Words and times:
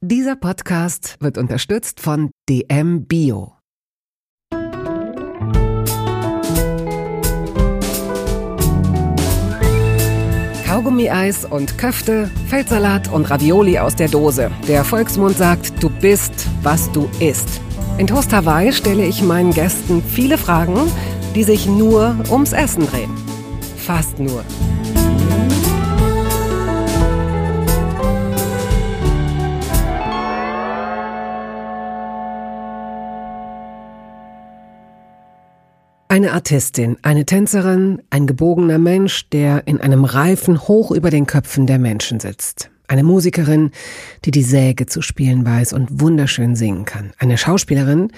Dieser 0.00 0.36
Podcast 0.36 1.16
wird 1.18 1.38
unterstützt 1.38 1.98
von 1.98 2.30
DM 2.48 3.06
Bio. 3.06 3.54
Kaugummi-Eis 10.64 11.44
und 11.46 11.78
Köfte, 11.78 12.30
Feldsalat 12.46 13.12
und 13.12 13.28
Ravioli 13.28 13.80
aus 13.80 13.96
der 13.96 14.06
Dose. 14.06 14.52
Der 14.68 14.84
Volksmund 14.84 15.36
sagt, 15.36 15.82
du 15.82 15.90
bist, 15.90 16.46
was 16.62 16.92
du 16.92 17.10
isst. 17.18 17.60
In 17.98 18.06
Toast 18.06 18.32
Hawaii 18.32 18.72
stelle 18.72 19.04
ich 19.04 19.20
meinen 19.20 19.50
Gästen 19.50 20.00
viele 20.00 20.38
Fragen, 20.38 20.76
die 21.34 21.42
sich 21.42 21.66
nur 21.66 22.14
ums 22.30 22.52
Essen 22.52 22.86
drehen. 22.86 23.10
Fast 23.76 24.20
nur. 24.20 24.44
Eine 36.10 36.32
Artistin, 36.32 36.96
eine 37.02 37.26
Tänzerin, 37.26 38.00
ein 38.08 38.26
gebogener 38.26 38.78
Mensch, 38.78 39.28
der 39.28 39.66
in 39.66 39.78
einem 39.82 40.06
Reifen 40.06 40.58
hoch 40.66 40.90
über 40.90 41.10
den 41.10 41.26
Köpfen 41.26 41.66
der 41.66 41.78
Menschen 41.78 42.18
sitzt. 42.18 42.70
Eine 42.86 43.02
Musikerin, 43.02 43.72
die 44.24 44.30
die 44.30 44.42
Säge 44.42 44.86
zu 44.86 45.02
spielen 45.02 45.44
weiß 45.44 45.74
und 45.74 46.00
wunderschön 46.00 46.56
singen 46.56 46.86
kann. 46.86 47.12
Eine 47.18 47.36
Schauspielerin, 47.36 48.10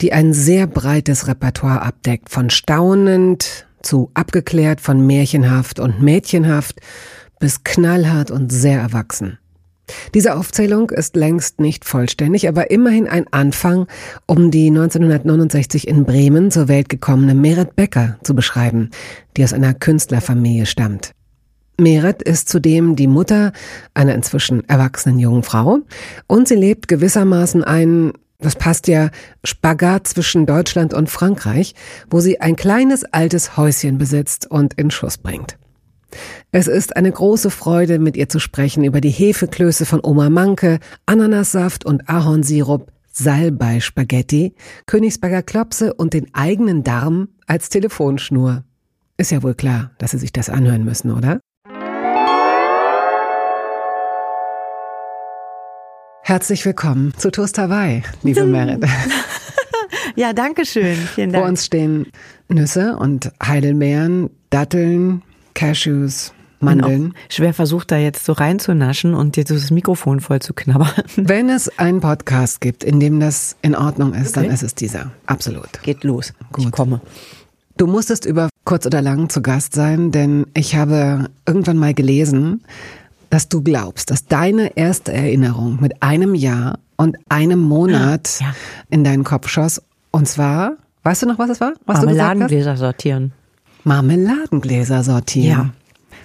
die 0.00 0.12
ein 0.12 0.32
sehr 0.32 0.66
breites 0.66 1.28
Repertoire 1.28 1.82
abdeckt, 1.82 2.30
von 2.30 2.50
staunend 2.50 3.68
zu 3.80 4.10
abgeklärt, 4.14 4.80
von 4.80 5.06
märchenhaft 5.06 5.78
und 5.78 6.02
mädchenhaft 6.02 6.80
bis 7.38 7.62
knallhart 7.62 8.32
und 8.32 8.50
sehr 8.50 8.80
erwachsen. 8.80 9.38
Diese 10.14 10.36
Aufzählung 10.36 10.90
ist 10.90 11.16
längst 11.16 11.60
nicht 11.60 11.84
vollständig, 11.84 12.48
aber 12.48 12.70
immerhin 12.70 13.08
ein 13.08 13.26
Anfang, 13.32 13.86
um 14.26 14.50
die 14.50 14.68
1969 14.68 15.88
in 15.88 16.04
Bremen 16.04 16.50
zur 16.50 16.68
Welt 16.68 16.88
gekommene 16.88 17.34
Meret 17.34 17.76
Becker 17.76 18.18
zu 18.22 18.34
beschreiben, 18.34 18.90
die 19.36 19.44
aus 19.44 19.52
einer 19.52 19.74
Künstlerfamilie 19.74 20.66
stammt. 20.66 21.12
Meret 21.80 22.22
ist 22.22 22.48
zudem 22.48 22.94
die 22.94 23.06
Mutter 23.06 23.52
einer 23.94 24.14
inzwischen 24.14 24.68
erwachsenen 24.68 25.18
jungen 25.18 25.42
Frau 25.42 25.78
und 26.26 26.46
sie 26.46 26.54
lebt 26.54 26.88
gewissermaßen 26.88 27.64
ein, 27.64 28.12
das 28.38 28.56
passt 28.56 28.86
ja, 28.86 29.10
Spagat 29.44 30.06
zwischen 30.06 30.46
Deutschland 30.46 30.94
und 30.94 31.10
Frankreich, 31.10 31.74
wo 32.10 32.20
sie 32.20 32.40
ein 32.40 32.56
kleines 32.56 33.04
altes 33.04 33.56
Häuschen 33.56 33.98
besitzt 33.98 34.50
und 34.50 34.74
in 34.74 34.90
Schuss 34.90 35.18
bringt. 35.18 35.59
Es 36.52 36.66
ist 36.66 36.96
eine 36.96 37.12
große 37.12 37.48
Freude, 37.48 38.00
mit 38.00 38.16
ihr 38.16 38.28
zu 38.28 38.40
sprechen 38.40 38.82
über 38.82 39.00
die 39.00 39.10
Hefeklöße 39.10 39.86
von 39.86 40.00
Oma 40.02 40.30
Manke, 40.30 40.80
Ananassaft 41.06 41.84
und 41.84 42.08
Ahornsirup, 42.08 42.90
Salbei-Spaghetti, 43.12 44.56
Königsberger 44.86 45.44
Klopse 45.44 45.94
und 45.94 46.12
den 46.12 46.34
eigenen 46.34 46.82
Darm 46.82 47.28
als 47.46 47.68
Telefonschnur. 47.68 48.64
Ist 49.16 49.30
ja 49.30 49.44
wohl 49.44 49.54
klar, 49.54 49.92
dass 49.98 50.10
Sie 50.10 50.18
sich 50.18 50.32
das 50.32 50.50
anhören 50.50 50.84
müssen, 50.84 51.12
oder? 51.12 51.38
Herzlich 56.24 56.66
willkommen 56.66 57.14
zu 57.16 57.30
Toast 57.30 57.58
Hawaii, 57.58 58.02
liebe 58.24 58.44
Merit. 58.44 58.84
Ja, 60.16 60.32
danke 60.32 60.66
schön. 60.66 60.96
Vielen 60.96 61.30
Dank. 61.30 61.42
Vor 61.42 61.48
uns 61.48 61.64
stehen 61.64 62.06
Nüsse 62.48 62.96
und 62.96 63.30
Heidelbeeren, 63.40 64.28
Datteln, 64.50 65.22
Cashews, 65.54 66.34
Mandeln. 66.62 67.14
Schwer 67.28 67.54
versucht 67.54 67.90
da 67.90 67.96
jetzt 67.96 68.24
so 68.24 68.32
reinzunaschen 68.32 69.14
und 69.14 69.36
dir 69.36 69.44
das 69.44 69.70
Mikrofon 69.70 70.20
voll 70.20 70.40
zu 70.40 70.54
knabbern. 70.54 70.90
Wenn 71.16 71.48
es 71.48 71.78
einen 71.78 72.00
Podcast 72.00 72.60
gibt, 72.60 72.84
in 72.84 73.00
dem 73.00 73.20
das 73.20 73.56
in 73.62 73.74
Ordnung 73.74 74.14
ist, 74.14 74.36
okay. 74.36 74.46
dann 74.46 74.54
ist 74.54 74.62
es 74.62 74.74
dieser. 74.74 75.10
Absolut. 75.26 75.82
Geht 75.82 76.04
los. 76.04 76.32
Gut. 76.52 76.66
Ich 76.66 76.70
komme. 76.70 77.00
Du 77.76 77.86
musstest 77.86 78.26
über 78.26 78.50
kurz 78.64 78.84
oder 78.84 79.00
lang 79.00 79.30
zu 79.30 79.40
Gast 79.40 79.74
sein, 79.74 80.10
denn 80.10 80.46
ich 80.54 80.76
habe 80.76 81.30
irgendwann 81.46 81.78
mal 81.78 81.94
gelesen, 81.94 82.62
dass 83.30 83.48
du 83.48 83.62
glaubst, 83.62 84.10
dass 84.10 84.26
deine 84.26 84.76
erste 84.76 85.12
Erinnerung 85.12 85.78
mit 85.80 86.02
einem 86.02 86.34
Jahr 86.34 86.78
und 86.96 87.16
einem 87.28 87.60
Monat 87.60 88.40
ja. 88.40 88.54
in 88.90 89.04
deinen 89.04 89.24
Kopf 89.24 89.48
schoss. 89.48 89.80
Und 90.10 90.28
zwar, 90.28 90.72
weißt 91.04 91.22
du 91.22 91.26
noch, 91.26 91.38
was 91.38 91.50
es 91.50 91.60
war? 91.60 91.72
Was 91.86 91.98
Marmeladengläser 91.98 92.76
sortieren. 92.76 93.32
Marmeladengläser 93.84 95.02
sortieren. 95.02 95.48
Ja. 95.48 95.70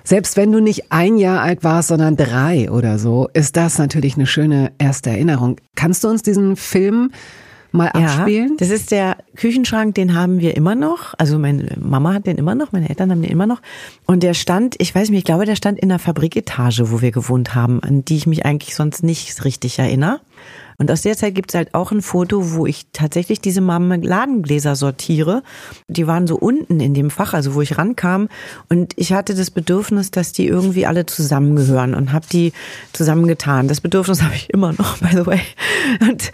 Selbst 0.06 0.38
wenn 0.38 0.52
du 0.52 0.60
nicht 0.62 0.92
ein 0.92 1.18
Jahr 1.18 1.42
alt 1.42 1.64
warst, 1.64 1.88
sondern 1.88 2.16
drei 2.16 2.70
oder 2.70 3.00
so, 3.00 3.28
ist 3.34 3.58
das 3.58 3.80
natürlich 3.80 4.16
eine 4.16 4.28
schöne 4.28 4.72
erste 4.78 5.10
Erinnerung. 5.10 5.58
Kannst 5.76 6.04
du 6.04 6.08
uns 6.10 6.22
diesen 6.22 6.56
Film 6.56 7.12
mal 7.72 7.90
abspielen? 7.90 8.50
Ja, 8.52 8.56
das 8.60 8.70
ist 8.70 8.92
der 8.92 9.18
Küchenschrank, 9.36 9.96
den 9.96 10.14
haben 10.14 10.40
wir 10.40 10.56
immer 10.56 10.76
noch. 10.76 11.16
Also 11.18 11.40
meine 11.40 11.76
Mama 11.80 12.14
hat 12.14 12.28
den 12.28 12.38
immer 12.38 12.54
noch, 12.54 12.72
meine 12.72 12.88
Eltern 12.88 13.10
haben 13.10 13.24
den 13.24 13.32
immer 13.32 13.48
noch. 13.48 13.62
Und 14.06 14.22
der 14.22 14.36
stand, 14.36 14.76
ich 14.78 14.94
weiß 14.94 15.10
nicht, 15.10 15.18
ich 15.18 15.26
glaube, 15.26 15.46
der 15.46 15.56
stand 15.56 15.80
in 15.80 15.90
der 15.90 16.00
Fabriketage, 16.00 16.92
wo 16.92 17.02
wir 17.02 17.12
gewohnt 17.12 17.56
haben, 17.56 17.82
an 17.82 18.06
die 18.06 18.18
ich 18.18 18.28
mich 18.28 18.46
eigentlich 18.46 18.76
sonst 18.76 19.02
nicht 19.02 19.44
richtig 19.44 19.80
erinnere. 19.80 20.20
Und 20.78 20.92
aus 20.92 21.02
der 21.02 21.16
Zeit 21.18 21.36
gibt 21.36 21.52
es 21.52 21.56
halt 21.56 21.74
auch 21.74 21.92
ein 21.92 22.02
Foto, 22.02 22.54
wo 22.54 22.66
ich 22.66 22.88
tatsächlich 22.94 23.42
diese 23.42 23.62
Marmeladengläser 23.62 24.76
sortiere. 24.76 25.44
Die 25.88 26.08
waren 26.08 26.28
so 26.28 26.36
unten 26.36 26.80
in 26.80 26.94
dem 26.94 27.10
Fach, 27.10 27.34
also 27.34 27.54
wo 27.54 27.62
ich 27.62 27.78
rankam. 27.78 28.30
Und 28.70 28.94
ich 28.98 29.14
hatte 29.14 29.36
das 29.36 29.52
Bedürfnis, 29.52 30.12
dass 30.12 30.32
die 30.32 30.48
irgendwie 30.48 30.86
alle 30.86 31.06
zusammengehören 31.06 31.96
und 31.96 32.12
habe 32.12 32.26
die 32.32 32.54
zusammengetan. 32.94 33.68
Das 33.68 33.82
Bedürfnis 33.82 34.22
habe 34.24 34.36
ich 34.36 34.50
immer 34.50 34.74
noch, 34.74 34.98
by 35.00 35.10
the 35.12 35.26
way. 35.26 35.42
Und 36.02 36.32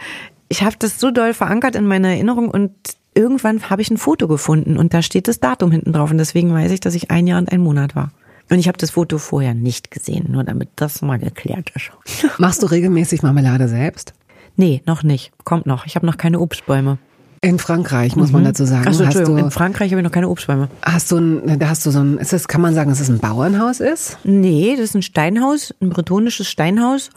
ich 0.50 0.64
habe 0.64 0.76
das 0.80 1.00
so 1.00 1.12
doll 1.12 1.34
verankert 1.34 1.76
in 1.76 1.86
meiner 1.86 2.10
Erinnerung 2.10 2.50
und 2.50 2.72
irgendwann 3.14 3.70
habe 3.70 3.82
ich 3.82 3.90
ein 3.90 3.98
Foto 3.98 4.28
gefunden 4.28 4.78
und 4.78 4.94
da 4.94 5.02
steht 5.02 5.28
das 5.28 5.40
Datum 5.40 5.72
hinten 5.72 5.94
drauf 5.94 6.12
und 6.12 6.18
deswegen 6.18 6.54
weiß 6.54 6.72
ich, 6.72 6.80
dass 6.80 6.96
ich 6.96 7.12
ein 7.12 7.28
Jahr 7.28 7.40
und 7.40 7.52
ein 7.52 7.62
Monat 7.62 7.96
war. 7.96 8.12
Und 8.50 8.60
ich 8.60 8.68
habe 8.68 8.78
das 8.78 8.92
Foto 8.92 9.18
vorher 9.18 9.54
nicht 9.54 9.92
gesehen, 9.92 10.30
nur 10.30 10.44
damit 10.44 10.70
das 10.76 11.02
mal 11.02 11.18
geklärt 11.18 11.72
ist. 11.74 11.92
Machst 12.38 12.62
du 12.62 12.68
regelmäßig 12.68 13.24
Marmelade 13.24 13.70
selbst? 13.70 14.14
Nee, 14.56 14.82
noch 14.86 15.04
nicht. 15.04 15.32
Kommt 15.44 15.66
noch. 15.66 15.86
Ich 15.86 15.96
habe 15.96 16.06
noch 16.06 16.18
keine 16.18 16.40
Obstbäume. 16.40 16.98
In 17.44 17.58
Frankreich, 17.58 18.16
muss 18.16 18.28
mhm. 18.28 18.34
man 18.34 18.44
dazu 18.44 18.66
sagen. 18.66 18.88
Achso, 18.88 19.04
Entschuldigung, 19.04 19.38
du, 19.38 19.44
in 19.46 19.52
Frankreich 19.52 19.92
habe 19.92 20.02
ich 20.02 20.04
noch 20.04 20.12
keine 20.12 20.30
Obstbäume. 20.30 20.68
Hast 20.84 21.12
du 21.12 21.18
ein, 21.18 21.60
da 21.60 21.70
hast 21.70 21.86
du 21.86 21.92
so 21.92 22.00
ein, 22.00 22.20
ist 22.20 22.34
das, 22.34 22.48
kann 22.48 22.62
man 22.62 22.76
sagen, 22.76 22.92
dass 22.92 23.00
es 23.00 23.08
das 23.08 23.16
ein 23.16 23.20
Bauernhaus 23.20 23.80
ist? 23.80 24.20
Nee, 24.24 24.76
das 24.76 24.90
ist 24.90 24.96
ein 24.96 25.02
Steinhaus, 25.02 25.74
ein 25.82 25.90
bretonisches 25.90 26.48
Steinhaus. 26.48 27.10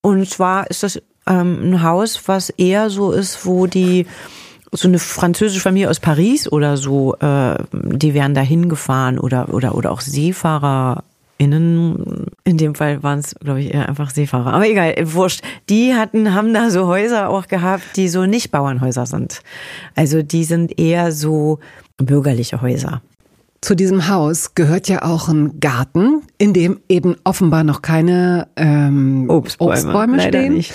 Und 0.00 0.28
zwar 0.28 0.70
ist 0.70 0.84
das 0.84 1.02
ähm, 1.26 1.72
ein 1.72 1.82
Haus, 1.82 2.22
was 2.26 2.50
eher 2.50 2.90
so 2.90 3.10
ist, 3.10 3.44
wo 3.44 3.66
die 3.66 4.06
so 4.70 4.88
eine 4.88 4.98
französische 4.98 5.60
Familie 5.60 5.90
aus 5.90 6.00
Paris 6.00 6.50
oder 6.50 6.76
so, 6.76 7.14
äh, 7.16 7.56
die 7.72 8.14
wären 8.14 8.34
da 8.34 8.40
hingefahren 8.40 9.18
oder, 9.18 9.52
oder, 9.52 9.74
oder 9.74 9.90
auch 9.90 10.00
Seefahrer 10.00 11.04
Innen, 11.38 12.26
in 12.44 12.56
dem 12.56 12.74
Fall 12.74 13.02
waren 13.02 13.18
es, 13.18 13.34
glaube 13.34 13.60
ich, 13.60 13.74
eher 13.74 13.88
einfach 13.88 14.10
Seefahrer. 14.10 14.52
Aber 14.52 14.68
egal, 14.68 14.94
wurscht. 15.02 15.42
Die 15.68 15.94
hatten, 15.94 16.34
haben 16.34 16.54
da 16.54 16.70
so 16.70 16.86
Häuser 16.86 17.28
auch 17.30 17.48
gehabt, 17.48 17.96
die 17.96 18.08
so 18.08 18.26
nicht 18.26 18.50
Bauernhäuser 18.52 19.06
sind. 19.06 19.40
Also 19.96 20.22
die 20.22 20.44
sind 20.44 20.78
eher 20.78 21.10
so 21.10 21.58
bürgerliche 21.96 22.62
Häuser. 22.62 23.02
Zu 23.60 23.74
diesem 23.74 24.08
Haus 24.08 24.54
gehört 24.54 24.88
ja 24.88 25.02
auch 25.02 25.28
ein 25.28 25.60
Garten, 25.60 26.22
in 26.38 26.52
dem 26.52 26.80
eben 26.88 27.16
offenbar 27.24 27.64
noch 27.64 27.80
keine 27.82 28.48
ähm, 28.56 29.26
Obstbäume, 29.28 29.72
Obstbäume 29.72 30.20
stehen. 30.20 30.54
Nicht. 30.54 30.72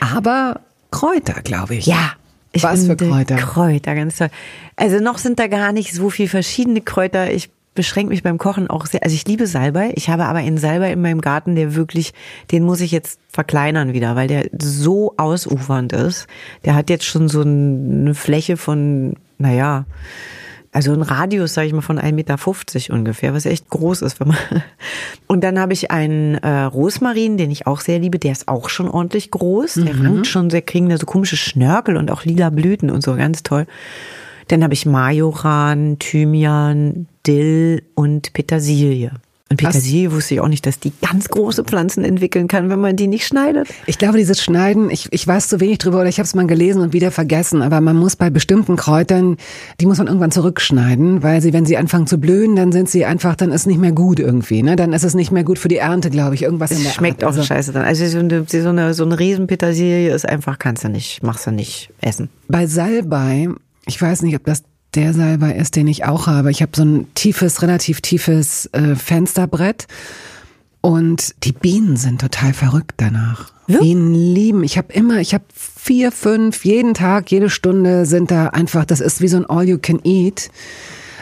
Aber 0.00 0.60
Kräuter, 0.90 1.42
glaube 1.42 1.76
ich. 1.76 1.86
Ja, 1.86 2.12
ich 2.52 2.62
Was 2.62 2.86
für 2.86 2.96
Kräuter? 2.96 3.36
Kräuter, 3.36 3.94
ganz 3.94 4.18
toll. 4.18 4.30
Also 4.76 5.00
noch 5.00 5.18
sind 5.18 5.38
da 5.38 5.46
gar 5.46 5.72
nicht 5.72 5.94
so 5.94 6.10
viel 6.10 6.28
verschiedene 6.28 6.80
Kräuter. 6.80 7.32
Ich 7.32 7.50
beschränke 7.74 8.10
mich 8.10 8.22
beim 8.22 8.38
Kochen 8.38 8.68
auch 8.68 8.86
sehr. 8.86 9.02
Also 9.02 9.14
ich 9.14 9.26
liebe 9.26 9.46
Salbei. 9.46 9.92
Ich 9.96 10.08
habe 10.08 10.24
aber 10.26 10.38
einen 10.38 10.58
Salbei 10.58 10.92
in 10.92 11.00
meinem 11.00 11.20
Garten, 11.20 11.54
der 11.54 11.74
wirklich, 11.74 12.12
den 12.50 12.64
muss 12.64 12.80
ich 12.80 12.90
jetzt 12.90 13.18
verkleinern 13.28 13.92
wieder, 13.92 14.14
weil 14.16 14.28
der 14.28 14.46
so 14.60 15.14
ausufernd 15.16 15.92
ist. 15.92 16.26
Der 16.64 16.74
hat 16.74 16.90
jetzt 16.90 17.04
schon 17.04 17.28
so 17.28 17.40
eine 17.42 18.14
Fläche 18.14 18.56
von, 18.56 19.14
naja, 19.38 19.86
also 20.74 20.92
ein 20.92 21.02
Radius, 21.02 21.52
sage 21.52 21.66
ich 21.66 21.74
mal, 21.74 21.82
von 21.82 21.98
1,50 21.98 22.12
Meter 22.12 22.94
ungefähr, 22.94 23.34
was 23.34 23.44
echt 23.44 23.68
groß 23.68 24.00
ist. 24.02 24.20
Wenn 24.20 24.28
man 24.28 24.38
und 25.26 25.44
dann 25.44 25.58
habe 25.58 25.74
ich 25.74 25.90
einen 25.90 26.34
äh, 26.36 26.62
Rosmarin, 26.62 27.36
den 27.36 27.50
ich 27.50 27.66
auch 27.66 27.80
sehr 27.80 27.98
liebe, 27.98 28.18
der 28.18 28.32
ist 28.32 28.48
auch 28.48 28.70
schon 28.70 28.88
ordentlich 28.88 29.30
groß. 29.30 29.74
Der 29.74 29.94
mhm. 29.94 30.06
rankt 30.06 30.26
schon 30.26 30.48
sehr, 30.48 30.62
kriegen 30.62 30.88
da 30.88 30.96
so 30.96 31.04
komische 31.04 31.36
Schnörkel 31.36 31.98
und 31.98 32.10
auch 32.10 32.24
lila 32.24 32.48
Blüten 32.48 32.90
und 32.90 33.02
so, 33.02 33.14
ganz 33.16 33.42
toll. 33.42 33.66
Dann 34.48 34.62
habe 34.62 34.74
ich 34.74 34.86
Majoran, 34.86 35.98
Thymian, 35.98 37.06
Dill 37.26 37.82
und 37.94 38.32
Petersilie. 38.32 39.12
Und 39.52 39.58
Petersilie 39.58 40.08
Hast 40.08 40.16
wusste 40.16 40.34
ich 40.34 40.40
auch 40.40 40.48
nicht, 40.48 40.64
dass 40.64 40.80
die 40.80 40.92
ganz 41.02 41.28
große 41.28 41.64
Pflanzen 41.64 42.04
entwickeln 42.04 42.48
kann, 42.48 42.70
wenn 42.70 42.80
man 42.80 42.96
die 42.96 43.06
nicht 43.06 43.26
schneidet. 43.26 43.68
Ich 43.84 43.98
glaube, 43.98 44.16
dieses 44.16 44.42
Schneiden, 44.42 44.88
ich, 44.88 45.08
ich 45.10 45.26
weiß 45.26 45.48
zu 45.48 45.60
wenig 45.60 45.76
drüber 45.76 46.00
oder 46.00 46.08
ich 46.08 46.18
habe 46.18 46.26
es 46.26 46.34
mal 46.34 46.46
gelesen 46.46 46.80
und 46.80 46.94
wieder 46.94 47.10
vergessen, 47.10 47.60
aber 47.60 47.82
man 47.82 47.96
muss 47.96 48.16
bei 48.16 48.30
bestimmten 48.30 48.76
Kräutern, 48.76 49.36
die 49.78 49.84
muss 49.84 49.98
man 49.98 50.06
irgendwann 50.06 50.30
zurückschneiden, 50.30 51.22
weil 51.22 51.42
sie, 51.42 51.52
wenn 51.52 51.66
sie 51.66 51.76
anfangen 51.76 52.06
zu 52.06 52.16
blühen, 52.16 52.56
dann 52.56 52.72
sind 52.72 52.88
sie 52.88 53.04
einfach, 53.04 53.36
dann 53.36 53.52
ist 53.52 53.66
nicht 53.66 53.78
mehr 53.78 53.92
gut 53.92 54.20
irgendwie, 54.20 54.62
ne? 54.62 54.74
Dann 54.74 54.94
ist 54.94 55.04
es 55.04 55.14
nicht 55.14 55.32
mehr 55.32 55.44
gut 55.44 55.58
für 55.58 55.68
die 55.68 55.76
Ernte, 55.76 56.08
glaube 56.08 56.34
ich, 56.34 56.44
irgendwas 56.44 56.70
es 56.70 56.78
in 56.78 56.84
der 56.84 56.90
schmeckt 56.90 57.22
Art. 57.22 57.34
auch 57.34 57.36
also, 57.36 57.46
scheiße 57.46 57.72
dann. 57.72 57.84
Also 57.84 58.06
so 58.06 58.20
eine, 58.20 58.46
so 58.48 58.68
eine, 58.70 58.94
so 58.94 59.04
eine 59.04 59.18
Riesenpetersilie 59.18 60.14
ist 60.14 60.26
einfach, 60.26 60.58
kannst 60.58 60.84
du 60.84 60.88
nicht, 60.88 61.22
machst 61.22 61.46
du 61.46 61.50
nicht 61.50 61.90
essen. 62.00 62.30
Bei 62.48 62.66
Salbei, 62.66 63.48
ich 63.86 64.00
weiß 64.00 64.22
nicht, 64.22 64.36
ob 64.36 64.44
das 64.44 64.62
der 64.94 65.14
Salbei 65.14 65.54
ist, 65.54 65.76
den 65.76 65.86
ich 65.86 66.04
auch 66.04 66.26
habe. 66.26 66.50
Ich 66.50 66.60
habe 66.60 66.72
so 66.74 66.84
ein 66.84 67.06
tiefes, 67.14 67.62
relativ 67.62 68.00
tiefes 68.00 68.66
äh, 68.72 68.94
Fensterbrett. 68.94 69.86
Und 70.82 71.34
die 71.44 71.52
Bienen 71.52 71.96
sind 71.96 72.20
total 72.20 72.52
verrückt 72.52 72.94
danach. 72.96 73.52
Ja. 73.68 73.78
Bienen 73.78 74.12
lieben. 74.12 74.64
Ich 74.64 74.76
habe 74.76 74.92
immer, 74.92 75.20
ich 75.20 75.32
habe 75.32 75.44
vier, 75.54 76.10
fünf, 76.10 76.64
jeden 76.64 76.94
Tag, 76.94 77.30
jede 77.30 77.48
Stunde 77.48 78.04
sind 78.04 78.30
da 78.30 78.48
einfach, 78.48 78.84
das 78.84 79.00
ist 79.00 79.20
wie 79.20 79.28
so 79.28 79.36
ein 79.36 79.46
All-You-Can-Eat 79.46 80.50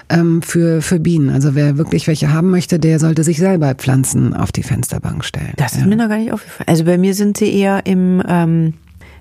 ähm, 0.08 0.40
für, 0.40 0.80
für 0.80 0.98
Bienen. 0.98 1.28
Also 1.28 1.54
wer 1.54 1.76
wirklich 1.76 2.06
welche 2.06 2.32
haben 2.32 2.50
möchte, 2.50 2.78
der 2.78 2.98
sollte 2.98 3.22
sich 3.22 3.38
selber 3.38 3.74
Pflanzen 3.74 4.34
auf 4.34 4.50
die 4.50 4.62
Fensterbank 4.62 5.24
stellen. 5.24 5.52
Das 5.56 5.72
ist 5.72 5.80
ja. 5.80 5.86
mir 5.86 5.96
noch 5.96 6.08
gar 6.08 6.18
nicht 6.18 6.32
aufgefallen. 6.32 6.68
Also 6.68 6.84
bei 6.84 6.96
mir 6.96 7.14
sind 7.14 7.36
sie 7.36 7.52
eher 7.52 7.84
im 7.84 8.22
ähm, 8.26 8.74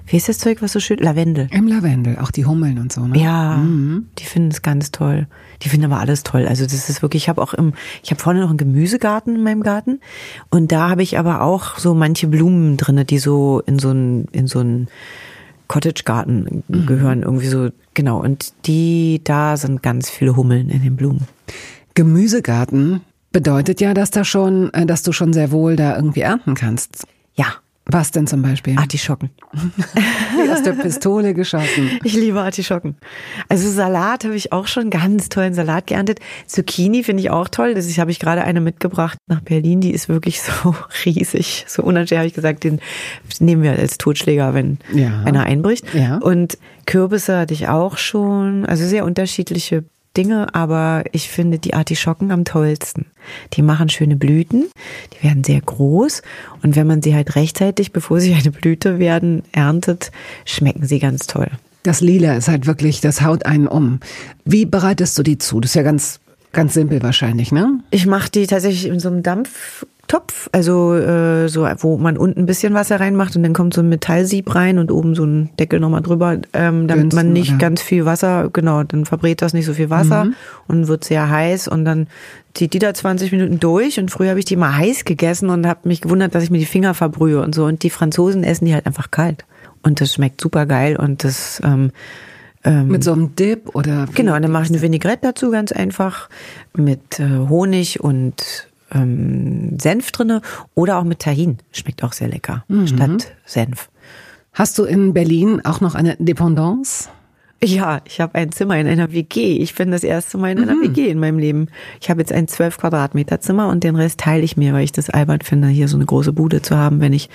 wie 0.09 0.17
ist 0.17 0.27
das 0.27 0.39
Zeug, 0.39 0.61
was 0.61 0.73
so 0.73 0.79
schön? 0.79 0.97
Lavendel. 0.97 1.47
Im 1.51 1.67
Lavendel, 1.67 2.17
auch 2.17 2.31
die 2.31 2.45
Hummeln 2.45 2.79
und 2.79 2.91
so, 2.91 3.05
ne? 3.05 3.17
Ja, 3.17 3.57
mhm. 3.57 4.07
die 4.17 4.23
finden 4.23 4.49
es 4.49 4.63
ganz 4.63 4.89
toll. 4.91 5.27
Die 5.61 5.69
finden 5.69 5.85
aber 5.85 5.99
alles 5.99 6.23
toll. 6.23 6.47
Also 6.47 6.63
das 6.63 6.89
ist 6.89 7.01
wirklich, 7.03 7.23
ich 7.23 7.29
habe 7.29 7.41
auch 7.41 7.53
im, 7.53 7.73
ich 8.03 8.09
habe 8.09 8.19
vorne 8.19 8.41
noch 8.41 8.49
einen 8.49 8.57
Gemüsegarten 8.57 9.35
in 9.35 9.43
meinem 9.43 9.61
Garten 9.61 9.99
und 10.49 10.71
da 10.71 10.89
habe 10.89 11.03
ich 11.03 11.19
aber 11.19 11.41
auch 11.41 11.77
so 11.77 11.93
manche 11.93 12.27
Blumen 12.27 12.75
drinne, 12.77 13.05
die 13.05 13.19
so 13.19 13.61
in 13.65 13.77
so 13.77 13.91
ein, 13.91 14.25
in 14.31 14.47
so 14.47 14.61
ein 14.61 14.87
Cottage-Garten 15.67 16.63
mhm. 16.67 16.85
gehören, 16.87 17.21
irgendwie 17.21 17.47
so, 17.47 17.69
genau. 17.93 18.19
Und 18.19 18.53
die, 18.65 19.21
da 19.23 19.55
sind 19.57 19.83
ganz 19.83 20.09
viele 20.09 20.35
Hummeln 20.35 20.69
in 20.69 20.81
den 20.81 20.95
Blumen. 20.95 21.27
Gemüsegarten 21.93 23.01
bedeutet 23.31 23.79
ja, 23.79 23.93
dass 23.93 24.09
da 24.09 24.25
schon, 24.25 24.73
äh, 24.73 24.85
dass 24.85 25.03
du 25.03 25.11
schon 25.11 25.33
sehr 25.33 25.51
wohl 25.51 25.75
da 25.75 25.95
irgendwie 25.95 26.21
ernten 26.21 26.55
kannst. 26.55 27.05
Ja, 27.35 27.53
was 27.91 28.11
denn 28.11 28.27
zum 28.27 28.41
Beispiel? 28.41 28.77
Artischocken. 28.77 29.31
Aus 30.51 30.63
der 30.63 30.73
Pistole 30.73 31.33
geschossen. 31.33 31.99
Ich 32.03 32.13
liebe 32.13 32.39
Artischocken. 32.41 32.95
Also 33.47 33.69
Salat 33.69 34.23
habe 34.23 34.35
ich 34.35 34.51
auch 34.51 34.67
schon 34.67 34.89
ganz 34.89 35.29
tollen 35.29 35.53
Salat 35.53 35.87
geerntet. 35.87 36.19
Zucchini 36.45 37.03
finde 37.03 37.21
ich 37.21 37.29
auch 37.29 37.47
toll. 37.49 37.73
Das 37.73 37.97
habe 37.97 38.11
ich 38.11 38.19
gerade 38.19 38.43
eine 38.43 38.61
mitgebracht 38.61 39.17
nach 39.27 39.41
Berlin. 39.41 39.81
Die 39.81 39.91
ist 39.91 40.09
wirklich 40.09 40.41
so 40.41 40.75
riesig. 41.05 41.65
So 41.67 41.83
unanständig 41.83 42.19
habe 42.19 42.27
ich 42.27 42.33
gesagt, 42.33 42.63
den 42.63 42.79
nehmen 43.39 43.63
wir 43.63 43.71
als 43.71 43.97
Totschläger, 43.97 44.53
wenn 44.53 44.77
ja. 44.93 45.23
einer 45.25 45.43
einbricht. 45.43 45.85
Ja. 45.93 46.17
Und 46.17 46.57
Kürbisse 46.85 47.37
hatte 47.37 47.53
ich 47.53 47.67
auch 47.67 47.97
schon. 47.97 48.65
Also 48.65 48.85
sehr 48.85 49.05
unterschiedliche 49.05 49.83
Dinge, 50.19 50.53
aber 50.53 51.05
ich 51.13 51.29
finde 51.29 51.59
die 51.59 51.73
Artischocken 51.73 52.31
am 52.31 52.43
tollsten. 52.43 53.05
Die 53.53 53.61
machen 53.61 53.87
schöne 53.87 54.17
Blüten, 54.17 54.65
die 55.13 55.23
werden 55.23 55.45
sehr 55.45 55.61
groß 55.61 56.23
und 56.61 56.75
wenn 56.75 56.87
man 56.87 57.01
sie 57.01 57.15
halt 57.15 57.37
rechtzeitig, 57.37 57.93
bevor 57.93 58.19
sie 58.19 58.33
eine 58.33 58.51
Blüte 58.51 58.99
werden, 58.99 59.43
erntet, 59.53 60.11
schmecken 60.43 60.85
sie 60.85 60.99
ganz 60.99 61.25
toll. 61.25 61.47
Das 61.83 62.01
Lila 62.01 62.33
ist 62.35 62.49
halt 62.49 62.67
wirklich, 62.67 62.99
das 62.99 63.21
haut 63.21 63.45
einen 63.45 63.67
um. 63.67 64.01
Wie 64.43 64.65
bereitest 64.65 65.17
du 65.17 65.23
die 65.23 65.37
zu? 65.37 65.61
Das 65.61 65.71
ist 65.71 65.75
ja 65.75 65.83
ganz, 65.83 66.19
ganz 66.51 66.73
simpel 66.73 67.01
wahrscheinlich, 67.01 67.53
ne? 67.53 67.79
Ich 67.91 68.05
mache 68.05 68.29
die 68.29 68.45
tatsächlich 68.45 68.91
in 68.91 68.99
so 68.99 69.07
einem 69.07 69.23
Dampf 69.23 69.85
Topf, 70.09 70.49
also 70.51 70.95
äh, 70.95 71.47
so, 71.49 71.67
wo 71.77 71.97
man 71.99 72.17
unten 72.17 72.39
ein 72.39 72.45
bisschen 72.47 72.73
Wasser 72.73 72.99
reinmacht 72.99 73.35
und 73.35 73.43
dann 73.43 73.53
kommt 73.53 73.75
so 73.75 73.81
ein 73.81 73.89
Metallsieb 73.89 74.55
rein 74.55 74.79
und 74.79 74.91
oben 74.91 75.13
so 75.13 75.23
ein 75.23 75.51
Deckel 75.59 75.79
nochmal 75.79 76.01
drüber, 76.01 76.39
ähm, 76.53 76.87
damit 76.87 77.11
Günsten, 77.11 77.15
man 77.15 77.31
nicht 77.31 77.51
oder? 77.51 77.59
ganz 77.59 77.83
viel 77.83 78.05
Wasser, 78.05 78.49
genau, 78.51 78.81
dann 78.81 79.05
verbrät 79.05 79.43
das 79.43 79.53
nicht 79.53 79.67
so 79.67 79.73
viel 79.75 79.91
Wasser 79.91 80.25
mhm. 80.25 80.33
und 80.67 80.87
wird 80.87 81.03
sehr 81.03 81.29
heiß 81.29 81.67
und 81.67 81.85
dann 81.85 82.07
zieht 82.55 82.73
die 82.73 82.79
da 82.79 82.91
20 82.91 83.31
Minuten 83.31 83.59
durch 83.59 83.99
und 83.99 84.09
früher 84.09 84.31
habe 84.31 84.39
ich 84.39 84.45
die 84.45 84.55
mal 84.55 84.75
heiß 84.75 85.05
gegessen 85.05 85.51
und 85.51 85.67
habe 85.67 85.87
mich 85.87 86.01
gewundert, 86.01 86.33
dass 86.33 86.43
ich 86.43 86.49
mir 86.49 86.57
die 86.57 86.65
Finger 86.65 86.95
verbrühe 86.95 87.43
und 87.43 87.53
so 87.53 87.65
und 87.65 87.83
die 87.83 87.91
Franzosen 87.91 88.43
essen 88.43 88.65
die 88.65 88.73
halt 88.73 88.87
einfach 88.87 89.11
kalt 89.11 89.45
und 89.83 90.01
das 90.01 90.11
schmeckt 90.11 90.41
super 90.41 90.65
geil 90.65 90.95
und 90.95 91.23
das 91.23 91.61
ähm, 91.63 91.91
ähm, 92.63 92.87
mit 92.87 93.03
so 93.03 93.13
einem 93.13 93.35
Dip 93.35 93.75
oder 93.75 94.07
genau, 94.13 94.37
dann 94.39 94.51
mache 94.51 94.63
ich 94.63 94.69
eine 94.69 94.81
Vinaigrette 94.81 95.19
dazu 95.21 95.51
ganz 95.51 95.71
einfach 95.71 96.29
mit 96.75 97.19
äh, 97.19 97.47
Honig 97.47 98.01
und 98.01 98.68
ähm, 98.91 99.77
Senf 99.79 100.11
drinne 100.11 100.41
oder 100.75 100.99
auch 100.99 101.03
mit 101.03 101.19
Tahin. 101.19 101.57
Schmeckt 101.71 102.03
auch 102.03 102.13
sehr 102.13 102.27
lecker, 102.27 102.63
mhm. 102.67 102.87
statt 102.87 103.35
Senf. 103.45 103.89
Hast 104.53 104.77
du 104.77 104.83
in 104.83 105.13
Berlin 105.13 105.61
auch 105.63 105.81
noch 105.81 105.95
eine 105.95 106.15
Dependance? 106.17 107.09
Ja, 107.63 108.01
ich 108.05 108.21
habe 108.21 108.35
ein 108.35 108.51
Zimmer 108.51 108.77
in 108.77 108.87
einer 108.87 109.11
WG. 109.11 109.57
Ich 109.57 109.75
bin 109.75 109.91
das 109.91 110.03
erste 110.03 110.37
Mal 110.37 110.51
in 110.51 110.59
einer 110.59 110.75
mhm. 110.75 110.83
WG 110.83 111.09
in 111.09 111.19
meinem 111.19 111.39
Leben. 111.39 111.67
Ich 111.99 112.09
habe 112.09 112.21
jetzt 112.21 112.31
ein 112.31 112.47
12 112.47 112.77
Quadratmeter 112.77 113.41
Zimmer 113.41 113.67
und 113.67 113.83
den 113.83 113.95
Rest 113.95 114.21
teile 114.21 114.43
ich 114.43 114.55
mir, 114.55 114.73
weil 114.73 114.85
ich 114.85 114.93
das 114.93 115.09
albern 115.09 115.41
finde, 115.41 115.67
hier 115.67 115.87
so 115.87 115.97
eine 115.97 116.05
große 116.05 116.31
Bude 116.31 116.61
zu 116.61 116.77
haben, 116.77 117.01
wenn 117.01 117.11
ich 117.11 117.29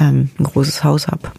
ähm, 0.00 0.30
ein 0.38 0.44
großes 0.44 0.84
Haus 0.84 1.08
habe. 1.08 1.32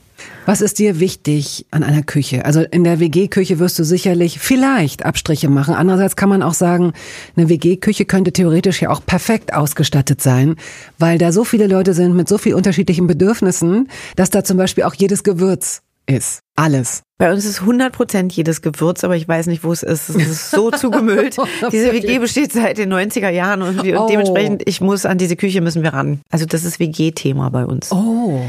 Was 0.46 0.60
ist 0.60 0.80
dir 0.80 1.00
wichtig 1.00 1.66
an 1.72 1.84
einer 1.84 2.04
Küche? 2.04 2.44
Also 2.44 2.62
in 2.64 2.84
der 2.84 3.00
WG-Küche 3.00 3.60
wirst 3.60 3.80
du 3.80 3.86
sicherlich 3.86 4.40
vielleicht 4.40 5.06
Abstriche 5.06 5.48
machen. 5.48 5.74
Andererseits 5.74 6.18
kann 6.18 6.28
man 6.28 6.44
auch 6.44 6.54
sagen, 6.54 6.92
eine 7.38 7.48
WG-Küche 7.48 8.04
könnte 8.04 8.34
theoretisch 8.34 8.82
ja 8.82 8.90
auch 8.90 9.06
perfekt 9.06 9.54
ausgestattet 9.54 10.22
sein, 10.22 10.56
weil 11.00 11.18
da 11.18 11.32
so 11.32 11.46
viele 11.46 11.68
Leute 11.68 11.94
sind 11.94 12.14
mit 12.14 12.28
so 12.28 12.38
viel 12.38 12.56
unterschiedlichen 12.56 13.08
Bedürfnissen, 13.08 13.88
dass 14.18 14.32
da 14.32 14.44
zum 14.44 14.58
Beispiel 14.58 14.84
auch 14.84 14.96
jedes 14.96 15.24
Gewürz 15.24 15.82
ist. 16.08 16.40
Alles. 16.56 17.04
Bei 17.18 17.32
uns 17.32 17.46
ist 17.46 17.62
100 17.62 17.94
Prozent 17.94 18.34
jedes 18.34 18.62
Gewürz, 18.62 19.04
aber 19.04 19.16
ich 19.16 19.28
weiß 19.28 19.48
nicht, 19.48 19.64
wo 19.64 19.72
es 19.72 19.82
ist. 19.82 20.10
Es 20.10 20.16
ist 20.16 20.52
so 20.52 20.72
zugemüllt. 20.72 21.38
diese 21.72 21.94
WG 21.94 22.20
besteht 22.20 22.52
seit 22.52 22.78
den 22.78 22.94
90er 22.94 23.30
Jahren 23.30 23.62
und, 23.62 23.84
wir, 23.84 23.98
und 23.98 24.06
oh. 24.06 24.08
dementsprechend, 24.10 24.64
ich 24.68 24.82
muss 24.82 25.06
an 25.06 25.18
diese 25.18 25.36
Küche 25.36 25.62
müssen 25.62 25.84
wir 25.84 25.94
ran. 25.94 26.20
Also 26.30 26.46
das 26.46 26.66
ist 26.66 26.80
WG-Thema 26.80 27.50
bei 27.50 27.66
uns. 27.66 27.92
Oh. 27.92 28.42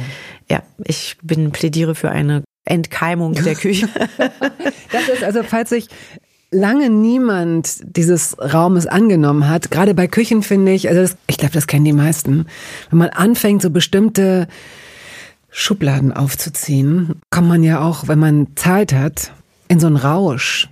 Ja, 0.50 0.62
ich 0.84 1.16
bin 1.22 1.50
plädiere 1.50 1.94
für 1.94 2.10
eine 2.10 2.44
Entkeimung 2.64 3.34
der 3.34 3.54
Küche. 3.54 3.88
das 4.92 5.08
ist 5.08 5.24
also, 5.24 5.42
falls 5.42 5.70
sich 5.70 5.88
lange 6.50 6.88
niemand 6.88 7.78
dieses 7.82 8.36
Raumes 8.38 8.86
angenommen 8.86 9.48
hat, 9.48 9.70
gerade 9.70 9.94
bei 9.94 10.06
Küchen 10.06 10.42
finde 10.42 10.72
ich, 10.72 10.88
also 10.88 11.00
das, 11.00 11.16
ich 11.26 11.36
glaube, 11.36 11.54
das 11.54 11.66
kennen 11.66 11.84
die 11.84 11.92
meisten, 11.92 12.46
wenn 12.90 12.98
man 12.98 13.10
anfängt, 13.10 13.60
so 13.62 13.70
bestimmte 13.70 14.46
Schubladen 15.50 16.12
aufzuziehen, 16.12 17.20
kommt 17.30 17.48
man 17.48 17.62
ja 17.62 17.80
auch, 17.80 18.08
wenn 18.08 18.18
man 18.18 18.48
Zeit 18.56 18.92
hat, 18.92 19.32
in 19.68 19.80
so 19.80 19.86
einen 19.86 19.96
Rausch 19.96 20.68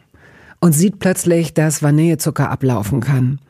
und 0.62 0.72
sieht 0.72 1.00
plötzlich, 1.00 1.54
dass 1.54 1.82
Vanillezucker 1.82 2.48
ablaufen 2.48 3.00
kann. 3.00 3.40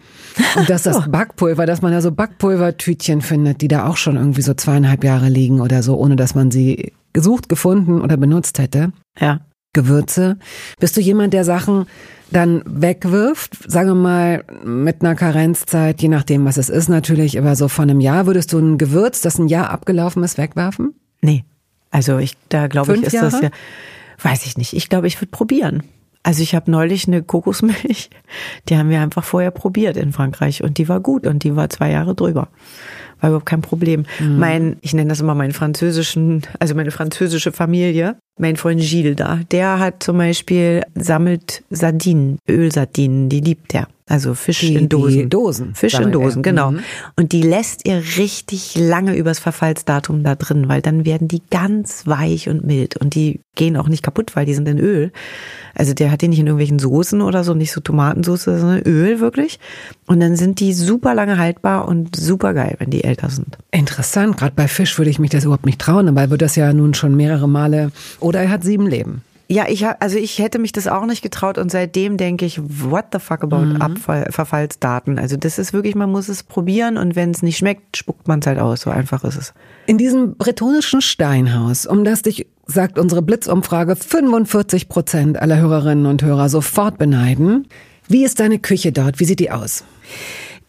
Und 0.56 0.70
dass 0.70 0.82
das 0.82 1.06
Backpulver, 1.10 1.66
dass 1.66 1.82
man 1.82 1.92
da 1.92 2.00
so 2.00 2.10
Backpulvertütchen 2.10 3.20
findet, 3.20 3.60
die 3.60 3.68
da 3.68 3.86
auch 3.86 3.98
schon 3.98 4.16
irgendwie 4.16 4.40
so 4.40 4.54
zweieinhalb 4.54 5.04
Jahre 5.04 5.28
liegen 5.28 5.60
oder 5.60 5.82
so, 5.82 5.98
ohne 5.98 6.16
dass 6.16 6.34
man 6.34 6.50
sie 6.50 6.94
gesucht, 7.12 7.50
gefunden 7.50 8.00
oder 8.00 8.16
benutzt 8.16 8.58
hätte. 8.58 8.92
Ja. 9.20 9.40
Gewürze. 9.74 10.38
Bist 10.80 10.96
du 10.96 11.02
jemand, 11.02 11.34
der 11.34 11.44
Sachen 11.44 11.84
dann 12.30 12.62
wegwirft? 12.64 13.70
Sagen 13.70 13.90
wir 13.90 13.94
mal, 13.94 14.44
mit 14.64 15.02
einer 15.02 15.14
Karenzzeit, 15.14 16.00
je 16.00 16.08
nachdem, 16.08 16.46
was 16.46 16.56
es 16.56 16.70
ist 16.70 16.88
natürlich, 16.88 17.38
aber 17.38 17.56
so 17.56 17.68
von 17.68 17.90
einem 17.90 18.00
Jahr, 18.00 18.24
würdest 18.24 18.54
du 18.54 18.58
ein 18.58 18.78
Gewürz, 18.78 19.20
das 19.20 19.38
ein 19.38 19.48
Jahr 19.48 19.68
abgelaufen 19.68 20.24
ist, 20.24 20.38
wegwerfen? 20.38 20.94
Nee. 21.20 21.44
Also 21.90 22.16
ich, 22.16 22.38
da 22.48 22.68
glaube 22.68 22.96
ich, 22.96 23.02
ist 23.02 23.12
Jahre? 23.12 23.30
das 23.30 23.40
ja, 23.42 23.50
weiß 24.22 24.46
ich 24.46 24.56
nicht. 24.56 24.72
Ich 24.72 24.88
glaube, 24.88 25.08
ich 25.08 25.20
würde 25.20 25.30
probieren. 25.30 25.82
Also 26.22 26.42
ich 26.42 26.54
habe 26.54 26.70
neulich 26.70 27.08
eine 27.08 27.22
Kokosmilch, 27.22 28.10
die 28.68 28.76
haben 28.76 28.90
wir 28.90 29.00
einfach 29.00 29.24
vorher 29.24 29.50
probiert 29.50 29.96
in 29.96 30.12
Frankreich 30.12 30.62
und 30.62 30.78
die 30.78 30.88
war 30.88 31.00
gut 31.00 31.26
und 31.26 31.42
die 31.42 31.56
war 31.56 31.68
zwei 31.68 31.90
Jahre 31.90 32.14
drüber. 32.14 32.48
War 33.20 33.30
überhaupt 33.30 33.46
kein 33.46 33.60
Problem. 33.60 34.04
Mhm. 34.20 34.38
Mein, 34.38 34.76
ich 34.80 34.94
nenne 34.94 35.08
das 35.08 35.20
immer 35.20 35.34
meinen 35.34 35.52
französischen, 35.52 36.42
also 36.58 36.74
meine 36.74 36.90
französische 36.90 37.52
Familie, 37.52 38.18
mein 38.38 38.56
Freund 38.56 38.80
Gilles 38.80 39.16
da, 39.16 39.40
der 39.50 39.78
hat 39.78 40.02
zum 40.02 40.18
Beispiel, 40.18 40.82
sammelt 40.94 41.62
Sardinen, 41.70 42.38
Ölsardinen, 42.48 43.28
die 43.28 43.40
liebt 43.40 43.74
er. 43.74 43.88
Also 44.12 44.34
Fisch 44.34 44.60
die, 44.60 44.74
in 44.74 44.88
Dosen. 44.88 45.30
Dosen. 45.30 45.74
Fisch 45.74 45.98
in 45.98 46.12
Dosen, 46.12 46.40
er. 46.40 46.42
genau. 46.42 46.70
Mhm. 46.72 46.80
Und 47.16 47.32
die 47.32 47.40
lässt 47.40 47.88
ihr 47.88 48.02
richtig 48.18 48.74
lange 48.76 49.16
übers 49.16 49.38
Verfallsdatum 49.38 50.22
da 50.22 50.34
drin, 50.34 50.68
weil 50.68 50.82
dann 50.82 51.06
werden 51.06 51.28
die 51.28 51.40
ganz 51.50 52.06
weich 52.06 52.48
und 52.48 52.64
mild. 52.64 52.96
Und 52.98 53.14
die 53.14 53.40
gehen 53.54 53.76
auch 53.76 53.88
nicht 53.88 54.02
kaputt, 54.02 54.34
weil 54.34 54.44
die 54.44 54.54
sind 54.54 54.68
in 54.68 54.78
Öl. 54.78 55.12
Also 55.74 55.94
der 55.94 56.10
hat 56.10 56.20
die 56.20 56.28
nicht 56.28 56.40
in 56.40 56.46
irgendwelchen 56.46 56.78
Soßen 56.78 57.22
oder 57.22 57.44
so, 57.44 57.54
nicht 57.54 57.72
so 57.72 57.80
Tomatensauce, 57.80 58.44
sondern 58.44 58.82
Öl 58.82 59.20
wirklich. 59.20 59.58
Und 60.06 60.20
dann 60.20 60.36
sind 60.36 60.60
die 60.60 60.74
super 60.74 61.14
lange 61.14 61.38
haltbar 61.38 61.88
und 61.88 62.14
super 62.14 62.52
geil, 62.52 62.74
wenn 62.78 62.90
die 62.90 63.04
älter 63.04 63.30
sind. 63.30 63.56
Interessant. 63.70 64.36
Gerade 64.36 64.54
bei 64.54 64.68
Fisch 64.68 64.98
würde 64.98 65.10
ich 65.10 65.18
mich 65.18 65.30
das 65.30 65.44
überhaupt 65.44 65.64
nicht 65.64 65.80
trauen. 65.80 66.06
Dabei 66.06 66.28
wird 66.28 66.42
das 66.42 66.56
ja 66.56 66.72
nun 66.72 66.92
schon 66.92 67.16
mehrere 67.16 67.48
Male. 67.48 67.92
Oder 68.22 68.42
er 68.42 68.50
hat 68.50 68.64
sieben 68.64 68.86
Leben. 68.86 69.22
Ja, 69.48 69.66
ich 69.68 69.84
also 69.86 70.16
ich 70.16 70.38
hätte 70.38 70.58
mich 70.58 70.72
das 70.72 70.86
auch 70.86 71.04
nicht 71.04 71.20
getraut 71.20 71.58
und 71.58 71.70
seitdem 71.70 72.16
denke 72.16 72.46
ich, 72.46 72.58
what 72.62 73.06
the 73.12 73.18
fuck 73.18 73.42
about 73.42 73.66
mhm. 73.66 73.82
Abfall, 73.82 74.26
Verfallsdaten? 74.30 75.18
Also 75.18 75.36
das 75.36 75.58
ist 75.58 75.74
wirklich, 75.74 75.94
man 75.94 76.10
muss 76.10 76.30
es 76.30 76.42
probieren 76.42 76.96
und 76.96 77.16
wenn 77.16 77.32
es 77.32 77.42
nicht 77.42 77.58
schmeckt, 77.58 77.98
spuckt 77.98 78.28
man 78.28 78.38
es 78.38 78.46
halt 78.46 78.58
aus. 78.58 78.80
So 78.80 78.90
einfach 78.90 79.24
ist 79.24 79.36
es. 79.36 79.52
In 79.86 79.98
diesem 79.98 80.36
bretonischen 80.36 81.02
Steinhaus, 81.02 81.84
um 81.84 82.02
das 82.02 82.22
dich, 82.22 82.46
sagt 82.66 82.98
unsere 82.98 83.20
Blitzumfrage, 83.20 83.94
45 83.94 84.88
Prozent 84.88 85.38
aller 85.38 85.58
Hörerinnen 85.58 86.06
und 86.06 86.22
Hörer 86.22 86.48
sofort 86.48 86.96
beneiden. 86.96 87.68
Wie 88.08 88.24
ist 88.24 88.40
deine 88.40 88.58
Küche 88.58 88.90
dort? 88.90 89.20
Wie 89.20 89.26
sieht 89.26 89.40
die 89.40 89.50
aus? 89.50 89.84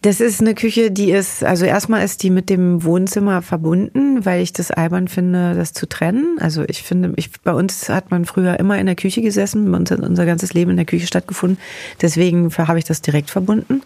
Das 0.03 0.19
ist 0.19 0.41
eine 0.41 0.53
Küche, 0.53 0.91
die 0.91 1.12
ist, 1.12 1.45
also 1.45 1.63
erstmal 1.63 2.03
ist 2.03 2.24
die 2.24 2.29
mit 2.29 2.50
dem 2.50 2.83
Wohnzimmer 2.83 3.41
verbunden, 3.41 4.25
weil 4.25 4.41
ich 4.41 4.51
das 4.51 4.69
albern 4.69 5.07
finde, 5.07 5.55
das 5.55 5.72
zu 5.72 5.88
trennen. 5.88 6.36
Also 6.41 6.65
ich 6.67 6.83
finde, 6.83 7.13
ich, 7.15 7.31
bei 7.41 7.53
uns 7.53 7.88
hat 7.88 8.12
man 8.12 8.25
früher 8.25 8.60
immer 8.60 8.77
in 8.77 8.86
der 8.86 8.95
Küche 8.95 9.22
gesessen, 9.22 9.72
bei 9.72 9.77
uns 9.77 9.91
hat 9.91 10.01
unser 10.01 10.25
ganzes 10.25 10.53
Leben 10.53 10.72
in 10.72 10.75
der 10.75 10.86
Küche 10.86 11.07
stattgefunden. 11.07 11.57
Deswegen 12.01 12.51
habe 12.57 12.79
ich 12.79 12.83
das 12.83 13.01
direkt 13.01 13.29
verbunden. 13.29 13.81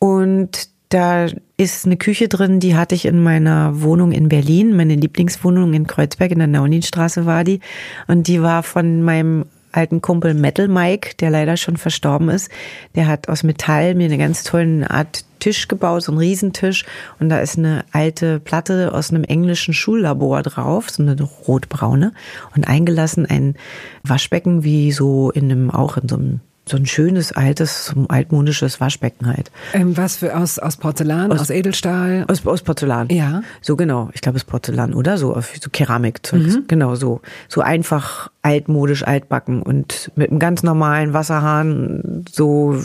Und 0.00 0.68
da 0.88 1.26
ist 1.56 1.86
eine 1.86 1.96
Küche 1.96 2.26
drin, 2.26 2.58
die 2.58 2.74
hatte 2.74 2.96
ich 2.96 3.06
in 3.06 3.22
meiner 3.22 3.80
Wohnung 3.82 4.10
in 4.10 4.28
Berlin. 4.28 4.74
Meine 4.74 4.96
Lieblingswohnung 4.96 5.74
in 5.74 5.86
Kreuzberg 5.86 6.32
in 6.32 6.40
der 6.40 6.48
Nauninstraße 6.48 7.24
war 7.24 7.44
die. 7.44 7.60
Und 8.08 8.26
die 8.26 8.42
war 8.42 8.64
von 8.64 9.00
meinem 9.00 9.44
alten 9.72 10.00
Kumpel 10.00 10.34
Metal 10.34 10.68
Mike, 10.68 11.16
der 11.20 11.30
leider 11.30 11.56
schon 11.56 11.76
verstorben 11.76 12.28
ist. 12.28 12.50
Der 12.94 13.06
hat 13.06 13.28
aus 13.28 13.42
Metall 13.42 13.94
mir 13.94 14.06
eine 14.06 14.18
ganz 14.18 14.42
tolle 14.42 14.90
Art 14.90 15.24
Tisch 15.38 15.68
gebaut, 15.68 16.02
so 16.02 16.12
ein 16.12 16.18
Riesentisch. 16.18 16.84
Und 17.20 17.28
da 17.28 17.38
ist 17.40 17.58
eine 17.58 17.84
alte 17.92 18.40
Platte 18.40 18.92
aus 18.92 19.10
einem 19.10 19.24
englischen 19.24 19.74
Schullabor 19.74 20.42
drauf, 20.42 20.90
so 20.90 21.02
eine 21.02 21.20
rotbraune. 21.22 22.12
Und 22.54 22.66
eingelassen 22.66 23.26
ein 23.26 23.54
Waschbecken 24.02 24.64
wie 24.64 24.92
so 24.92 25.30
in 25.30 25.50
einem, 25.50 25.70
auch 25.70 25.96
in 25.98 26.08
so 26.08 26.16
einem 26.16 26.40
so 26.68 26.76
ein 26.76 26.86
schönes, 26.86 27.30
altes, 27.30 27.86
so 27.86 28.06
altmodisches 28.08 28.80
Waschbecken 28.80 29.28
halt. 29.28 29.52
Ähm, 29.72 29.96
was 29.96 30.16
für 30.16 30.36
aus, 30.36 30.58
aus 30.58 30.76
Porzellan, 30.76 31.30
aus, 31.30 31.42
aus 31.42 31.50
Edelstahl? 31.50 32.24
Aus, 32.26 32.44
aus 32.44 32.62
Porzellan. 32.62 33.08
Ja. 33.10 33.42
So 33.62 33.76
genau. 33.76 34.10
Ich 34.14 34.20
glaube, 34.20 34.36
es 34.36 34.42
ist 34.42 34.50
Porzellan, 34.50 34.92
oder? 34.92 35.16
So, 35.16 35.40
so 35.60 35.70
Keramikzeug. 35.70 36.42
Mhm. 36.42 36.64
Genau 36.66 36.96
so. 36.96 37.20
So 37.48 37.60
einfach 37.60 38.30
altmodisch 38.42 39.04
altbacken 39.04 39.62
und 39.62 40.10
mit 40.16 40.30
einem 40.30 40.38
ganz 40.38 40.62
normalen 40.62 41.12
Wasserhahn, 41.12 42.24
so 42.30 42.76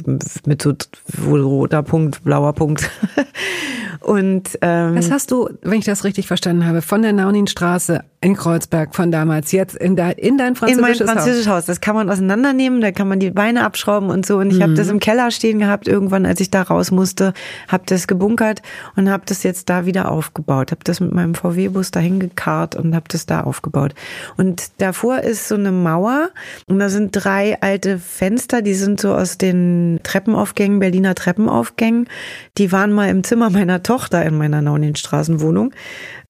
mit 0.45 0.61
so 0.61 0.73
roter 1.27 1.83
Punkt, 1.83 2.23
blauer 2.23 2.53
Punkt. 2.53 2.89
und 3.99 4.57
ähm, 4.61 4.95
Das 4.95 5.11
hast 5.11 5.29
du, 5.31 5.49
wenn 5.61 5.79
ich 5.79 5.85
das 5.85 6.03
richtig 6.03 6.27
verstanden 6.27 6.65
habe, 6.65 6.81
von 6.81 7.01
der 7.03 7.13
Nauninstraße 7.13 8.03
in 8.21 8.35
Kreuzberg 8.35 8.95
von 8.95 9.11
damals 9.11 9.51
jetzt 9.51 9.75
in, 9.75 9.95
dein, 9.95 10.13
in 10.13 10.37
dein 10.37 10.55
französisches 10.55 10.83
Haus. 10.83 10.99
In 10.99 11.05
mein 11.05 11.15
französisches 11.15 11.47
Haus. 11.47 11.55
Haus. 11.57 11.65
Das 11.65 11.81
kann 11.81 11.95
man 11.95 12.09
auseinandernehmen, 12.09 12.81
da 12.81 12.91
kann 12.91 13.07
man 13.07 13.19
die 13.19 13.31
Beine 13.31 13.65
abschrauben 13.71 14.09
und 14.09 14.25
so. 14.25 14.37
Und 14.37 14.51
ich 14.51 14.57
mhm. 14.57 14.63
habe 14.63 14.73
das 14.73 14.89
im 14.89 14.99
Keller 14.99 15.31
stehen 15.31 15.59
gehabt 15.59 15.87
irgendwann, 15.87 16.25
als 16.25 16.41
ich 16.41 16.51
da 16.51 16.61
raus 16.61 16.91
musste, 16.91 17.33
habe 17.69 17.83
das 17.85 18.05
gebunkert 18.05 18.61
und 18.97 19.09
habe 19.09 19.23
das 19.25 19.43
jetzt 19.43 19.69
da 19.69 19.85
wieder 19.85 20.11
aufgebaut. 20.11 20.71
Habe 20.71 20.83
das 20.83 20.99
mit 20.99 21.13
meinem 21.13 21.35
VW-Bus 21.35 21.91
dahin 21.91 22.19
gekarrt 22.19 22.75
und 22.75 22.93
habe 22.93 23.05
das 23.07 23.25
da 23.25 23.41
aufgebaut. 23.41 23.93
Und 24.35 24.71
davor 24.79 25.19
ist 25.19 25.47
so 25.47 25.55
eine 25.55 25.71
Mauer 25.71 26.31
und 26.67 26.79
da 26.79 26.89
sind 26.89 27.11
drei 27.11 27.61
alte 27.61 27.97
Fenster, 27.97 28.61
die 28.61 28.73
sind 28.73 28.99
so 28.99 29.15
aus 29.15 29.37
den 29.37 30.01
Treppenaufgängen, 30.03 30.79
Berliner 30.79 31.15
Treppenaufgängen. 31.15 32.09
Die 32.57 32.73
waren 32.73 32.91
mal 32.91 33.09
im 33.09 33.23
Zimmer 33.23 33.49
meiner 33.49 33.83
Tochter 33.83 34.25
in 34.25 34.37
meiner 34.37 34.61
Nauninstraßenwohnung 34.61 35.73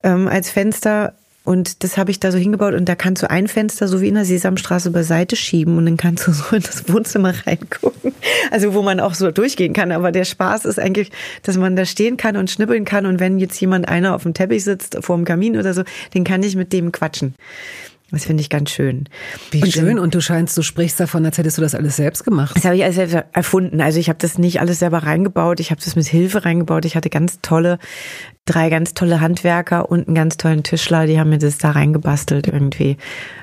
ähm, 0.03 0.27
als 0.27 0.51
Fenster 0.51 1.15
und 1.43 1.83
das 1.83 1.97
habe 1.97 2.11
ich 2.11 2.19
da 2.19 2.31
so 2.31 2.37
hingebaut 2.37 2.75
und 2.75 2.87
da 2.87 2.93
kannst 2.93 3.23
du 3.23 3.29
ein 3.29 3.47
Fenster 3.47 3.87
so 3.87 3.99
wie 3.99 4.07
in 4.07 4.13
der 4.13 4.25
Sesamstraße 4.25 4.91
beiseite 4.91 5.35
schieben 5.35 5.77
und 5.77 5.85
dann 5.85 5.97
kannst 5.97 6.27
du 6.27 6.31
so 6.33 6.55
in 6.55 6.61
das 6.61 6.87
Wohnzimmer 6.87 7.33
reingucken. 7.45 8.13
Also 8.51 8.75
wo 8.75 8.83
man 8.83 8.99
auch 8.99 9.15
so 9.15 9.31
durchgehen 9.31 9.73
kann. 9.73 9.91
Aber 9.91 10.11
der 10.11 10.25
Spaß 10.25 10.65
ist 10.65 10.79
eigentlich, 10.79 11.11
dass 11.41 11.57
man 11.57 11.75
da 11.75 11.85
stehen 11.85 12.17
kann 12.17 12.37
und 12.37 12.51
schnippeln 12.51 12.85
kann 12.85 13.07
und 13.07 13.19
wenn 13.19 13.39
jetzt 13.39 13.59
jemand 13.59 13.87
einer 13.87 14.13
auf 14.13 14.23
dem 14.23 14.35
Teppich 14.35 14.63
sitzt, 14.63 14.97
vor 15.01 15.15
dem 15.15 15.25
Kamin 15.25 15.57
oder 15.57 15.73
so, 15.73 15.83
den 16.13 16.23
kann 16.23 16.43
ich 16.43 16.55
mit 16.55 16.73
dem 16.73 16.91
quatschen. 16.91 17.33
Das 18.11 18.25
finde 18.25 18.41
ich 18.41 18.49
ganz 18.49 18.69
schön. 18.69 19.05
Wie 19.51 19.61
und 19.61 19.71
schön. 19.71 19.97
Und 19.97 20.13
du 20.13 20.21
scheinst, 20.21 20.57
du 20.57 20.63
sprichst 20.63 20.99
davon, 20.99 21.25
als 21.25 21.37
hättest 21.37 21.57
du 21.57 21.61
das 21.61 21.75
alles 21.75 21.95
selbst 21.95 22.25
gemacht. 22.25 22.57
Das 22.57 22.65
habe 22.65 22.75
ich 22.75 22.83
alles 22.83 22.95
selbst 22.95 23.17
erfunden. 23.31 23.79
Also 23.79 23.99
ich 23.99 24.09
habe 24.09 24.19
das 24.19 24.37
nicht 24.37 24.59
alles 24.59 24.79
selber 24.79 24.99
reingebaut. 24.99 25.61
Ich 25.61 25.71
habe 25.71 25.81
das 25.81 25.95
mit 25.95 26.07
Hilfe 26.07 26.43
reingebaut. 26.43 26.83
Ich 26.83 26.97
hatte 26.97 27.09
ganz 27.09 27.39
tolle, 27.41 27.79
drei 28.45 28.69
ganz 28.69 28.93
tolle 28.93 29.21
Handwerker 29.21 29.89
und 29.89 30.07
einen 30.07 30.15
ganz 30.15 30.35
tollen 30.35 30.63
Tischler. 30.63 31.07
Die 31.07 31.19
haben 31.19 31.29
mir 31.29 31.37
das 31.37 31.57
da 31.57 31.71
reingebastelt 31.71 32.47
irgendwie. 32.47 32.97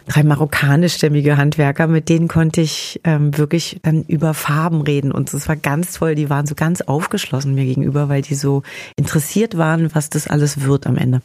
Drei 0.07 0.23
marokkanischstämmige 0.23 1.39
Handwerker. 1.39 1.87
Mit 1.87 2.11
denen 2.11 2.29
konnte 2.29 2.61
ich 2.61 3.01
ähm, 3.05 3.37
wirklich 3.39 3.81
dann 3.83 4.03
über 4.03 4.35
Farben 4.35 4.83
reden. 4.83 5.13
Und 5.13 5.33
das 5.33 5.49
war 5.49 5.57
ganz 5.57 5.93
toll. 5.93 6.15
Die 6.15 6.29
waren 6.29 6.47
so 6.47 6.55
ganz 6.55 6.83
aufgeschlossen 6.83 7.55
mir 7.55 7.65
gegenüber, 7.65 8.11
weil 8.11 8.21
die 8.21 8.35
so 8.35 8.63
interessiert 8.97 9.57
waren, 9.57 9.95
was 9.95 10.11
das 10.11 10.29
alles 10.29 10.61
wird 10.61 10.87
am 10.87 10.99
Ende. 10.99 11.23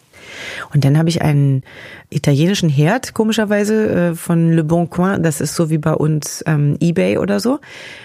Und 0.73 0.83
dann 0.85 0.97
habe 0.97 1.09
ich 1.09 1.21
einen 1.21 1.63
italienischen 2.09 2.69
Herd, 2.69 3.13
komischerweise, 3.13 3.89
äh, 3.89 4.15
von 4.15 4.53
Le 4.53 4.63
Bon 4.63 4.89
Coin, 4.89 5.23
das 5.23 5.41
ist 5.41 5.55
so 5.55 5.69
wie 5.69 5.77
bei 5.77 5.93
uns 5.93 6.43
ähm, 6.47 6.77
Ebay 6.79 7.17
oder 7.17 7.39
so, 7.39 7.59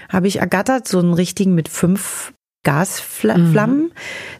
habe 0.08 0.28
ich 0.28 0.40
ergattert, 0.40 0.88
so 0.88 0.98
einen 0.98 1.14
richtigen 1.14 1.54
mit 1.54 1.68
fünf 1.68 2.32
Gasflammen. 2.68 3.78
Mhm. 3.78 3.90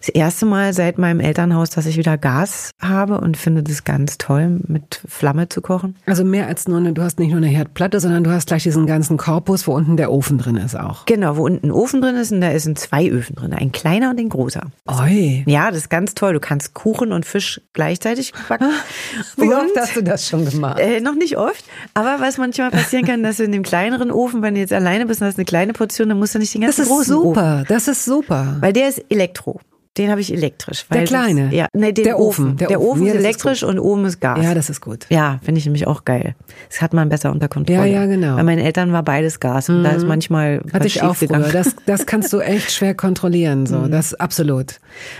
Das 0.00 0.10
erste 0.10 0.44
Mal 0.44 0.74
seit 0.74 0.98
meinem 0.98 1.18
Elternhaus, 1.18 1.70
dass 1.70 1.86
ich 1.86 1.96
wieder 1.96 2.18
Gas 2.18 2.72
habe 2.78 3.22
und 3.22 3.38
finde 3.38 3.62
das 3.62 3.84
ganz 3.84 4.18
toll, 4.18 4.60
mit 4.66 5.00
Flamme 5.08 5.48
zu 5.48 5.62
kochen. 5.62 5.96
Also 6.04 6.24
mehr 6.24 6.46
als 6.46 6.68
nur 6.68 6.76
eine, 6.76 6.92
du 6.92 7.00
hast 7.00 7.18
nicht 7.18 7.30
nur 7.30 7.38
eine 7.38 7.46
Herdplatte, 7.46 8.00
sondern 8.00 8.24
du 8.24 8.30
hast 8.30 8.48
gleich 8.48 8.64
diesen 8.64 8.86
ganzen 8.86 9.16
Korpus, 9.16 9.66
wo 9.66 9.72
unten 9.72 9.96
der 9.96 10.12
Ofen 10.12 10.36
drin 10.36 10.56
ist 10.56 10.78
auch. 10.78 11.06
Genau, 11.06 11.38
wo 11.38 11.46
unten 11.46 11.68
ein 11.68 11.70
Ofen 11.70 12.02
drin 12.02 12.16
ist 12.16 12.30
und 12.30 12.42
da 12.42 12.58
sind 12.58 12.78
zwei 12.78 13.08
Öfen 13.08 13.34
drin, 13.34 13.54
ein 13.54 13.72
kleiner 13.72 14.10
und 14.10 14.20
ein 14.20 14.28
großer. 14.28 14.60
Oi. 14.86 15.42
Ja, 15.46 15.70
das 15.70 15.78
ist 15.78 15.88
ganz 15.88 16.12
toll. 16.12 16.34
Du 16.34 16.40
kannst 16.40 16.74
Kuchen 16.74 17.12
und 17.12 17.24
Fisch 17.24 17.62
gleichzeitig 17.72 18.34
backen. 18.46 18.68
Wie 19.38 19.54
oft 19.54 19.74
hast 19.74 19.96
du 19.96 20.02
das 20.02 20.28
schon 20.28 20.44
gemacht? 20.44 20.80
Äh, 20.80 21.00
noch 21.00 21.14
nicht 21.14 21.38
oft, 21.38 21.64
aber 21.94 22.16
was 22.20 22.36
manchmal 22.36 22.72
passieren 22.72 23.06
kann, 23.06 23.22
dass 23.22 23.38
du 23.38 23.44
in 23.44 23.52
dem 23.52 23.62
kleineren 23.62 24.10
Ofen, 24.10 24.42
wenn 24.42 24.52
du 24.52 24.60
jetzt 24.60 24.74
alleine 24.74 25.06
bist 25.06 25.22
und 25.22 25.28
hast 25.28 25.38
eine 25.38 25.46
kleine 25.46 25.72
Portion, 25.72 26.10
dann 26.10 26.18
musst 26.18 26.34
du 26.34 26.38
nicht 26.38 26.52
den 26.52 26.60
ganzen 26.60 26.84
großen 26.84 27.14
Ofen. 27.14 27.34
Das 27.34 27.38
ist 27.38 27.38
super, 27.38 27.64
das 27.68 27.88
ist 27.88 28.04
super. 28.22 28.56
Weil 28.60 28.72
der 28.72 28.88
ist 28.88 29.04
Elektro. 29.08 29.60
Den 29.98 30.10
habe 30.10 30.20
ich 30.20 30.32
elektrisch. 30.32 30.86
der 30.92 31.04
kleine? 31.04 31.46
Das, 31.46 31.54
ja, 31.54 31.66
nee, 31.72 31.90
den 31.90 32.04
der 32.04 32.20
Ofen. 32.20 32.56
Der, 32.56 32.68
der 32.68 32.80
Ofen, 32.80 33.04
ist 33.04 33.14
elektrisch 33.16 33.62
ist 33.62 33.68
und 33.68 33.80
oben 33.80 34.04
ist 34.04 34.20
Gas. 34.20 34.38
Ja, 34.40 34.54
das 34.54 34.70
ist 34.70 34.80
gut. 34.80 35.06
Ja, 35.08 35.40
finde 35.42 35.58
ich 35.58 35.64
nämlich 35.64 35.88
auch 35.88 36.04
geil. 36.04 36.36
Das 36.68 36.80
hat 36.80 36.94
man 36.94 37.08
besser 37.08 37.32
unter 37.32 37.48
Kontrolle. 37.48 37.80
Ja, 37.80 38.02
ja, 38.02 38.06
genau. 38.06 38.36
Bei 38.36 38.44
meinen 38.44 38.60
Eltern 38.60 38.92
war 38.92 39.02
beides 39.02 39.40
Gas 39.40 39.68
und 39.68 39.80
mhm. 39.80 39.84
da 39.84 39.90
ist 39.90 40.02
mhm. 40.02 40.08
manchmal 40.08 40.62
Hatte 40.72 40.86
ich 40.86 41.02
auch 41.02 41.16
früher. 41.16 41.40
Das, 41.52 41.74
das 41.86 42.06
kannst 42.06 42.32
du 42.32 42.38
echt 42.38 42.70
schwer 42.70 42.94
kontrollieren, 42.94 43.66
so. 43.66 43.78
Mhm. 43.78 43.90
Das 43.90 44.14
absolut. 44.14 44.78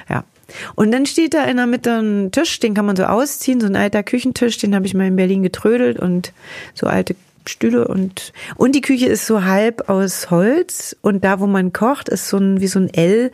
Ja. 0.09 0.23
Und 0.77 0.93
dann 0.93 1.07
steht 1.07 1.35
da 1.35 1.45
in 1.45 1.57
der 1.57 1.67
Mitte 1.67 1.99
ein 1.99 2.31
Tisch, 2.31 2.61
den 2.61 2.75
kann 2.75 2.87
man 2.87 2.95
so 2.95 3.05
ausziehen, 3.05 3.61
so 3.61 3.67
ein 3.67 3.77
alter 3.77 4.05
Küchentisch, 4.05 4.59
den 4.59 4.75
habe 4.77 4.87
ich 4.87 4.95
mal 4.95 5.09
in 5.09 5.17
Berlin 5.17 5.43
getrödelt 5.43 5.99
und 5.99 6.33
so 6.73 6.87
alte 6.87 7.17
Stühle 7.47 7.87
und 7.89 8.33
und 8.57 8.75
die 8.75 8.81
Küche 8.81 9.07
ist 9.07 9.27
so 9.27 9.45
halb 9.45 9.89
aus 9.89 10.31
Holz 10.31 10.97
und 11.03 11.25
da 11.25 11.41
wo 11.41 11.47
man 11.47 11.73
kocht 11.73 12.09
ist 12.09 12.29
so 12.29 12.39
ein 12.39 12.61
wie 12.61 12.67
so 12.69 12.79
ein 12.81 12.93
L 12.93 13.31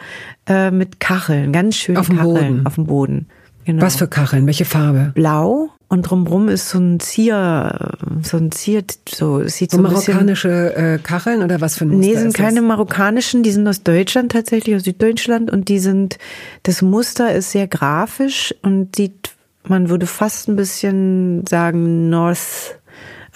äh, 0.47 0.71
mit 0.71 1.01
Kacheln, 1.01 1.53
ganz 1.53 1.77
schön 1.77 1.97
auf 1.97 2.07
dem 2.09 2.17
Kacheln 2.19 2.35
Boden. 2.35 2.67
auf 2.67 2.75
dem 2.75 2.87
Boden. 2.87 3.27
Genau. 3.67 3.83
Was 3.83 3.97
für 3.97 4.09
Kacheln? 4.09 4.47
Welche 4.47 4.67
Farbe? 4.67 5.13
Blau 5.15 5.71
und 5.89 6.03
drumrum 6.03 6.49
ist 6.49 6.69
so 6.69 6.79
ein 6.79 7.01
Zier, 7.01 7.97
so 8.23 8.37
ein 8.37 8.53
Zier, 8.53 8.85
so 9.09 9.47
sieht 9.49 9.71
so, 9.71 9.79
so 9.79 9.83
marokkanische 9.83 10.75
äh, 10.77 10.99
Kacheln 10.99 11.43
oder 11.43 11.63
was 11.63 11.79
für 11.79 11.85
ein 11.87 11.89
Muster 11.89 12.07
Nee, 12.07 12.17
sind 12.17 12.35
keine 12.35 12.57
das? 12.61 12.65
marokkanischen, 12.65 13.43
die 13.43 13.53
sind 13.53 13.67
aus 13.67 13.83
Deutschland 13.83 14.33
tatsächlich, 14.33 14.75
aus 14.77 14.83
Süddeutschland 14.85 15.51
und 15.51 15.69
die 15.69 15.79
sind, 15.79 16.19
das 16.65 16.83
Muster 16.83 17.35
ist 17.35 17.53
sehr 17.53 17.67
grafisch 17.67 18.55
und 18.63 18.97
sieht, 18.97 19.31
man 19.67 19.89
würde 19.89 20.07
fast 20.07 20.49
ein 20.49 20.57
bisschen 20.57 21.47
sagen 21.47 22.11
North 22.11 22.79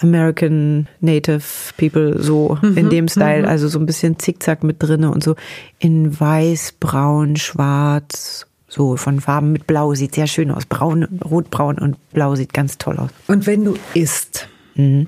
American 0.01 0.87
Native 1.01 1.43
People 1.77 2.21
so 2.21 2.57
mhm, 2.61 2.77
in 2.77 2.89
dem 2.89 3.07
Style, 3.07 3.43
mhm. 3.43 3.47
also 3.47 3.67
so 3.67 3.79
ein 3.79 3.85
bisschen 3.85 4.19
Zickzack 4.19 4.63
mit 4.63 4.77
drinne 4.79 5.11
und 5.11 5.23
so 5.23 5.35
in 5.79 6.19
weiß, 6.19 6.75
braun, 6.79 7.35
schwarz, 7.35 8.45
so 8.69 8.95
von 8.97 9.19
Farben 9.19 9.51
mit 9.51 9.67
Blau 9.67 9.95
sieht 9.95 10.15
sehr 10.15 10.27
schön 10.27 10.51
aus. 10.51 10.65
Braun, 10.65 11.03
rotbraun 11.25 11.79
und 11.79 11.97
Blau 12.11 12.35
sieht 12.35 12.53
ganz 12.53 12.77
toll 12.77 12.97
aus. 12.97 13.09
Und 13.27 13.47
wenn 13.47 13.65
du 13.65 13.75
isst 13.93 14.47
mhm. 14.75 15.07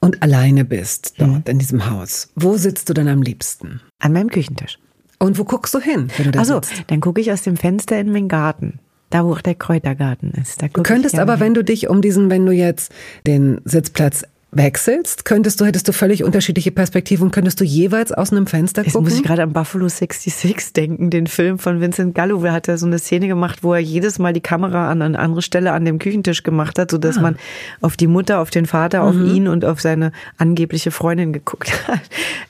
und 0.00 0.22
alleine 0.22 0.64
bist 0.64 1.14
dort 1.18 1.30
mhm. 1.30 1.42
in 1.46 1.58
diesem 1.58 1.90
Haus, 1.90 2.30
wo 2.36 2.56
sitzt 2.56 2.88
du 2.88 2.94
dann 2.94 3.08
am 3.08 3.22
liebsten? 3.22 3.80
An 3.98 4.12
meinem 4.12 4.30
Küchentisch. 4.30 4.78
Und 5.18 5.38
wo 5.38 5.44
guckst 5.44 5.74
du 5.74 5.80
hin, 5.80 6.08
wenn 6.16 6.26
du 6.26 6.30
da 6.30 6.38
also, 6.38 6.54
sitzt? 6.54 6.84
dann 6.86 7.00
gucke 7.00 7.20
ich 7.20 7.30
aus 7.30 7.42
dem 7.42 7.56
Fenster 7.56 8.00
in 8.00 8.10
meinen 8.10 8.28
Garten. 8.28 8.78
Da, 9.10 9.24
wo 9.24 9.32
auch 9.32 9.40
der 9.40 9.56
Kräutergarten 9.56 10.30
ist. 10.40 10.62
du 10.62 10.84
könntest 10.84 11.18
aber, 11.18 11.40
wenn 11.40 11.52
du 11.52 11.64
dich 11.64 11.88
um 11.88 12.00
diesen, 12.00 12.30
wenn 12.30 12.46
du 12.46 12.52
jetzt 12.52 12.92
den 13.26 13.60
Sitzplatz 13.64 14.22
wechselst, 14.52 15.24
könntest 15.24 15.60
du, 15.60 15.64
hättest 15.64 15.86
du 15.86 15.92
völlig 15.92 16.24
unterschiedliche 16.24 16.72
Perspektiven, 16.72 17.30
könntest 17.30 17.60
du 17.60 17.64
jeweils 17.64 18.10
aus 18.12 18.32
einem 18.32 18.46
Fenster 18.46 18.82
gucken? 18.82 19.00
Jetzt 19.00 19.10
muss 19.10 19.20
ich 19.20 19.24
gerade 19.24 19.42
an 19.42 19.52
Buffalo 19.52 19.88
66 19.88 20.72
denken, 20.72 21.10
den 21.10 21.26
Film 21.26 21.58
von 21.58 21.80
Vincent 21.80 22.14
Gallo. 22.14 22.42
Er 22.44 22.52
hat 22.52 22.66
ja 22.66 22.76
so 22.76 22.86
eine 22.86 22.98
Szene 22.98 23.28
gemacht, 23.28 23.62
wo 23.62 23.74
er 23.74 23.80
jedes 23.80 24.18
Mal 24.18 24.32
die 24.32 24.40
Kamera 24.40 24.90
an 24.90 25.02
eine 25.02 25.18
andere 25.18 25.42
Stelle 25.42 25.72
an 25.72 25.84
dem 25.84 25.98
Küchentisch 25.98 26.42
gemacht 26.42 26.78
hat, 26.78 26.90
sodass 26.90 27.18
ah. 27.18 27.22
man 27.22 27.36
auf 27.80 27.96
die 27.96 28.08
Mutter, 28.08 28.40
auf 28.40 28.50
den 28.50 28.66
Vater, 28.66 29.02
auf 29.02 29.14
mhm. 29.14 29.34
ihn 29.34 29.48
und 29.48 29.64
auf 29.64 29.80
seine 29.80 30.12
angebliche 30.36 30.90
Freundin 30.90 31.32
geguckt 31.32 31.72
hat. 31.88 32.00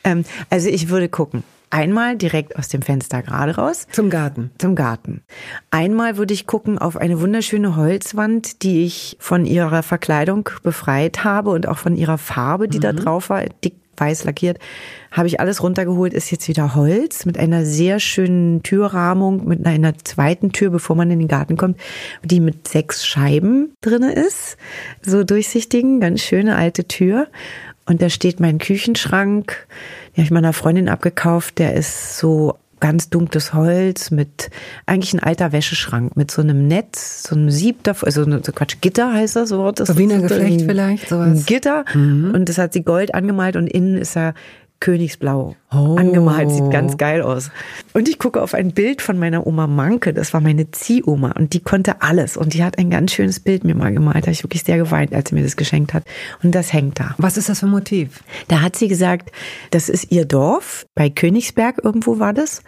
Ähm, 0.05 0.25
also 0.49 0.69
ich 0.69 0.89
würde 0.89 1.09
gucken. 1.09 1.43
Einmal 1.71 2.17
direkt 2.17 2.57
aus 2.57 2.69
dem 2.69 2.83
Fenster 2.83 3.23
gerade 3.23 3.55
raus. 3.57 3.87
Zum 3.93 4.11
Garten. 4.11 4.51
Zum 4.59 4.75
Garten. 4.75 5.23
Einmal 5.71 6.17
würde 6.17 6.35
ich 6.35 6.47
gucken 6.47 6.79
auf 6.79 6.97
eine 6.97 7.21
wunderschöne 7.21 7.77
Holzwand, 7.77 8.63
die 8.63 8.85
ich 8.85 9.17
von 9.21 9.47
ihrer 9.47 9.85
Verkleidung 9.85 10.49
befreit 10.65 11.23
habe 11.23 11.51
und 11.51 11.69
auch 11.69 11.79
von 11.79 11.97
ihrer 11.97 12.19
Farbe, 12.19 12.69
die 12.69 12.79
mhm. 12.79 12.83
da 12.83 12.93
drauf 12.93 13.31
war, 13.31 13.45
dick 13.65 13.75
weiß 14.01 14.25
lackiert, 14.25 14.59
habe 15.11 15.29
ich 15.29 15.41
alles 15.41 15.63
runtergeholt, 15.63 16.15
ist 16.15 16.31
jetzt 16.31 16.49
wieder 16.49 16.75
Holz 16.75 17.27
mit 17.27 17.39
einer 17.39 17.65
sehr 17.65 18.01
schönen 18.01 18.63
Türrahmung, 18.63 19.47
mit 19.47 19.65
einer 19.67 19.97
zweiten 19.99 20.53
Tür, 20.53 20.71
bevor 20.71 20.97
man 20.97 21.11
in 21.11 21.19
den 21.19 21.29
Garten 21.29 21.57
kommt, 21.57 21.79
die 22.25 22.41
mit 22.41 22.67
sechs 22.67 23.07
Scheiben 23.07 23.75
drinne 23.83 24.13
ist, 24.15 24.57
so 25.03 25.23
durchsichtigen, 25.23 26.01
ganz 26.01 26.23
schöne 26.23 26.57
alte 26.57 26.85
Tür. 26.89 27.29
Und 27.91 28.01
da 28.01 28.09
steht 28.09 28.39
mein 28.39 28.59
Küchenschrank, 28.59 29.67
den 30.11 30.19
habe 30.19 30.23
ich 30.23 30.31
meiner 30.31 30.53
Freundin 30.53 30.89
abgekauft, 30.89 31.59
der 31.59 31.75
ist 31.75 32.19
so 32.19 32.55
ganz 32.79 33.11
dunkles 33.11 33.53
Holz 33.53 34.13
mit 34.13 34.49
eigentlich 34.87 35.13
ein 35.13 35.19
alter 35.19 35.51
Wäscheschrank 35.51 36.17
mit 36.17 36.31
so 36.31 36.41
einem 36.41 36.69
Netz, 36.69 37.25
so 37.25 37.35
einem 37.35 37.51
Sieb 37.51 37.83
davor, 37.83 38.07
also 38.07 38.23
so 38.25 38.53
Quatsch, 38.53 38.77
Gitter 38.81 39.13
heißt 39.13 39.35
das 39.35 39.49
so 39.49 39.59
Wort. 39.59 39.81
Das 39.81 39.99
Wiener 39.99 40.21
Geflecht 40.21 40.63
vielleicht, 40.63 41.09
sowas. 41.09 41.27
Ein 41.27 41.45
Gitter 41.47 41.85
mhm. 41.93 42.31
und 42.33 42.49
das 42.49 42.59
hat 42.59 42.75
sie 42.75 42.85
Gold 42.85 43.13
angemalt 43.13 43.57
und 43.57 43.67
innen 43.67 43.99
ist 43.99 44.17
er 44.17 44.35
Königsblau 44.81 45.57
oh. 45.71 45.97
angemalt. 45.97 46.51
Sieht 46.51 46.71
ganz 46.71 46.97
geil 46.97 47.21
aus. 47.21 47.51
Und 47.93 48.09
ich 48.09 48.19
gucke 48.19 48.43
auf 48.43 48.55
ein 48.55 48.73
Bild 48.73 49.03
von 49.03 49.19
meiner 49.19 49.47
Oma 49.47 49.67
Manke. 49.67 50.15
Das 50.15 50.33
war 50.33 50.41
meine 50.41 50.71
Ziehoma. 50.71 51.33
Und 51.33 51.53
die 51.53 51.61
konnte 51.61 52.01
alles. 52.01 52.37
Und 52.37 52.55
die 52.55 52.65
hat 52.65 52.79
ein 52.79 52.89
ganz 52.89 53.13
schönes 53.13 53.41
Bild 53.41 53.65
mir 53.65 53.75
mal 53.75 53.93
gemalt. 53.93 54.17
Da 54.17 54.23
habe 54.23 54.33
ich 54.33 54.43
wirklich 54.43 54.65
sehr 54.65 54.79
geweint, 54.79 55.15
als 55.15 55.29
sie 55.29 55.35
mir 55.35 55.43
das 55.43 55.57
geschenkt 55.57 55.93
hat. 55.93 56.05
Und 56.43 56.55
das 56.55 56.73
hängt 56.73 56.99
da. 56.99 57.15
Was 57.19 57.37
ist 57.37 57.49
das 57.49 57.61
für 57.61 57.67
ein 57.67 57.73
Motiv? 57.73 58.23
Da 58.49 58.63
hat 58.63 58.75
sie 58.75 58.89
gesagt, 58.89 59.31
das 59.71 59.89
ist 59.89 60.11
ihr 60.11 60.25
Dorf. 60.25 60.87
Bei 60.95 61.11
Königsberg 61.11 61.85
irgendwo 61.85 62.19
war 62.19 62.33
das 62.33 62.63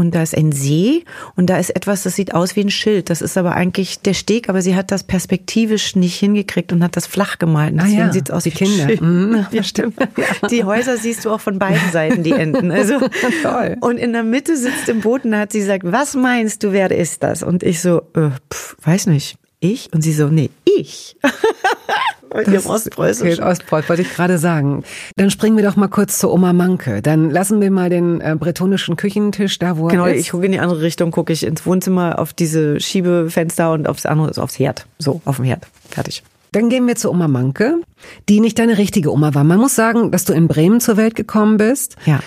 und 0.00 0.14
da 0.14 0.22
ist 0.22 0.36
ein 0.36 0.52
See 0.52 1.04
und 1.36 1.50
da 1.50 1.58
ist 1.58 1.70
etwas, 1.70 2.02
das 2.02 2.16
sieht 2.16 2.34
aus 2.34 2.56
wie 2.56 2.62
ein 2.62 2.70
Schild. 2.70 3.10
Das 3.10 3.22
ist 3.22 3.36
aber 3.38 3.54
eigentlich 3.54 4.00
der 4.00 4.14
Steg, 4.14 4.48
aber 4.48 4.62
sie 4.62 4.74
hat 4.74 4.90
das 4.90 5.04
perspektivisch 5.04 5.94
nicht 5.94 6.18
hingekriegt 6.18 6.72
und 6.72 6.82
hat 6.82 6.96
das 6.96 7.06
flach 7.06 7.38
gemalt. 7.38 7.74
Ah 7.78 7.82
deswegen 7.82 8.02
ah 8.02 8.06
ja, 8.06 8.12
sieht 8.12 8.28
es 8.28 8.34
aus 8.34 8.44
wie 8.44 8.50
Kinder. 8.50 8.88
Mhm. 9.00 9.46
Ja, 9.52 9.62
stimmt. 9.62 9.96
Die 10.50 10.64
Häuser 10.64 10.96
siehst 10.96 11.24
du 11.24 11.30
auch 11.30 11.40
von 11.40 11.58
beiden 11.58 11.90
Seiten, 11.92 12.22
die 12.22 12.32
Enden. 12.32 12.70
Also, 12.70 12.98
Toll. 13.42 13.76
Und 13.80 13.98
in 13.98 14.12
der 14.12 14.22
Mitte 14.22 14.56
sitzt 14.56 14.88
im 14.88 15.00
Boot 15.00 15.24
und 15.24 15.32
da 15.32 15.40
hat 15.40 15.52
sie 15.52 15.58
gesagt, 15.58 15.82
was 15.84 16.14
meinst 16.14 16.62
du, 16.62 16.72
wer 16.72 16.90
ist 16.90 17.22
das? 17.22 17.42
Und 17.42 17.62
ich 17.62 17.80
so, 17.80 18.02
äh, 18.14 18.30
pff, 18.52 18.76
weiß 18.82 19.06
nicht. 19.06 19.39
Ich? 19.60 19.92
Und 19.92 20.02
sie 20.02 20.12
so, 20.12 20.28
nee, 20.28 20.50
ich. 20.64 21.16
Mit 22.34 22.48
ihrem 22.48 22.66
Ostpreußischen. 22.66 23.42
Ostpreuß, 23.42 23.88
wollte 23.88 24.02
ich 24.02 24.14
gerade 24.14 24.38
sagen. 24.38 24.84
Dann 25.16 25.30
springen 25.30 25.56
wir 25.56 25.64
doch 25.64 25.76
mal 25.76 25.88
kurz 25.88 26.18
zu 26.18 26.32
Oma 26.32 26.52
Manke. 26.52 27.02
Dann 27.02 27.28
lassen 27.28 27.60
wir 27.60 27.70
mal 27.70 27.90
den 27.90 28.20
äh, 28.20 28.36
bretonischen 28.38 28.96
Küchentisch 28.96 29.58
da, 29.58 29.76
wo 29.76 29.88
genau, 29.88 30.04
er 30.04 30.10
ist. 30.10 30.14
Genau, 30.14 30.20
ich 30.20 30.30
gucke 30.30 30.46
in 30.46 30.52
die 30.52 30.60
andere 30.60 30.80
Richtung, 30.80 31.10
gucke 31.10 31.32
ich 31.32 31.44
ins 31.44 31.66
Wohnzimmer 31.66 32.18
auf 32.18 32.32
diese 32.32 32.80
Schiebefenster 32.80 33.72
und 33.72 33.88
aufs 33.88 34.06
andere, 34.06 34.28
also 34.28 34.42
aufs 34.42 34.58
Herd. 34.58 34.86
So, 34.98 35.20
auf 35.24 35.36
dem 35.36 35.44
Herd. 35.44 35.66
Fertig. 35.90 36.22
Dann 36.52 36.68
gehen 36.68 36.86
wir 36.86 36.96
zu 36.96 37.10
Oma 37.10 37.28
Manke, 37.28 37.80
die 38.28 38.40
nicht 38.40 38.58
deine 38.58 38.78
richtige 38.78 39.12
Oma 39.12 39.34
war. 39.34 39.44
Man 39.44 39.58
muss 39.58 39.74
sagen, 39.74 40.10
dass 40.10 40.24
du 40.24 40.32
in 40.32 40.48
Bremen 40.48 40.80
zur 40.80 40.96
Welt 40.96 41.16
gekommen 41.16 41.58
bist. 41.58 41.96
Ja. 42.06 42.20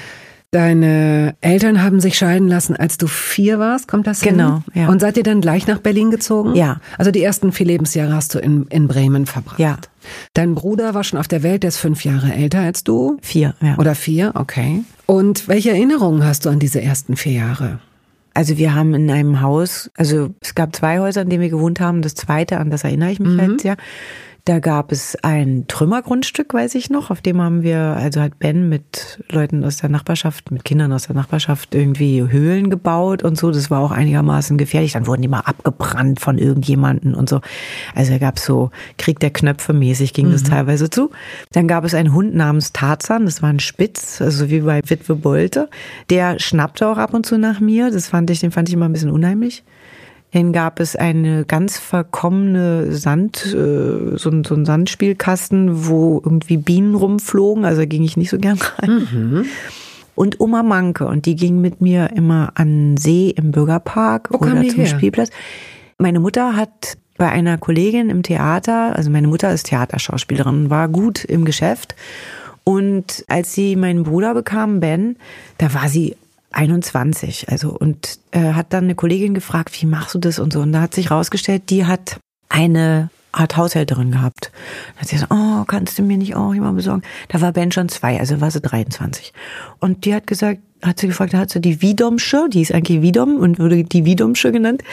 Deine 0.54 1.36
Eltern 1.42 1.82
haben 1.82 2.00
sich 2.00 2.16
scheiden 2.16 2.48
lassen, 2.48 2.76
als 2.76 2.98
du 2.98 3.08
vier 3.08 3.58
warst, 3.58 3.88
kommt 3.88 4.06
das 4.06 4.22
genau, 4.22 4.58
hin? 4.58 4.64
Genau, 4.72 4.86
ja. 4.86 4.92
Und 4.92 5.00
seid 5.00 5.18
ihr 5.18 5.24
dann 5.24 5.42
gleich 5.42 5.66
nach 5.66 5.80
Berlin 5.80 6.12
gezogen? 6.12 6.54
Ja. 6.54 6.80
Also 7.00 7.10
die 7.10 7.24
ersten 7.24 7.52
vier 7.52 7.66
Lebensjahre 7.66 8.14
hast 8.14 8.36
du 8.36 8.40
in, 8.40 8.68
in 8.68 8.88
Bremen 8.88 9.26
verbracht? 9.26 9.58
Ja. 9.58 9.78
Dein 10.36 10.54
Bruder 10.54 10.94
war 10.94 11.04
schon 11.04 11.18
auf 11.18 11.28
der 11.28 11.42
Welt, 11.42 11.64
der 11.64 11.70
ist 11.70 11.78
fünf 11.78 12.06
Jahre 12.06 12.32
älter 12.32 12.60
als 12.60 12.84
du? 12.84 13.18
Vier, 13.24 13.56
ja. 13.62 13.80
Oder 13.80 13.96
vier, 13.96 14.34
okay. 14.36 14.84
Und 15.08 15.48
welche 15.48 15.72
Erinnerungen 15.72 16.24
hast 16.24 16.46
du 16.46 16.50
an 16.50 16.60
diese 16.60 16.80
ersten 16.80 17.16
vier 17.16 17.34
Jahre? 17.34 17.80
Also 18.36 18.60
wir 18.60 18.76
haben 18.76 18.94
in 18.94 19.10
einem 19.10 19.42
Haus, 19.42 19.90
also 19.96 20.36
es 20.40 20.54
gab 20.54 20.76
zwei 20.76 21.00
Häuser, 21.00 21.24
in 21.24 21.30
denen 21.30 21.42
wir 21.42 21.50
gewohnt 21.50 21.80
haben. 21.80 22.04
Das 22.04 22.14
zweite, 22.14 22.60
an 22.60 22.70
das 22.70 22.84
erinnere 22.84 23.12
ich 23.12 23.20
mich 23.20 23.30
mhm. 23.30 23.42
halt 23.42 23.62
sehr. 23.62 23.78
Da 24.46 24.60
gab 24.60 24.92
es 24.92 25.16
ein 25.22 25.68
Trümmergrundstück, 25.70 26.54
weiß 26.54 26.76
ich 26.76 26.90
noch, 26.90 27.12
auf 27.12 27.22
dem 27.22 27.42
haben 27.42 27.64
wir, 27.64 27.80
also 27.80 28.20
hat 28.20 28.40
Ben 28.40 28.68
mit 28.68 29.24
Leuten 29.32 29.64
aus 29.64 29.78
der 29.78 29.90
Nachbarschaft, 29.90 30.52
mit 30.52 30.66
Kindern 30.66 30.92
aus 30.92 31.08
der 31.08 31.16
Nachbarschaft 31.16 31.74
irgendwie 31.74 32.22
Höhlen 32.22 32.70
gebaut 32.70 33.24
und 33.24 33.38
so. 33.38 33.52
Das 33.52 33.72
war 33.72 33.80
auch 33.80 33.92
einigermaßen 33.92 34.58
gefährlich. 34.58 34.92
Dann 34.92 35.08
wurden 35.08 35.22
die 35.22 35.30
mal 35.30 35.40
abgebrannt 35.40 36.20
von 36.20 36.38
irgendjemanden 36.38 37.16
und 37.16 37.30
so. 37.30 37.40
Also 37.96 38.12
da 38.12 38.18
gab 38.18 38.36
es 38.36 38.44
so 38.44 38.70
Krieg 38.98 39.22
der 39.22 39.32
Knöpfe 39.32 39.72
mäßig 39.72 40.12
ging 40.12 40.28
mhm. 40.28 40.34
das 40.34 40.44
teilweise 40.44 40.90
zu. 40.90 41.12
Dann 41.54 41.70
gab 41.70 41.86
es 41.86 41.94
einen 41.94 42.14
Hund 42.14 42.36
namens 42.36 42.74
Tarzan, 42.74 43.24
das 43.24 43.42
war 43.42 43.50
ein 43.50 43.62
Spitz, 43.62 44.22
also 44.22 44.50
wie 44.50 44.60
bei 44.60 44.82
Witwe 44.86 45.16
Bolte. 45.16 45.70
Der 46.10 46.38
schnappte 46.38 46.90
auch 46.90 46.98
ab 46.98 47.14
und 47.14 47.26
zu 47.26 47.38
nach 47.38 47.62
mir. 47.62 47.92
Das 47.92 48.10
fand 48.10 48.30
ich, 48.30 48.42
den 48.42 48.52
fand 48.52 48.68
ich 48.68 48.74
immer 48.74 48.90
ein 48.90 48.94
bisschen 48.94 49.10
unheimlich. 49.10 49.64
Dann 50.34 50.52
gab 50.52 50.80
es 50.80 50.96
eine 50.96 51.46
ganz 51.46 51.78
verkommene 51.78 52.92
Sand, 52.92 53.46
äh, 53.46 54.18
so, 54.18 54.30
ein, 54.30 54.44
so 54.44 54.56
ein 54.56 54.66
Sandspielkasten, 54.66 55.88
wo 55.88 56.22
irgendwie 56.24 56.58
Bienen 56.58 56.96
rumflogen, 56.96 57.66
also 57.66 57.82
da 57.82 57.86
ging 57.86 58.04
ich 58.04 58.18
nicht 58.18 58.32
so 58.32 58.38
gern 58.40 58.58
rein. 58.78 59.08
Mhm. 59.12 59.46
Und 60.16 60.40
Oma 60.40 60.64
Manke, 60.64 61.08
und 61.08 61.26
die 61.26 61.36
ging 61.36 61.62
mit 61.62 61.82
mir 61.82 62.12
immer 62.16 62.52
an 62.56 62.98
See 62.98 63.30
im 63.30 63.52
Bürgerpark 63.52 64.30
wo 64.32 64.38
oder 64.38 64.56
zum 64.68 64.80
her? 64.80 64.86
Spielplatz. 64.88 65.30
Meine 65.98 66.20
Mutter 66.20 66.56
hat 66.56 66.98
bei 67.18 67.30
einer 67.30 67.58
Kollegin 67.58 68.10
im 68.10 68.24
Theater, 68.24 68.96
also 68.96 69.10
meine 69.10 69.28
Mutter 69.28 69.54
ist 69.54 69.68
Theaterschauspielerin, 69.68 70.70
war 70.70 70.88
gut 70.90 71.24
im 71.24 71.46
Geschäft. 71.46 71.96
Und 72.64 73.26
als 73.28 73.54
sie 73.54 73.76
meinen 73.76 74.04
Bruder 74.04 74.34
bekam, 74.34 74.80
Ben, 74.80 75.18
da 75.58 75.74
war 75.74 75.90
sie 75.90 76.16
21, 76.54 77.50
also 77.50 77.70
und 77.72 78.20
äh, 78.32 78.54
hat 78.54 78.74
dann 78.74 78.86
eine 78.86 78.96
Kollegin 78.96 79.34
gefragt, 79.34 79.82
wie 79.82 79.86
machst 79.86 80.16
du 80.16 80.20
das 80.20 80.40
und 80.40 80.54
so. 80.54 80.62
Und 80.62 80.72
da 80.72 80.82
hat 80.82 80.94
sich 80.94 81.12
rausgestellt, 81.12 81.70
die 81.70 81.86
hat 81.86 82.18
eine 82.50 83.10
Art 83.32 83.58
Haushälterin 83.58 84.12
gehabt. 84.12 84.52
Da 84.96 85.02
hat 85.02 85.08
sie 85.08 85.16
gesagt, 85.16 85.34
oh, 85.34 85.64
kannst 85.66 85.98
du 85.98 86.04
mir 86.04 86.18
nicht 86.18 86.36
auch 86.36 86.54
jemand 86.54 86.78
besorgen? 86.78 87.02
Da 87.30 87.42
war 87.42 87.52
Ben 87.52 87.72
schon 87.72 87.90
zwei, 87.90 88.20
also 88.20 88.40
war 88.42 88.52
sie 88.52 88.62
23. 88.62 89.34
Und 89.80 90.06
die 90.06 90.14
hat 90.14 90.28
gesagt, 90.28 90.62
hat 90.84 91.00
sie 91.00 91.08
gefragt, 91.08 91.34
hat 91.34 91.50
sie 91.50 91.62
die 91.62 91.82
Wiedomsche, 91.82 92.48
die 92.50 92.62
ist 92.62 92.74
eigentlich 92.74 93.02
Wiedom 93.02 93.38
und 93.38 93.60
wurde 93.60 93.84
die 93.84 94.06
Wiedomsche 94.06 94.52
genannt, 94.52 94.84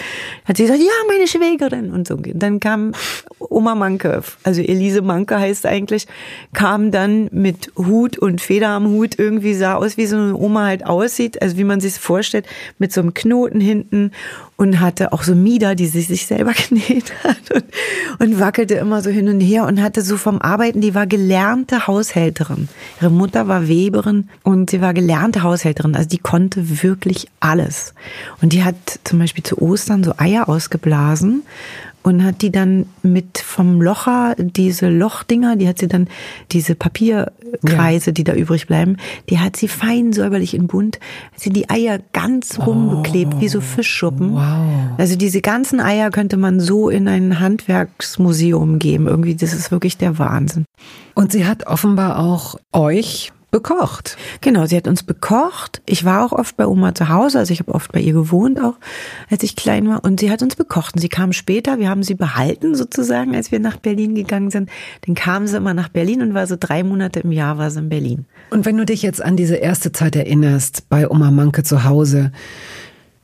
hat 0.45 0.57
sie 0.57 0.65
gesagt, 0.65 0.81
ja, 0.81 0.93
meine 1.09 1.27
Schwägerin 1.27 1.91
und 1.93 2.07
so. 2.07 2.17
Dann 2.17 2.61
kam 2.61 2.93
Oma 3.39 3.75
Manke, 3.75 4.23
also 4.45 4.63
Elise 4.63 5.03
Manke 5.03 5.39
heißt 5.39 5.67
eigentlich, 5.67 6.07
kam 6.53 6.91
dann 6.91 7.29
mit 7.33 7.73
Hut 7.77 8.19
und 8.19 8.41
Feder 8.41 8.69
am 8.69 8.89
Hut, 8.89 9.19
irgendwie 9.19 9.55
sah 9.55 9.75
aus, 9.75 9.97
wie 9.97 10.07
so 10.07 10.17
eine 10.17 10.37
Oma 10.37 10.67
halt 10.67 10.87
aussieht, 10.87 11.43
also 11.43 11.57
wie 11.57 11.65
man 11.65 11.81
sich 11.81 11.95
vorstellt, 11.95 12.47
mit 12.79 12.93
so 12.93 13.01
einem 13.01 13.15
Knoten 13.15 13.61
hinten 13.61 14.13
und 14.61 14.79
hatte 14.79 15.15
auch 15.15 15.23
so 15.23 15.35
Mieder, 15.35 15.75
die 15.75 15.87
sie 15.87 16.03
sich 16.03 16.27
selber 16.27 16.53
genäht 16.69 17.15
hat 17.25 17.51
und, 17.51 17.65
und 18.19 18.41
wackelte 18.41 18.75
immer 18.75 19.01
so 19.01 19.09
hin 19.09 19.27
und 19.29 19.41
her 19.41 19.65
und 19.65 19.81
hatte 19.81 20.03
so 20.03 20.19
vom 20.19 20.39
Arbeiten, 20.39 20.83
die 20.83 20.95
war 20.95 21.07
gelernte 21.07 21.87
Haushälterin. 21.87 22.69
Ihre 23.01 23.11
Mutter 23.11 23.49
war 23.49 23.69
Weberin 23.69 24.29
und 24.43 24.69
sie 24.69 24.83
war 24.83 24.93
gelernte 24.93 25.43
Haushälterin. 25.43 25.97
Also 25.97 26.11
die 26.11 26.19
konnte 26.19 26.83
wirklich 26.83 27.27
alles. 27.41 27.95
Und 28.43 28.53
die 28.53 28.63
hat 28.63 28.77
zum 29.05 29.19
Beispiel 29.19 29.43
zu 29.43 29.57
Ostern 29.63 30.05
so 30.05 30.13
Eier 30.19 30.47
ausgeblasen 30.47 31.43
und 32.03 32.25
hat 32.25 32.43
die 32.43 32.51
dann 32.51 32.87
mit 33.03 33.39
vom 33.39 33.83
Locher, 33.83 34.35
diese 34.39 34.89
Lochdinger, 34.89 35.57
die 35.57 35.69
hat 35.69 35.79
sie 35.79 35.89
dann, 35.89 36.09
diese 36.51 36.75
Papierkreise, 36.75 38.11
ja. 38.11 38.13
die 38.13 38.25
da 38.25 38.35
übrig 38.35 38.67
bleiben, 38.67 38.97
die 39.29 39.39
hat 39.39 39.57
sie 39.57 39.69
fein 39.69 40.13
säuberlich 40.13 40.55
in 40.55 40.67
bunt, 40.67 40.99
hat 41.33 41.41
sie 41.41 41.51
die 41.51 41.69
Eier 41.69 41.99
ganz 42.13 42.59
rumgeklebt, 42.59 43.35
oh, 43.37 43.41
wie 43.41 43.49
so 43.49 43.59
oh, 43.59 43.63
Fischschuppen. 43.63 44.35
Wow. 44.35 44.99
Also 44.99 45.17
diese 45.17 45.41
ganzen 45.41 45.81
Eier 45.81 46.11
könnte 46.11 46.37
man 46.37 46.61
so 46.61 46.89
in 46.89 47.07
ein 47.07 47.39
Handwerksmuseum 47.41 48.79
geben. 48.79 49.07
Irgendwie, 49.07 49.35
das 49.35 49.53
ist 49.53 49.71
wirklich 49.71 49.99
der 49.99 50.19
Wahnsinn. 50.19 50.65
Und 51.15 51.33
sie 51.33 51.47
hat 51.47 51.67
offenbar 51.67 52.19
auch 52.19 52.57
euch 52.73 53.33
bekocht. 53.51 54.17
Genau, 54.41 54.67
sie 54.67 54.77
hat 54.77 54.87
uns 54.87 55.03
bekocht. 55.03 55.83
Ich 55.87 56.05
war 56.05 56.25
auch 56.25 56.33
oft 56.33 56.57
bei 56.57 56.67
Oma 56.67 56.95
zu 56.95 57.09
Hause, 57.09 57.39
also 57.39 57.53
ich 57.53 57.61
habe 57.61 57.75
oft 57.75 57.93
bei 57.93 58.01
ihr 58.01 58.13
gewohnt 58.13 58.61
auch, 58.61 58.75
als 59.31 59.43
ich 59.43 59.57
klein 59.57 59.89
war. 59.89 60.05
Und 60.05 60.21
sie 60.21 60.31
hat 60.31 60.43
uns 60.43 60.57
bekocht. 60.57 60.95
Und 60.95 61.01
sie 61.01 61.09
kam 61.09 61.33
später, 61.33 61.79
wir 61.79 61.89
haben 61.89 62.03
sie 62.03 62.15
behalten 62.15 62.75
sozusagen, 62.75 63.35
als 63.35 63.53
wir 63.53 63.61
nach 63.61 63.77
Berlin 63.77 64.15
gegangen 64.15 64.51
sind. 64.51 64.71
Dann 65.07 65.15
kam 65.15 65.47
sie 65.47 65.57
immer 65.57 65.75
nach 65.75 65.89
Berlin 65.89 66.23
und 66.23 66.35
war 66.35 66.47
so 66.47 66.57
drei 66.59 66.83
Monate 66.83 67.21
im 67.21 67.33
Jahr 67.33 67.59
war 67.59 67.71
sie 67.71 67.81
in 67.81 67.89
Berlin. 67.89 68.27
Und 68.51 68.67
wenn 68.67 68.77
du 68.77 68.87
dich 68.87 69.03
jetzt 69.03 69.23
an 69.23 69.37
diese 69.37 69.57
erste 69.57 69.93
Zeit 69.93 70.17
erinnerst, 70.17 70.89
bei 70.89 71.09
Oma 71.09 71.31
Manke 71.31 71.63
zu 71.63 71.85
Hause, 71.85 72.33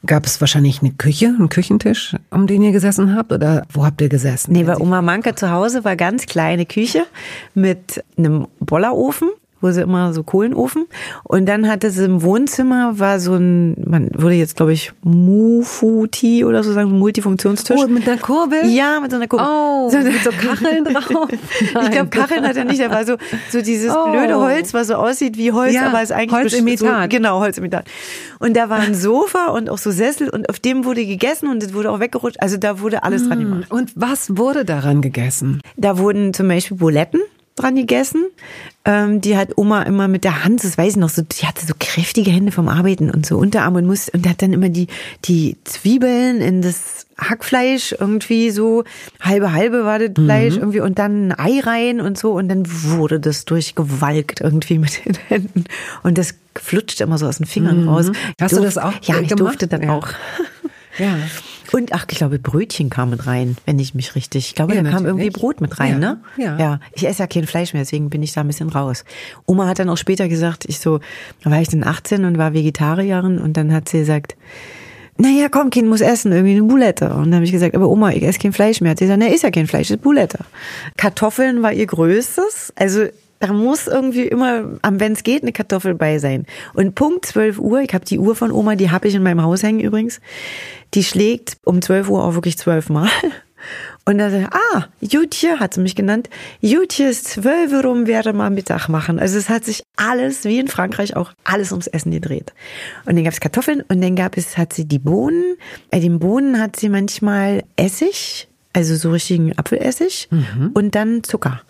Gab 0.06 0.24
es 0.24 0.40
wahrscheinlich 0.40 0.82
eine 0.82 0.92
Küche, 0.92 1.26
einen 1.26 1.48
Küchentisch, 1.48 2.14
um 2.30 2.46
den 2.46 2.62
ihr 2.62 2.70
gesessen 2.70 3.16
habt? 3.16 3.32
Oder 3.32 3.64
wo 3.72 3.84
habt 3.84 4.00
ihr 4.00 4.08
gesessen? 4.08 4.52
Nee, 4.52 4.62
bei 4.62 4.76
Oma 4.76 5.02
Manke 5.02 5.34
zu 5.34 5.50
Hause 5.50 5.84
war 5.84 5.96
ganz 5.96 6.26
kleine 6.26 6.64
Küche 6.64 7.06
mit 7.54 8.04
einem 8.16 8.46
Bollerofen 8.60 9.30
sie 9.72 9.82
immer 9.82 10.12
so 10.12 10.22
Kohlenofen. 10.22 10.86
Und 11.24 11.46
dann 11.46 11.68
hatte 11.68 11.90
sie 11.90 12.04
im 12.04 12.22
Wohnzimmer 12.22 12.98
war 12.98 13.20
so 13.20 13.34
ein, 13.34 13.74
man 13.84 14.10
würde 14.14 14.34
jetzt 14.34 14.56
glaube 14.56 14.72
ich 14.72 14.92
Mufuti 15.02 16.44
oder 16.44 16.62
so 16.62 16.72
sagen, 16.72 16.98
Multifunktionstisch. 16.98 17.80
Oh, 17.82 17.88
mit 17.88 18.08
einer 18.08 18.18
Kurbel? 18.18 18.66
Ja, 18.66 19.00
mit 19.00 19.10
so 19.10 19.16
einer 19.16 19.28
Kurbel. 19.28 19.46
Oh, 19.48 19.90
so, 19.90 19.98
mit 19.98 20.22
so 20.22 20.30
Kacheln 20.30 20.84
drauf. 20.84 21.28
ich 21.30 21.90
glaube, 21.90 22.08
Kacheln 22.10 22.46
hat 22.46 22.56
er 22.56 22.64
nicht, 22.64 22.80
da 22.80 22.90
war 22.90 23.04
so, 23.04 23.16
so 23.50 23.60
dieses 23.60 23.94
oh. 23.94 24.10
blöde 24.10 24.36
Holz, 24.36 24.74
was 24.74 24.88
so 24.88 24.94
aussieht 24.94 25.36
wie 25.36 25.52
Holz, 25.52 25.74
ja, 25.74 25.86
aber 25.88 26.02
es 26.02 26.10
eigentlich 26.10 26.32
Holzimitat. 26.32 27.10
So, 27.10 27.16
genau, 27.16 27.40
Holzimitat. 27.40 27.86
Und 28.38 28.56
da 28.56 28.68
war 28.68 28.78
ein 28.78 28.94
Sofa 28.94 29.46
und 29.46 29.70
auch 29.70 29.78
so 29.78 29.90
Sessel 29.90 30.28
und 30.28 30.48
auf 30.48 30.58
dem 30.58 30.84
wurde 30.84 31.06
gegessen 31.06 31.48
und 31.48 31.62
es 31.62 31.74
wurde 31.74 31.90
auch 31.90 32.00
weggerutscht. 32.00 32.40
Also 32.40 32.56
da 32.56 32.80
wurde 32.80 33.02
alles 33.02 33.24
mm. 33.24 33.28
dran 33.28 33.38
gemacht. 33.38 33.70
Und 33.70 33.92
was 33.94 34.36
wurde 34.36 34.64
daran 34.64 35.00
gegessen? 35.00 35.60
Da 35.76 35.98
wurden 35.98 36.34
zum 36.34 36.48
Beispiel 36.48 36.76
Buletten 36.76 37.20
dran 37.56 37.74
gegessen. 37.74 38.26
Ähm, 38.84 39.20
die 39.20 39.36
hat 39.36 39.56
Oma 39.58 39.82
immer 39.82 40.06
mit 40.06 40.22
der 40.22 40.44
Hand, 40.44 40.62
das 40.62 40.78
weiß 40.78 40.92
ich 40.92 40.96
noch, 40.96 41.08
so, 41.08 41.22
die 41.22 41.46
hatte 41.46 41.66
so 41.66 41.74
kräftige 41.78 42.30
Hände 42.30 42.52
vom 42.52 42.68
Arbeiten 42.68 43.10
und 43.10 43.26
so 43.26 43.36
Unterarm 43.36 43.74
und 43.74 43.86
muss 43.86 44.08
und 44.08 44.28
hat 44.28 44.42
dann 44.42 44.52
immer 44.52 44.68
die 44.68 44.86
die 45.24 45.56
Zwiebeln 45.64 46.40
in 46.40 46.62
das 46.62 47.06
Hackfleisch 47.18 47.96
irgendwie 47.98 48.50
so 48.50 48.84
halbe 49.20 49.52
halbe 49.52 49.84
war 49.84 49.98
das 49.98 50.10
Fleisch 50.14 50.54
mhm. 50.54 50.60
irgendwie 50.60 50.80
und 50.80 50.98
dann 51.00 51.32
ein 51.32 51.38
Ei 51.38 51.60
rein 51.60 52.00
und 52.00 52.16
so 52.16 52.32
und 52.32 52.48
dann 52.48 52.64
wurde 52.66 53.18
das 53.18 53.44
durchgewalkt 53.44 54.40
irgendwie 54.40 54.78
mit 54.78 55.04
den 55.04 55.14
Händen 55.28 55.64
und 56.04 56.16
das 56.16 56.34
flutscht 56.54 57.00
immer 57.00 57.18
so 57.18 57.26
aus 57.26 57.38
den 57.38 57.46
Fingern 57.46 57.82
mhm. 57.82 57.88
raus. 57.88 58.12
Hast 58.40 58.56
du 58.56 58.60
das 58.60 58.78
auch? 58.78 58.92
Ja, 59.02 59.18
ich 59.18 59.28
gemacht? 59.28 59.40
durfte 59.40 59.66
dann 59.66 59.82
ja. 59.82 59.94
auch. 59.94 60.08
Ja. 60.98 61.18
Und 61.72 61.92
ach, 61.92 62.06
ich 62.10 62.18
glaube, 62.18 62.38
Brötchen 62.38 62.90
kam 62.90 63.10
mit 63.10 63.26
rein, 63.26 63.56
wenn 63.66 63.78
ich 63.78 63.94
mich 63.94 64.14
richtig. 64.14 64.46
Ich 64.48 64.54
glaube, 64.54 64.74
Ja, 64.74 64.82
da 64.82 64.90
kam 64.90 65.06
irgendwie 65.06 65.30
Brot 65.30 65.60
mit 65.60 65.78
rein, 65.80 65.92
Ja, 65.94 65.98
ne? 65.98 66.20
ja. 66.36 66.58
Ja. 66.58 66.80
Ich 66.92 67.06
esse 67.06 67.20
ja 67.22 67.26
kein 67.26 67.46
Fleisch 67.46 67.72
mehr, 67.72 67.82
deswegen 67.82 68.10
bin 68.10 68.22
ich 68.22 68.32
da 68.32 68.42
ein 68.42 68.46
bisschen 68.46 68.68
raus. 68.68 69.04
Oma 69.46 69.66
hat 69.66 69.78
dann 69.78 69.88
auch 69.88 69.96
später 69.96 70.28
gesagt, 70.28 70.64
ich 70.66 70.78
so, 70.80 71.00
da 71.42 71.50
war 71.50 71.60
ich 71.60 71.68
dann 71.68 71.84
18 71.84 72.24
und 72.24 72.38
war 72.38 72.52
Vegetarierin 72.54 73.38
und 73.38 73.56
dann 73.56 73.72
hat 73.72 73.88
sie 73.88 73.98
gesagt, 74.00 74.36
naja, 75.18 75.48
komm, 75.50 75.70
Kind 75.70 75.88
muss 75.88 76.02
essen, 76.02 76.30
irgendwie 76.32 76.52
eine 76.52 76.62
Boulette. 76.64 77.06
Und 77.14 77.24
dann 77.26 77.36
habe 77.36 77.44
ich 77.44 77.52
gesagt, 77.52 77.74
aber 77.74 77.88
Oma, 77.88 78.10
ich 78.10 78.22
esse 78.22 78.38
kein 78.38 78.52
Fleisch 78.52 78.82
mehr. 78.82 78.90
Hat 78.90 78.98
sie 78.98 79.06
gesagt, 79.06 79.22
na, 79.24 79.28
ist 79.32 79.42
ja 79.44 79.50
kein 79.50 79.66
Fleisch, 79.66 79.90
ist 79.90 80.02
Boulette. 80.02 80.40
Kartoffeln 80.98 81.62
war 81.62 81.72
ihr 81.72 81.86
größtes. 81.86 82.72
Also 82.76 83.06
da 83.38 83.52
muss 83.52 83.86
irgendwie 83.86 84.26
immer, 84.26 84.64
wenn 84.82 85.12
es 85.12 85.22
geht, 85.22 85.42
eine 85.42 85.52
Kartoffel 85.52 85.94
bei 85.94 86.18
sein. 86.18 86.46
Und 86.74 86.94
Punkt 86.94 87.26
12 87.26 87.58
Uhr, 87.58 87.80
ich 87.80 87.92
habe 87.92 88.04
die 88.04 88.18
Uhr 88.18 88.34
von 88.34 88.50
Oma, 88.50 88.76
die 88.76 88.90
habe 88.90 89.08
ich 89.08 89.14
in 89.14 89.22
meinem 89.22 89.42
Haus 89.42 89.62
hängen 89.62 89.80
übrigens, 89.80 90.20
die 90.94 91.04
schlägt 91.04 91.58
um 91.64 91.82
12 91.82 92.08
Uhr 92.08 92.24
auch 92.24 92.34
wirklich 92.34 92.58
zwölfmal. 92.58 93.08
Und 94.04 94.18
dann 94.18 94.30
sagt 94.30 94.54
ah, 94.54 94.86
Jutje, 95.00 95.58
hat 95.58 95.74
sie 95.74 95.80
mich 95.80 95.96
genannt, 95.96 96.30
Jutje 96.60 97.08
ist 97.08 97.26
zwölf 97.26 97.72
Uhr 97.72 97.82
rum, 97.82 98.06
werde 98.06 98.32
mal 98.32 98.50
Mittag 98.50 98.88
machen. 98.88 99.18
Also 99.18 99.36
es 99.38 99.48
hat 99.48 99.64
sich 99.64 99.82
alles, 99.96 100.44
wie 100.44 100.60
in 100.60 100.68
Frankreich 100.68 101.16
auch, 101.16 101.32
alles 101.42 101.72
ums 101.72 101.88
Essen 101.88 102.12
gedreht. 102.12 102.52
Und 103.04 103.16
dann 103.16 103.24
gab 103.24 103.32
es 103.32 103.40
Kartoffeln 103.40 103.82
und 103.88 104.00
dann 104.00 104.14
gab 104.14 104.36
es, 104.36 104.56
hat 104.56 104.72
sie 104.72 104.86
die 104.86 105.00
Bohnen. 105.00 105.56
Bei 105.90 105.98
den 105.98 106.20
Bohnen 106.20 106.60
hat 106.60 106.76
sie 106.76 106.88
manchmal 106.88 107.64
Essig, 107.74 108.46
also 108.72 108.94
so 108.94 109.10
richtigen 109.10 109.58
Apfelessig 109.58 110.28
und 110.74 110.94
dann 110.94 111.24
Zucker, 111.24 111.62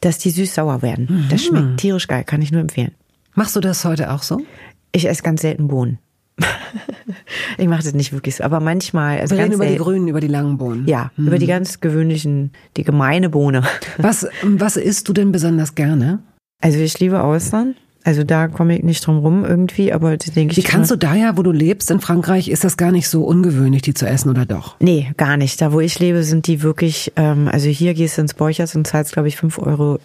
dass 0.00 0.18
die 0.18 0.30
süß-sauer 0.30 0.82
werden. 0.82 1.26
Das 1.30 1.44
schmeckt 1.44 1.78
tierisch 1.78 2.06
geil, 2.06 2.24
kann 2.24 2.42
ich 2.42 2.52
nur 2.52 2.60
empfehlen. 2.60 2.92
Machst 3.34 3.56
du 3.56 3.60
das 3.60 3.84
heute 3.84 4.12
auch 4.12 4.22
so? 4.22 4.40
Ich 4.92 5.08
esse 5.08 5.22
ganz 5.22 5.42
selten 5.42 5.68
Bohnen. 5.68 5.98
ich 7.58 7.66
mache 7.66 7.82
das 7.82 7.94
nicht 7.94 8.12
wirklich 8.12 8.36
so, 8.36 8.44
aber 8.44 8.60
manchmal, 8.60 9.20
also 9.20 9.36
Wir 9.36 9.44
reden 9.44 9.54
über 9.54 9.66
die 9.66 9.76
grünen, 9.76 10.08
über 10.08 10.20
die 10.20 10.28
langen 10.28 10.56
Bohnen. 10.56 10.86
Ja, 10.86 11.10
über 11.16 11.38
die 11.38 11.46
ganz 11.46 11.80
gewöhnlichen, 11.80 12.52
die 12.76 12.84
gemeine 12.84 13.28
Bohne. 13.28 13.62
Was, 13.98 14.26
was 14.42 14.76
isst 14.76 15.08
du 15.08 15.12
denn 15.12 15.32
besonders 15.32 15.74
gerne? 15.74 16.20
Also 16.60 16.78
ich 16.78 16.98
liebe 17.00 17.22
Austern. 17.22 17.74
Also 18.08 18.24
da 18.24 18.48
komme 18.48 18.78
ich 18.78 18.82
nicht 18.82 19.06
drum 19.06 19.18
rum 19.18 19.44
irgendwie, 19.44 19.92
aber 19.92 20.16
das 20.16 20.32
denke 20.32 20.52
ich. 20.52 20.56
Wie 20.56 20.62
kannst 20.62 20.90
du 20.90 20.96
da 20.96 21.14
ja, 21.14 21.36
wo 21.36 21.42
du 21.42 21.52
lebst, 21.52 21.90
in 21.90 22.00
Frankreich, 22.00 22.48
ist 22.48 22.64
das 22.64 22.78
gar 22.78 22.90
nicht 22.90 23.06
so 23.06 23.22
ungewöhnlich, 23.22 23.82
die 23.82 23.92
zu 23.92 24.06
essen 24.06 24.30
oder 24.30 24.46
doch? 24.46 24.76
Nee, 24.80 25.12
gar 25.18 25.36
nicht. 25.36 25.60
Da 25.60 25.74
wo 25.74 25.80
ich 25.80 25.98
lebe, 25.98 26.22
sind 26.22 26.46
die 26.46 26.62
wirklich, 26.62 27.12
ähm, 27.16 27.50
also 27.52 27.68
hier 27.68 27.92
gehst 27.92 28.16
du 28.16 28.22
ins 28.22 28.32
Borchers 28.32 28.74
und 28.74 28.86
zahlst, 28.86 29.12
glaube 29.12 29.28
ich, 29.28 29.36
5,30 29.36 29.66
Euro 29.66 29.98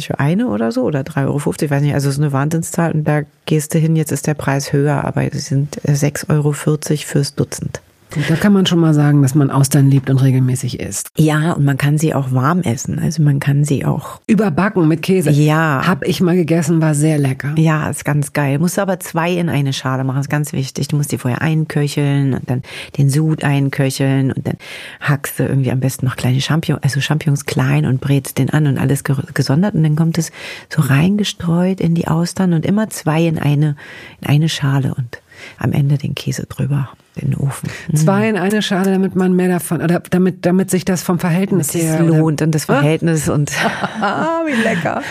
für 0.00 0.18
eine 0.18 0.48
oder 0.48 0.72
so 0.72 0.82
oder 0.82 1.02
3,50 1.02 1.26
Euro, 1.28 1.54
ich 1.60 1.70
weiß 1.70 1.82
nicht, 1.82 1.94
also 1.94 2.08
es 2.08 2.16
ist 2.16 2.20
eine 2.20 2.32
Wahnsinnszahl 2.32 2.90
und 2.90 3.04
da 3.04 3.20
gehst 3.46 3.72
du 3.72 3.78
hin, 3.78 3.94
jetzt 3.94 4.10
ist 4.10 4.26
der 4.26 4.34
Preis 4.34 4.72
höher, 4.72 5.04
aber 5.04 5.32
es 5.32 5.46
sind 5.46 5.76
äh, 5.84 5.92
6,40 5.92 6.30
Euro 6.30 6.52
fürs 6.52 7.36
Dutzend. 7.36 7.80
Gut, 8.12 8.24
da 8.28 8.36
kann 8.36 8.54
man 8.54 8.64
schon 8.64 8.78
mal 8.78 8.94
sagen, 8.94 9.20
dass 9.20 9.34
man 9.34 9.50
Austern 9.50 9.90
liebt 9.90 10.08
und 10.08 10.16
regelmäßig 10.22 10.80
isst. 10.80 11.10
Ja, 11.18 11.52
und 11.52 11.64
man 11.64 11.76
kann 11.76 11.98
sie 11.98 12.14
auch 12.14 12.32
warm 12.32 12.62
essen. 12.62 12.98
Also 12.98 13.22
man 13.22 13.38
kann 13.38 13.64
sie 13.64 13.84
auch. 13.84 14.20
Überbacken 14.26 14.88
mit 14.88 15.02
Käse. 15.02 15.30
Ja. 15.30 15.82
Hab 15.86 16.06
ich 16.06 16.20
mal 16.22 16.34
gegessen, 16.34 16.80
war 16.80 16.94
sehr 16.94 17.18
lecker. 17.18 17.52
Ja, 17.58 17.90
ist 17.90 18.06
ganz 18.06 18.32
geil. 18.32 18.58
Musst 18.58 18.78
du 18.78 18.80
aber 18.82 18.98
zwei 18.98 19.32
in 19.32 19.50
eine 19.50 19.74
Schale 19.74 20.04
machen, 20.04 20.20
ist 20.20 20.30
ganz 20.30 20.54
wichtig. 20.54 20.88
Du 20.88 20.96
musst 20.96 21.12
die 21.12 21.18
vorher 21.18 21.42
einköcheln 21.42 22.32
und 22.34 22.48
dann 22.48 22.62
den 22.96 23.10
Sud 23.10 23.44
einköcheln 23.44 24.32
und 24.32 24.46
dann 24.46 24.56
hackst 25.00 25.38
du 25.38 25.44
irgendwie 25.44 25.70
am 25.70 25.80
besten 25.80 26.06
noch 26.06 26.16
kleine 26.16 26.40
Champignons, 26.40 26.82
also 26.82 27.00
Champignons 27.00 27.44
klein 27.44 27.84
und 27.84 28.00
brätst 28.00 28.38
den 28.38 28.48
an 28.50 28.66
und 28.66 28.78
alles 28.78 29.04
ge- 29.04 29.16
gesondert 29.34 29.74
und 29.74 29.82
dann 29.82 29.96
kommt 29.96 30.16
es 30.16 30.32
so 30.74 30.80
reingestreut 30.80 31.80
in 31.80 31.94
die 31.94 32.08
Austern 32.08 32.54
und 32.54 32.64
immer 32.64 32.88
zwei 32.88 33.26
in 33.26 33.38
eine, 33.38 33.76
in 34.22 34.28
eine 34.28 34.48
Schale 34.48 34.94
und 34.94 35.20
am 35.58 35.72
Ende 35.72 35.98
den 35.98 36.14
Käse 36.14 36.46
drüber 36.46 36.90
in 37.16 37.30
den 37.32 37.40
Ofen. 37.40 37.68
Zwei 37.94 38.28
in 38.28 38.36
eine 38.36 38.62
Schale, 38.62 38.92
damit 38.92 39.16
man 39.16 39.34
mehr 39.34 39.48
davon, 39.48 39.82
oder 39.82 40.00
damit, 40.10 40.46
damit 40.46 40.70
sich 40.70 40.84
das 40.84 41.02
vom 41.02 41.18
Verhältnis 41.18 41.68
Das 41.68 41.82
her. 41.82 42.02
lohnt 42.02 42.42
und 42.42 42.54
das 42.54 42.66
Verhältnis 42.66 43.28
und 43.28 43.50
Ah, 44.00 44.42
wie 44.46 44.52
lecker. 44.62 45.02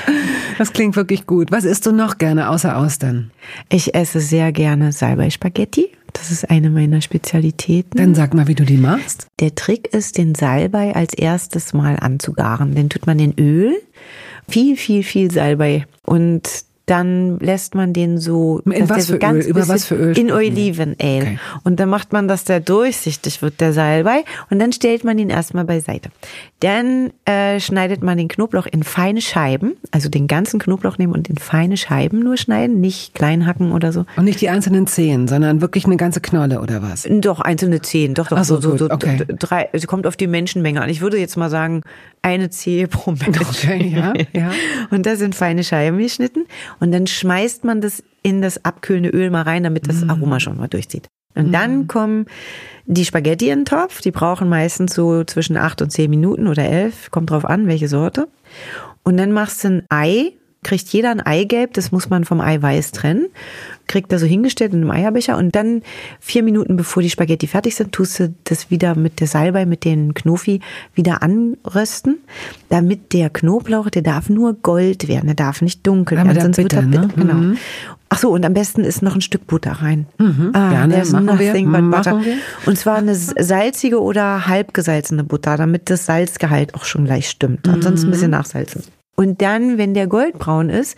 Das 0.58 0.72
klingt 0.74 0.96
wirklich 0.96 1.28
gut. 1.28 1.52
Was 1.52 1.66
isst 1.66 1.86
du 1.86 1.92
noch 1.92 2.18
gerne 2.18 2.50
außer 2.50 2.78
Austern? 2.78 3.32
ich 3.70 3.94
esse 3.96 4.20
sehr 4.20 4.52
gerne 4.52 4.92
Salbei-Spaghetti. 4.92 5.90
Das 6.14 6.32
ist 6.32 6.50
eine 6.50 6.70
meiner 6.70 7.02
Spezialitäten. 7.02 7.98
Dann 7.98 8.16
sag 8.16 8.34
mal, 8.34 8.48
wie 8.48 8.56
du 8.56 8.64
die 8.66 8.78
machst. 8.78 9.28
Der 9.40 9.54
Trick 9.56 9.94
ist, 9.94 10.18
den 10.18 10.34
Salbei 10.36 10.96
als 10.96 11.14
erstes 11.14 11.74
mal 11.74 11.98
anzugaren. 12.00 12.74
Den 12.74 12.90
tut 12.90 13.06
man 13.06 13.20
in 13.20 13.34
Öl, 13.38 13.76
viel, 14.48 14.78
viel, 14.78 15.04
viel 15.04 15.30
Salbei 15.30 15.86
und 16.06 16.42
dann 16.88 17.38
lässt 17.40 17.76
man 17.76 17.92
den 17.92 18.18
so, 18.18 18.62
In 18.66 18.90
was 18.90 19.08
so 19.08 19.14
für 19.14 19.20
ganz 19.20 19.44
Öl? 19.44 19.52
Über 19.52 19.68
was 19.68 19.86
für 19.86 19.96
Öl 19.96 20.18
in? 20.18 20.32
Olivenöl. 20.32 20.96
Okay. 20.98 21.40
Und 21.66 21.82
dann 21.82 21.90
macht 21.90 22.14
man, 22.14 22.30
dass 22.30 22.46
der 22.46 22.62
durchsichtig 22.62 23.42
wird, 23.42 23.60
der 23.60 23.74
Salbei. 23.74 24.24
Und 24.50 24.60
dann 24.60 24.72
stellt 24.72 25.04
man 25.04 25.20
ihn 25.20 25.30
erstmal 25.30 25.66
beiseite. 25.66 26.10
Dann 26.62 27.12
äh, 27.26 27.60
schneidet 27.60 28.04
man 28.04 28.18
den 28.18 28.30
Knoblauch 28.30 28.68
in 28.68 28.84
feine 28.84 29.22
Scheiben, 29.22 29.74
also 29.92 30.08
den 30.08 30.28
ganzen 30.28 30.60
Knoblauch 30.62 30.98
nehmen 30.98 31.14
und 31.14 31.30
in 31.30 31.38
feine 31.38 31.76
Scheiben 31.76 32.20
nur 32.20 32.38
schneiden, 32.38 32.80
nicht 32.80 33.14
klein 33.14 33.46
hacken 33.46 33.74
oder 33.74 33.92
so. 33.92 34.06
Und 34.16 34.24
nicht 34.24 34.40
die 34.40 34.48
einzelnen 34.48 34.88
Zehen, 34.88 35.28
sondern 35.28 35.60
wirklich 35.60 35.86
eine 35.86 35.98
ganze 35.98 36.22
Knolle 36.22 36.62
oder 36.62 36.82
was? 36.82 37.06
Doch, 37.10 37.42
einzelne 37.42 37.82
Zehen, 37.82 38.14
doch, 38.14 38.30
doch, 38.30 38.38
Ach 38.38 38.46
so, 38.46 38.62
so, 38.62 38.72
gut, 38.72 38.80
so 38.80 38.90
okay. 38.90 39.26
drei, 39.38 39.68
es 39.74 39.86
kommt 39.88 40.08
auf 40.08 40.16
die 40.16 40.28
Menschenmenge 40.28 40.82
an. 40.82 40.90
Ich 40.90 41.02
würde 41.02 41.18
jetzt 41.18 41.36
mal 41.36 41.50
sagen, 41.50 41.84
eine 42.22 42.50
Zehe 42.50 42.88
pro 42.88 43.12
Mensch. 43.20 43.42
Okay, 43.42 43.94
ja, 43.94 44.14
ja. 44.34 44.52
Und 44.90 45.06
da 45.06 45.16
sind 45.16 45.36
feine 45.36 45.64
Scheiben 45.64 45.98
geschnitten. 45.98 46.46
Und 46.80 46.92
dann 46.92 47.08
schmeißt 47.08 47.64
man 47.64 47.82
das 47.82 48.04
in 48.24 48.42
das 48.42 48.64
abkühlende 48.66 49.10
Öl 49.10 49.30
mal 49.30 49.44
rein, 49.44 49.64
damit 49.64 49.88
das 49.88 50.08
Aroma 50.08 50.40
schon 50.40 50.58
mal 50.58 50.68
durchzieht. 50.68 51.08
Und 51.36 51.52
dann 51.52 51.88
kommen 51.88 52.26
die 52.86 53.06
Spaghetti 53.06 53.50
in 53.50 53.60
den 53.60 53.66
Topf. 53.66 54.02
Die 54.02 54.12
brauchen 54.12 54.50
meistens 54.50 54.94
so 54.96 55.24
zwischen 55.24 55.56
acht 55.56 55.82
und 55.82 55.92
zehn 55.92 56.10
Minuten 56.10 56.48
oder 56.48 56.66
elf. 56.66 57.12
Kommt 57.12 57.30
drauf 57.30 57.46
an, 57.46 57.68
welche 57.68 57.88
Sorte. 57.88 58.28
Und 59.04 59.18
dann 59.18 59.32
machst 59.32 59.64
du 59.64 59.68
ein 59.70 59.86
Ei. 59.90 60.34
Kriegt 60.64 60.88
jeder 60.90 61.12
ein 61.12 61.22
Eigelb, 61.22 61.74
das 61.74 61.92
muss 61.92 62.10
man 62.10 62.26
vom 62.26 62.42
Eiweiß 62.42 62.92
trennen. 62.92 63.28
Kriegt 63.88 64.12
er 64.12 64.20
so 64.20 64.26
hingestellt 64.26 64.74
in 64.74 64.82
einem 64.82 64.92
Eierbecher 64.92 65.38
und 65.38 65.56
dann 65.56 65.82
vier 66.20 66.44
Minuten 66.44 66.76
bevor 66.76 67.02
die 67.02 67.10
Spaghetti 67.10 67.48
fertig 67.48 67.76
sind, 67.76 67.92
tust 67.92 68.20
du 68.20 68.34
das 68.44 68.70
wieder 68.70 68.96
mit 68.96 69.20
der 69.20 69.28
Salbei, 69.28 69.66
mit 69.66 69.86
den 69.86 70.14
Knofi 70.14 70.60
wieder 70.94 71.24
anrösten, 71.24 72.20
damit 72.70 73.14
der 73.14 73.30
Knoblauch, 73.30 73.90
der 73.90 74.02
darf 74.02 74.30
nur 74.30 74.54
gold 74.54 75.08
werden, 75.08 75.28
der 75.28 75.36
darf 75.36 75.62
nicht 75.62 75.86
dunkel 75.88 76.18
Damit 76.18 76.36
werden, 76.36 76.54
er 76.54 76.64
bitter, 76.64 76.84
wird 76.84 76.96
er 76.96 77.02
ne? 77.02 77.08
bitter. 77.08 77.22
Genau. 77.22 77.34
Mhm. 77.34 77.58
Ach 78.10 78.18
so, 78.20 78.30
und 78.30 78.46
am 78.46 78.54
besten 78.54 78.84
ist 78.84 79.02
noch 79.02 79.16
ein 79.16 79.22
Stück 79.22 79.48
Butter 79.48 79.74
rein. 79.74 80.08
Ah, 80.54 80.70
Gerne, 80.70 81.04
machen 81.12 81.40
wir, 81.40 81.54
but 81.54 81.66
machen 81.66 81.92
butter. 81.92 82.22
wir. 82.24 82.38
Und 82.66 82.78
zwar 82.78 82.98
eine 82.98 83.16
salzige 83.16 84.02
oder 84.02 84.48
halbgesalzene 84.48 85.24
Butter, 85.26 85.58
damit 85.58 85.90
das 85.90 86.06
Salzgehalt 86.06 86.74
auch 86.74 86.86
schon 86.86 87.06
gleich 87.06 87.30
stimmt. 87.30 87.68
Ansonsten 87.68 88.08
ein 88.08 88.12
bisschen 88.12 88.32
nachsalzen. 88.32 88.84
Und 89.16 89.42
dann, 89.42 89.78
wenn 89.78 89.94
der 89.94 90.08
goldbraun 90.08 90.70
ist, 90.70 90.96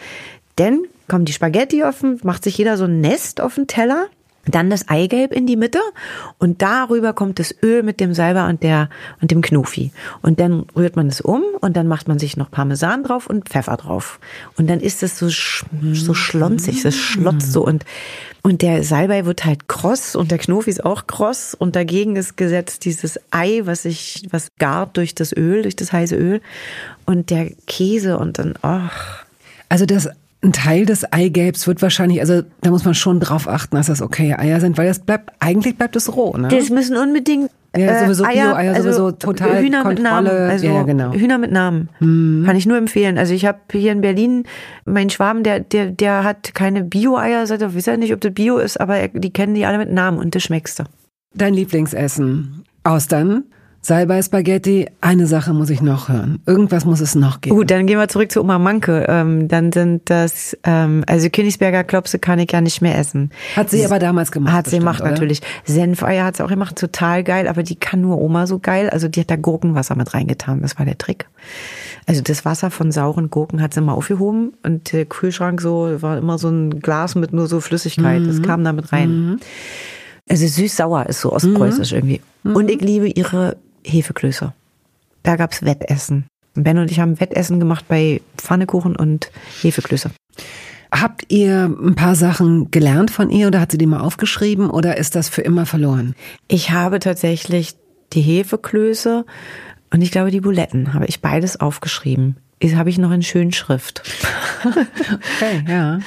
dann 0.58 0.82
kommen 1.10 1.26
die 1.26 1.34
Spaghetti 1.34 1.84
offen, 1.84 2.19
macht 2.24 2.45
sich 2.45 2.58
jeder 2.58 2.78
so 2.78 2.86
ein 2.86 3.02
Nest 3.02 3.41
auf 3.41 3.56
den 3.56 3.67
Teller 3.67 4.08
Dann 4.45 4.69
das 4.69 4.88
Eigelb 4.88 5.34
in 5.34 5.45
die 5.45 5.58
Mitte 5.58 5.80
und 6.38 6.62
darüber 6.62 7.13
kommt 7.13 7.39
das 7.39 7.54
Öl 7.62 7.84
mit 7.84 8.00
dem 8.00 8.13
Salbei 8.13 8.48
und 8.50 8.63
der 8.63 8.89
und 9.22 9.32
dem 9.32 9.41
Knofi. 9.41 9.91
Und 10.22 10.39
dann 10.39 10.65
rührt 10.76 10.95
man 10.95 11.08
es 11.08 11.22
um 11.22 11.43
und 11.60 11.76
dann 11.76 11.88
macht 11.88 12.08
man 12.08 12.19
sich 12.19 12.38
noch 12.38 12.50
Parmesan 12.50 13.04
drauf 13.04 13.28
und 13.28 13.50
Pfeffer 13.50 13.76
drauf. 13.78 14.19
Und 14.58 14.69
dann 14.69 14.80
ist 14.80 15.04
es 15.04 15.19
so 15.19 15.30
sch 15.30 15.65
so 15.91 16.13
schlonzig, 16.13 16.86
es 16.86 16.95
schlotzt 16.95 17.52
so 17.52 17.65
und 17.65 17.86
und 18.41 18.62
der 18.62 18.84
Salbei 18.84 19.26
wird 19.26 19.43
halt 19.43 19.67
kross 19.67 20.15
und 20.15 20.32
der 20.32 20.38
Knofi 20.38 20.69
ist 20.69 20.86
auch 20.86 21.06
kross 21.06 21.54
und 21.54 21.76
dagegen 21.76 22.15
ist 22.15 22.38
gesetzt 22.38 22.86
dieses 22.86 23.19
Ei, 23.32 23.62
was 23.65 23.84
sich 23.84 24.26
was 24.32 24.48
gart 24.58 24.95
durch 24.95 25.13
das 25.13 25.36
Öl, 25.36 25.63
durch 25.63 25.76
das 25.76 25.91
heiße 25.91 26.15
Öl 26.15 26.41
und 27.06 27.30
der 27.30 27.52
Käse 27.67 28.17
und 28.17 28.39
dann 28.39 28.54
ach. 28.62 29.26
Also 29.67 29.86
das 29.86 30.10
ein 30.41 30.54
Teil 30.54 30.86
des 30.86 31.12
Eigelbs 31.12 31.67
wird 31.67 31.82
wahrscheinlich, 31.82 32.21
also 32.21 32.43
da 32.62 32.69
muss 32.69 32.86
man 32.86 32.93
schon 32.93 33.19
drauf 33.19 33.47
achten, 33.47 33.75
dass 33.75 33.88
das 33.88 34.02
okay 34.02 34.34
Eier 34.36 34.62
sind, 34.62 34.78
weil 34.78 34.88
das 34.88 34.99
bleibt, 34.99 35.32
eigentlich 35.39 35.78
bleibt 35.78 35.95
es 35.97 36.15
roh, 36.15 36.38
ne? 36.38 36.47
Das 36.47 36.69
müssen 36.69 36.95
unbedingt 36.95 37.52
ja, 37.75 37.99
sowieso 37.99 38.23
äh, 38.23 38.28
Eier, 38.28 38.47
Bio-Eier, 38.47 38.73
also 38.73 38.91
sowieso 38.91 39.12
total 39.12 39.62
Hühner 39.62 39.84
Kontrolle. 39.84 40.21
mit 40.21 40.32
Namen, 40.32 40.49
also 40.49 40.65
ja, 40.65 40.84
genau. 40.84 41.13
Hühner 41.13 41.38
mit 41.38 41.52
Namen. 41.52 41.89
Kann 41.99 42.56
ich 42.56 42.65
nur 42.65 42.78
empfehlen. 42.78 43.17
Also 43.17 43.34
ich 43.34 43.45
habe 43.45 43.60
hier 43.71 43.91
in 43.91 44.02
Berlin 44.02 44.45
meinen 44.86 45.10
Schwaben, 45.10 45.43
der 45.43 45.60
der 45.60 45.88
der 45.88 46.23
hat 46.23 46.56
keine 46.56 46.84
Bio-Eier, 46.84 47.45
sagt 47.45 47.62
er, 47.62 47.75
weiß 47.75 47.86
ja 47.86 47.97
nicht, 47.97 48.13
ob 48.13 48.21
das 48.21 48.34
Bio 48.34 48.58
ist, 48.58 48.80
aber 48.80 48.95
er, 48.97 49.10
die 49.10 49.32
kennen 49.32 49.54
die 49.54 49.65
alle 49.65 49.78
mit 49.78 49.91
Namen 49.91 50.17
und 50.17 50.34
das 50.34 50.43
schmeckst 50.43 50.80
du. 50.80 50.84
Dein 51.36 51.54
Lieblingsessen? 51.54 52.63
Austern? 52.84 53.43
Salbei 53.82 54.22
Spaghetti, 54.22 54.88
eine 55.00 55.26
Sache 55.26 55.54
muss 55.54 55.70
ich 55.70 55.82
noch 55.82 56.10
hören. 56.10 56.42
Irgendwas 56.46 56.84
muss 56.84 57.00
es 57.00 57.15
noch 57.15 57.39
geben. 57.39 57.56
Gut, 57.56 57.72
dann 57.72 57.88
gehen 57.88 57.98
wir 57.98 58.10
zurück 58.10 58.30
zu 58.32 58.42
Oma 58.42 58.60
Manke. 58.60 59.06
Ähm, 59.08 59.48
dann 59.48 59.72
sind 59.72 60.10
das, 60.10 60.58
ähm, 60.65 61.04
also 61.08 61.30
Königsberger 61.30 61.86
Klopse 61.86 62.20
kann 62.20 62.39
ich 62.39 62.52
ja 62.52 62.60
nicht 62.60 62.82
mehr 62.82 62.98
essen. 62.98 63.32
Hat 63.56 63.70
sie 63.70 63.86
aber 63.86 63.98
damals 63.98 64.32
gemacht. 64.32 64.54
Hat 64.54 64.65
sie 64.65 64.72
bestimmt, 64.72 64.82
gemacht 64.82 65.02
oder? 65.02 65.12
natürlich. 65.12 65.42
Senfeier 65.63 66.26
hat 66.26 66.38
sie 66.38 66.44
auch 66.44 66.50
gemacht, 66.50 66.76
total 66.76 67.24
geil, 67.24 67.48
aber 67.48 67.63
die 67.63 67.78
kann 67.78 68.02
nur 68.02 68.20
Oma 68.20 68.48
so 68.48 68.60
geil. 68.60 68.89
Also 68.89 69.08
die 69.08 69.22
hat 69.22 69.32
da 69.32 69.38
Gurkenwasser 69.38 69.96
mit 69.96 70.13
reingetan, 70.13 70.62
das 70.62 70.78
war 70.78 70.86
der 70.86 70.98
Trick. 70.98 71.28
Also 72.06 72.22
das 72.22 72.44
Wasser 72.44 72.72
von 72.72 72.92
sauren 72.92 73.30
Gurken 73.30 73.62
hat 73.62 73.74
sie 73.74 73.82
mal 73.82 73.94
aufgehoben 73.94 74.54
und 74.63 74.92
der 74.92 75.06
Kühlschrank 75.06 75.62
so, 75.62 76.02
war 76.02 76.18
immer 76.18 76.38
so 76.38 76.50
ein 76.50 76.82
Glas 76.82 77.15
mit 77.15 77.32
nur 77.32 77.48
so 77.48 77.62
Flüssigkeit, 77.62 78.24
das 78.26 78.42
kam 78.42 78.63
da 78.63 78.74
mit 78.74 78.92
rein. 78.92 79.39
Also 80.30 80.46
süß-sauer 80.48 81.06
ist 81.08 81.22
so 81.22 81.32
ostpreußisch 81.32 81.94
irgendwie. 81.94 82.22
Und 82.44 82.70
ich 82.70 82.82
liebe 82.82 83.08
ihre 83.08 83.58
Hefeklöße. 83.84 84.54
Da 85.24 85.36
gab's 85.36 85.63
Wettessen. 85.63 86.26
Ben 86.56 86.78
und 86.78 86.92
ich 86.92 87.00
haben 87.00 87.20
Wettessen 87.20 87.60
gemacht 87.60 87.86
bei 87.88 88.22
Pfannekuchen 88.38 88.96
und 88.96 89.32
Hefeklöße. 89.62 90.12
Habt 90.92 91.32
ihr 91.32 91.65
ein 91.65 91.96
paar 91.96 92.15
Sachen 92.15 92.72
gelernt 92.72 93.12
von 93.12 93.30
ihr 93.30 93.48
oder 93.48 93.62
hat 93.62 93.72
sie 93.72 93.78
die 93.78 93.86
mal 93.86 94.00
aufgeschrieben 94.00 94.70
oder 94.70 94.98
ist 94.98 95.15
das 95.15 95.30
für 95.30 95.42
immer 95.42 95.65
verloren? 95.65 96.15
Ich 96.48 96.72
habe 96.72 97.00
tatsächlich 97.00 97.76
die 98.13 98.22
Hefeklöße 98.22 99.26
und 99.92 100.02
ich 100.02 100.12
glaube 100.12 100.32
die 100.32 100.42
Buletten 100.42 100.94
habe 100.94 101.06
ich 101.06 101.22
beides 101.22 101.60
aufgeschrieben. 101.60 102.38
Das 102.60 102.76
habe 102.76 102.89
ich 102.89 102.98
noch 102.98 103.12
in 103.12 103.24
Schönschrift. 103.24 104.04
Okay, 104.62 105.63
ja. 105.70 106.00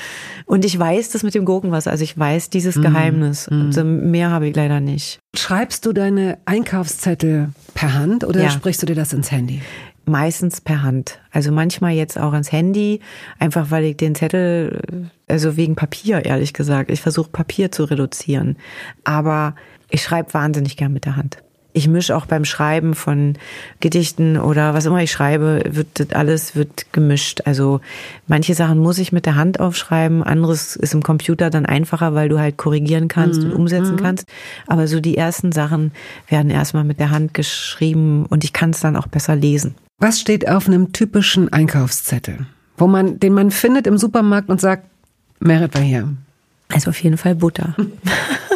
Und 0.52 0.66
ich 0.66 0.78
weiß 0.78 1.08
das 1.08 1.22
mit 1.22 1.34
dem 1.34 1.46
Gurkenwasser, 1.46 1.90
also 1.90 2.04
ich 2.04 2.18
weiß 2.18 2.50
dieses 2.50 2.78
Geheimnis. 2.82 3.48
Also 3.48 3.84
mehr 3.84 4.30
habe 4.30 4.48
ich 4.48 4.54
leider 4.54 4.80
nicht. 4.80 5.18
Schreibst 5.34 5.86
du 5.86 5.94
deine 5.94 6.36
Einkaufszettel 6.44 7.48
per 7.72 7.94
Hand 7.94 8.22
oder 8.22 8.42
Ja. 8.42 8.50
sprichst 8.50 8.82
du 8.82 8.86
dir 8.86 8.94
das 8.94 9.14
ins 9.14 9.30
Handy? 9.30 9.62
Meistens 10.04 10.60
per 10.60 10.82
Hand. 10.82 11.20
Also 11.30 11.52
manchmal 11.52 11.92
jetzt 11.92 12.20
auch 12.20 12.34
ans 12.34 12.52
Handy, 12.52 13.00
einfach 13.38 13.70
weil 13.70 13.84
ich 13.84 13.96
den 13.96 14.14
Zettel, 14.14 15.08
also 15.26 15.56
wegen 15.56 15.74
Papier, 15.74 16.22
ehrlich 16.26 16.52
gesagt. 16.52 16.90
Ich 16.90 17.00
versuche 17.00 17.30
Papier 17.30 17.72
zu 17.72 17.84
reduzieren. 17.84 18.58
Aber 19.04 19.54
ich 19.88 20.02
schreibe 20.02 20.34
wahnsinnig 20.34 20.76
gern 20.76 20.92
mit 20.92 21.06
der 21.06 21.16
Hand. 21.16 21.38
Ich 21.74 21.88
mische 21.88 22.14
auch 22.16 22.26
beim 22.26 22.44
Schreiben 22.44 22.94
von 22.94 23.34
Gedichten 23.80 24.36
oder 24.36 24.74
was 24.74 24.84
immer 24.84 25.02
ich 25.02 25.10
schreibe, 25.10 25.62
wird 25.70 26.00
das 26.00 26.10
alles 26.10 26.54
wird 26.54 26.92
gemischt. 26.92 27.42
Also 27.46 27.80
manche 28.26 28.54
Sachen 28.54 28.78
muss 28.78 28.98
ich 28.98 29.10
mit 29.10 29.24
der 29.24 29.36
Hand 29.36 29.58
aufschreiben, 29.58 30.22
anderes 30.22 30.76
ist 30.76 30.92
im 30.92 31.02
Computer 31.02 31.48
dann 31.48 31.64
einfacher, 31.64 32.14
weil 32.14 32.28
du 32.28 32.38
halt 32.38 32.58
korrigieren 32.58 33.08
kannst 33.08 33.42
und 33.42 33.52
umsetzen 33.52 33.96
kannst. 33.96 34.26
Aber 34.66 34.86
so 34.86 35.00
die 35.00 35.16
ersten 35.16 35.52
Sachen 35.52 35.92
werden 36.28 36.50
erstmal 36.50 36.84
mit 36.84 37.00
der 37.00 37.10
Hand 37.10 37.32
geschrieben 37.32 38.26
und 38.26 38.44
ich 38.44 38.52
kann 38.52 38.70
es 38.70 38.80
dann 38.80 38.96
auch 38.96 39.06
besser 39.06 39.34
lesen. 39.34 39.74
Was 39.98 40.20
steht 40.20 40.48
auf 40.48 40.66
einem 40.66 40.92
typischen 40.92 41.52
Einkaufszettel, 41.52 42.46
wo 42.76 42.86
man, 42.86 43.18
den 43.18 43.32
man 43.32 43.50
findet 43.50 43.86
im 43.86 43.96
Supermarkt 43.96 44.50
und 44.50 44.60
sagt, 44.60 44.84
Merit 45.40 45.74
war 45.74 45.82
hier? 45.82 46.08
Also 46.72 46.90
auf 46.90 47.02
jeden 47.02 47.16
Fall 47.16 47.34
Butter. 47.34 47.74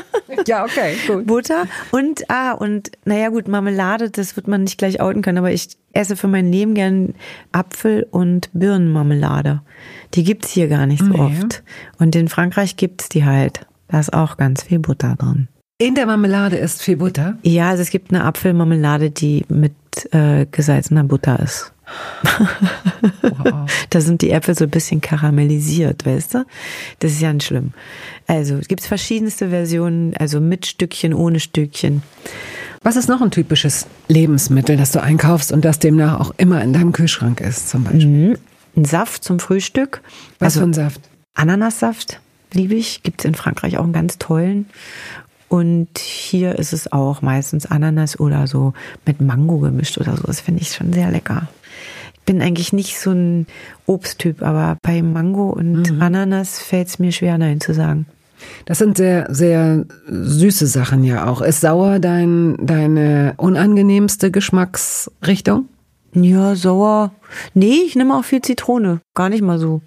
Ja, 0.46 0.64
okay, 0.64 0.94
gut. 1.06 1.26
Butter 1.26 1.64
und, 1.92 2.30
ah, 2.30 2.52
und, 2.52 2.90
naja, 3.04 3.28
gut, 3.28 3.48
Marmelade, 3.48 4.10
das 4.10 4.36
wird 4.36 4.48
man 4.48 4.62
nicht 4.64 4.78
gleich 4.78 5.00
outen 5.00 5.22
können, 5.22 5.38
aber 5.38 5.52
ich 5.52 5.68
esse 5.92 6.16
für 6.16 6.28
mein 6.28 6.50
Leben 6.52 6.74
gern 6.74 7.14
Apfel- 7.52 8.06
und 8.10 8.50
Birnenmarmelade. 8.52 9.62
Die 10.14 10.24
gibt's 10.24 10.50
hier 10.50 10.68
gar 10.68 10.86
nicht 10.86 11.02
so 11.02 11.10
Nee. 11.10 11.18
oft. 11.20 11.62
Und 11.98 12.14
in 12.16 12.28
Frankreich 12.28 12.76
gibt's 12.76 13.08
die 13.08 13.24
halt. 13.24 13.66
Da 13.88 14.00
ist 14.00 14.12
auch 14.12 14.36
ganz 14.36 14.62
viel 14.64 14.78
Butter 14.78 15.16
drin. 15.18 15.48
In 15.78 15.94
der 15.94 16.06
Marmelade 16.06 16.56
ist 16.56 16.82
viel 16.82 16.96
Butter. 16.96 17.36
Ja, 17.42 17.70
also 17.70 17.82
es 17.82 17.90
gibt 17.90 18.10
eine 18.12 18.24
Apfelmarmelade, 18.24 19.10
die 19.10 19.44
mit 19.48 19.74
äh, 20.12 20.46
gesalzener 20.50 21.04
Butter 21.04 21.38
ist. 21.40 21.72
Wow. 23.22 23.70
Da 23.90 24.00
sind 24.00 24.22
die 24.22 24.30
Äpfel 24.30 24.56
so 24.56 24.64
ein 24.64 24.70
bisschen 24.70 25.00
karamellisiert, 25.00 26.04
weißt 26.04 26.34
du? 26.34 26.46
Das 26.98 27.12
ist 27.12 27.20
ja 27.20 27.32
nicht 27.32 27.46
schlimm. 27.46 27.72
Also 28.26 28.56
es 28.56 28.68
gibt 28.68 28.82
verschiedenste 28.82 29.50
Versionen, 29.50 30.16
also 30.16 30.40
mit 30.40 30.66
Stückchen, 30.66 31.14
ohne 31.14 31.40
Stückchen. 31.40 32.02
Was 32.82 32.96
ist 32.96 33.08
noch 33.08 33.20
ein 33.20 33.30
typisches 33.30 33.86
Lebensmittel, 34.08 34.76
das 34.76 34.92
du 34.92 35.02
einkaufst 35.02 35.52
und 35.52 35.64
das 35.64 35.78
demnach 35.78 36.20
auch 36.20 36.34
immer 36.36 36.62
in 36.62 36.72
deinem 36.72 36.92
Kühlschrank 36.92 37.40
ist, 37.40 37.68
zum 37.68 37.84
Beispiel? 37.84 38.30
Mhm. 38.30 38.38
Ein 38.76 38.84
Saft 38.84 39.24
zum 39.24 39.38
Frühstück. 39.40 40.02
Was 40.38 40.56
also 40.56 40.60
für 40.60 40.66
ein 40.66 40.74
Saft? 40.74 41.00
Ananassaft 41.34 42.20
liebe 42.52 42.74
ich. 42.74 43.02
Gibt 43.02 43.20
es 43.20 43.24
in 43.24 43.34
Frankreich 43.34 43.78
auch 43.78 43.84
einen 43.84 43.92
ganz 43.92 44.18
tollen. 44.18 44.66
Und 45.48 45.98
hier 45.98 46.58
ist 46.58 46.72
es 46.72 46.90
auch 46.92 47.22
meistens 47.22 47.66
Ananas 47.66 48.18
oder 48.18 48.46
so 48.46 48.72
mit 49.04 49.20
Mango 49.20 49.58
gemischt 49.58 49.98
oder 49.98 50.16
so. 50.16 50.24
Das 50.24 50.40
finde 50.40 50.62
ich 50.62 50.72
schon 50.72 50.92
sehr 50.92 51.10
lecker. 51.10 51.48
Ich 52.28 52.32
bin 52.34 52.42
eigentlich 52.42 52.72
nicht 52.72 52.98
so 52.98 53.12
ein 53.12 53.46
Obsttyp, 53.86 54.42
aber 54.42 54.78
bei 54.82 55.00
Mango 55.00 55.50
und 55.50 55.92
Mhm. 55.92 56.02
Ananas 56.02 56.58
fällt 56.58 56.88
es 56.88 56.98
mir 56.98 57.12
schwer, 57.12 57.38
Nein 57.38 57.60
zu 57.60 57.72
sagen. 57.72 58.06
Das 58.64 58.78
sind 58.78 58.96
sehr, 58.96 59.28
sehr 59.32 59.84
süße 60.08 60.66
Sachen 60.66 61.04
ja 61.04 61.28
auch. 61.28 61.40
Ist 61.40 61.60
sauer 61.60 62.00
dein, 62.00 62.56
deine 62.60 63.34
unangenehmste 63.36 64.32
Geschmacksrichtung? 64.32 65.68
Ja, 66.14 66.56
sauer. 66.56 67.12
Nee, 67.54 67.82
ich 67.86 67.94
nehme 67.94 68.16
auch 68.16 68.24
viel 68.24 68.42
Zitrone. 68.42 69.00
Gar 69.14 69.28
nicht 69.28 69.42
mal 69.42 69.60
so. 69.60 69.80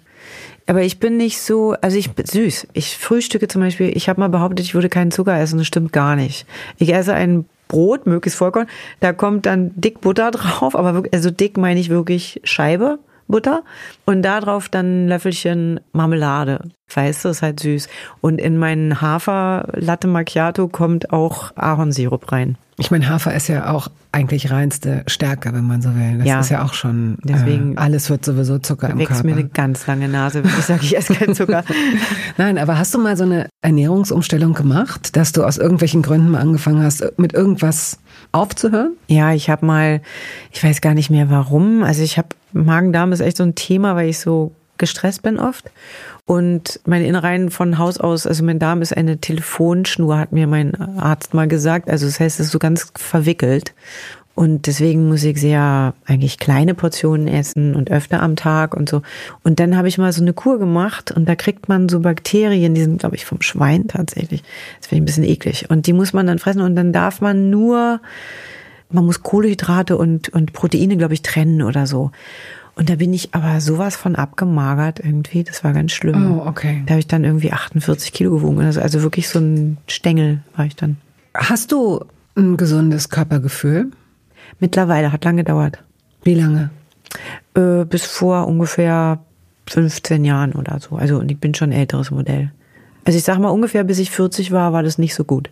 Aber 0.66 0.80
ich 0.82 0.98
bin 0.98 1.18
nicht 1.18 1.42
so, 1.42 1.72
also 1.82 1.98
ich 1.98 2.12
bin 2.12 2.24
süß. 2.24 2.68
Ich 2.72 2.96
frühstücke 2.96 3.48
zum 3.48 3.60
Beispiel, 3.60 3.94
ich 3.94 4.08
habe 4.08 4.18
mal 4.18 4.28
behauptet, 4.30 4.64
ich 4.64 4.72
würde 4.72 4.88
keinen 4.88 5.10
Zucker 5.10 5.38
essen. 5.38 5.58
Das 5.58 5.66
stimmt 5.66 5.92
gar 5.92 6.16
nicht. 6.16 6.46
Ich 6.78 6.94
esse 6.94 7.12
ein 7.12 7.44
Brot, 7.70 8.06
möglichst 8.06 8.38
Vollkorn. 8.38 8.66
Da 9.00 9.12
kommt 9.12 9.46
dann 9.46 9.72
dick 9.74 10.00
Butter 10.00 10.30
drauf, 10.32 10.76
aber 10.76 10.94
wirklich, 10.94 11.14
also 11.14 11.30
dick 11.30 11.56
meine 11.56 11.80
ich 11.80 11.88
wirklich 11.88 12.40
Scheibe 12.44 12.98
Butter. 13.30 13.62
Und 14.04 14.22
da 14.22 14.40
drauf 14.40 14.68
dann 14.68 15.04
ein 15.04 15.08
Löffelchen 15.08 15.80
Marmelade. 15.92 16.60
Weißt 16.92 17.24
du, 17.24 17.28
ist 17.28 17.42
halt 17.42 17.60
süß. 17.60 17.88
Und 18.20 18.40
in 18.40 18.58
meinen 18.58 19.00
Hafer 19.00 19.68
Latte 19.74 20.08
Macchiato 20.08 20.66
kommt 20.68 21.12
auch 21.12 21.52
Ahornsirup 21.56 22.32
rein. 22.32 22.56
Ich 22.78 22.90
meine, 22.90 23.08
Hafer 23.10 23.34
ist 23.34 23.46
ja 23.48 23.70
auch 23.70 23.88
eigentlich 24.10 24.50
reinste 24.50 25.04
Stärke, 25.06 25.52
wenn 25.52 25.66
man 25.66 25.82
so 25.82 25.94
will. 25.94 26.16
Das 26.18 26.26
Ja. 26.26 26.40
ist 26.40 26.48
ja 26.48 26.64
auch 26.64 26.72
schon, 26.72 27.18
Deswegen 27.22 27.74
äh, 27.74 27.76
alles 27.76 28.08
wird 28.08 28.24
sowieso 28.24 28.58
Zucker 28.58 28.88
im 28.88 28.98
Wächst 28.98 29.12
Körper. 29.12 29.26
mir 29.26 29.32
eine 29.34 29.48
ganz 29.48 29.86
lange 29.86 30.08
Nase, 30.08 30.42
wenn 30.42 30.50
ich 30.50 30.64
sage, 30.64 30.80
ich 30.82 30.96
esse 30.96 31.14
keinen 31.14 31.34
Zucker. 31.34 31.62
Nein, 32.38 32.56
aber 32.58 32.78
hast 32.78 32.94
du 32.94 32.98
mal 32.98 33.16
so 33.18 33.24
eine 33.24 33.48
Ernährungsumstellung 33.62 34.54
gemacht, 34.54 35.14
dass 35.16 35.32
du 35.32 35.44
aus 35.44 35.58
irgendwelchen 35.58 36.00
Gründen 36.02 36.30
mal 36.30 36.40
angefangen 36.40 36.82
hast, 36.82 37.04
mit 37.18 37.34
irgendwas 37.34 37.98
aufzuhören? 38.32 38.96
Ja, 39.08 39.32
ich 39.32 39.50
habe 39.50 39.66
mal, 39.66 40.00
ich 40.52 40.62
weiß 40.62 40.80
gar 40.80 40.94
nicht 40.94 41.10
mehr 41.10 41.30
warum. 41.30 41.82
Also 41.82 42.02
ich 42.02 42.18
habe 42.18 42.28
Magen-Darm 42.52 43.12
ist 43.12 43.20
echt 43.20 43.36
so 43.36 43.42
ein 43.42 43.54
Thema, 43.54 43.96
weil 43.96 44.08
ich 44.08 44.18
so 44.18 44.52
gestresst 44.78 45.22
bin 45.22 45.38
oft. 45.38 45.70
Und 46.24 46.80
meine 46.86 47.06
Innereien 47.06 47.50
von 47.50 47.78
Haus 47.78 47.98
aus, 47.98 48.26
also 48.26 48.44
mein 48.44 48.58
Darm 48.58 48.82
ist 48.82 48.96
eine 48.96 49.18
Telefonschnur, 49.18 50.18
hat 50.18 50.32
mir 50.32 50.46
mein 50.46 50.74
Arzt 50.98 51.34
mal 51.34 51.48
gesagt. 51.48 51.90
Also 51.90 52.06
das 52.06 52.18
heißt, 52.18 52.40
es 52.40 52.46
ist 52.46 52.52
so 52.52 52.58
ganz 52.58 52.92
verwickelt. 52.96 53.74
Und 54.34 54.66
deswegen 54.66 55.08
muss 55.08 55.22
ich 55.24 55.38
sehr 55.38 55.92
eigentlich 56.06 56.38
kleine 56.38 56.74
Portionen 56.74 57.28
essen 57.28 57.74
und 57.74 57.90
öfter 57.90 58.22
am 58.22 58.36
Tag 58.36 58.74
und 58.74 58.88
so. 58.88 59.02
Und 59.42 59.60
dann 59.60 59.76
habe 59.76 59.88
ich 59.88 59.98
mal 59.98 60.12
so 60.12 60.22
eine 60.22 60.32
Kur 60.32 60.58
gemacht 60.58 61.12
und 61.12 61.28
da 61.28 61.34
kriegt 61.34 61.68
man 61.68 61.88
so 61.88 62.00
Bakterien, 62.00 62.74
die 62.74 62.82
sind, 62.82 63.00
glaube 63.00 63.16
ich, 63.16 63.26
vom 63.26 63.42
Schwein 63.42 63.88
tatsächlich. 63.88 64.42
Das 64.78 64.88
finde 64.88 64.96
ich 64.96 65.02
ein 65.02 65.04
bisschen 65.04 65.24
eklig. 65.24 65.68
Und 65.68 65.86
die 65.86 65.92
muss 65.92 66.12
man 66.12 66.26
dann 66.26 66.38
fressen 66.38 66.62
und 66.62 66.74
dann 66.74 66.92
darf 66.92 67.20
man 67.20 67.50
nur 67.50 68.00
man 68.92 69.06
muss 69.06 69.22
Kohlenhydrate 69.22 69.96
und, 69.96 70.28
und 70.30 70.52
Proteine, 70.52 70.96
glaube 70.96 71.14
ich, 71.14 71.22
trennen 71.22 71.62
oder 71.62 71.86
so. 71.86 72.10
Und 72.74 72.88
da 72.88 72.96
bin 72.96 73.12
ich 73.12 73.34
aber 73.34 73.60
sowas 73.60 73.96
von 73.96 74.16
abgemagert 74.16 75.00
irgendwie. 75.00 75.44
Das 75.44 75.64
war 75.64 75.72
ganz 75.72 75.92
schlimm. 75.92 76.38
Oh, 76.38 76.46
okay. 76.46 76.82
Da 76.86 76.92
habe 76.92 77.00
ich 77.00 77.06
dann 77.06 77.24
irgendwie 77.24 77.52
48 77.52 78.12
Kilo 78.12 78.30
gewogen. 78.30 78.60
Also, 78.60 78.80
also 78.80 79.02
wirklich 79.02 79.28
so 79.28 79.38
ein 79.38 79.76
Stängel 79.86 80.42
war 80.56 80.66
ich 80.66 80.76
dann. 80.76 80.96
Hast 81.34 81.72
du 81.72 82.04
ein 82.36 82.56
gesundes 82.56 83.10
Körpergefühl? 83.10 83.90
Mittlerweile 84.58 85.12
hat 85.12 85.24
lange 85.24 85.44
gedauert. 85.44 85.82
Wie 86.22 86.34
lange? 86.34 86.70
Äh, 87.54 87.84
bis 87.84 88.06
vor 88.06 88.46
ungefähr 88.46 89.18
15 89.68 90.24
Jahren 90.24 90.52
oder 90.52 90.78
so. 90.80 90.96
Also 90.96 91.18
und 91.18 91.30
ich 91.30 91.38
bin 91.38 91.54
schon 91.54 91.70
ein 91.70 91.78
älteres 91.78 92.10
Modell. 92.10 92.50
Also 93.04 93.16
ich 93.16 93.24
sag 93.24 93.38
mal 93.38 93.48
ungefähr 93.50 93.84
bis 93.84 93.98
ich 93.98 94.10
40 94.10 94.52
war, 94.52 94.72
war 94.72 94.82
das 94.82 94.98
nicht 94.98 95.14
so 95.14 95.24
gut. 95.24 95.50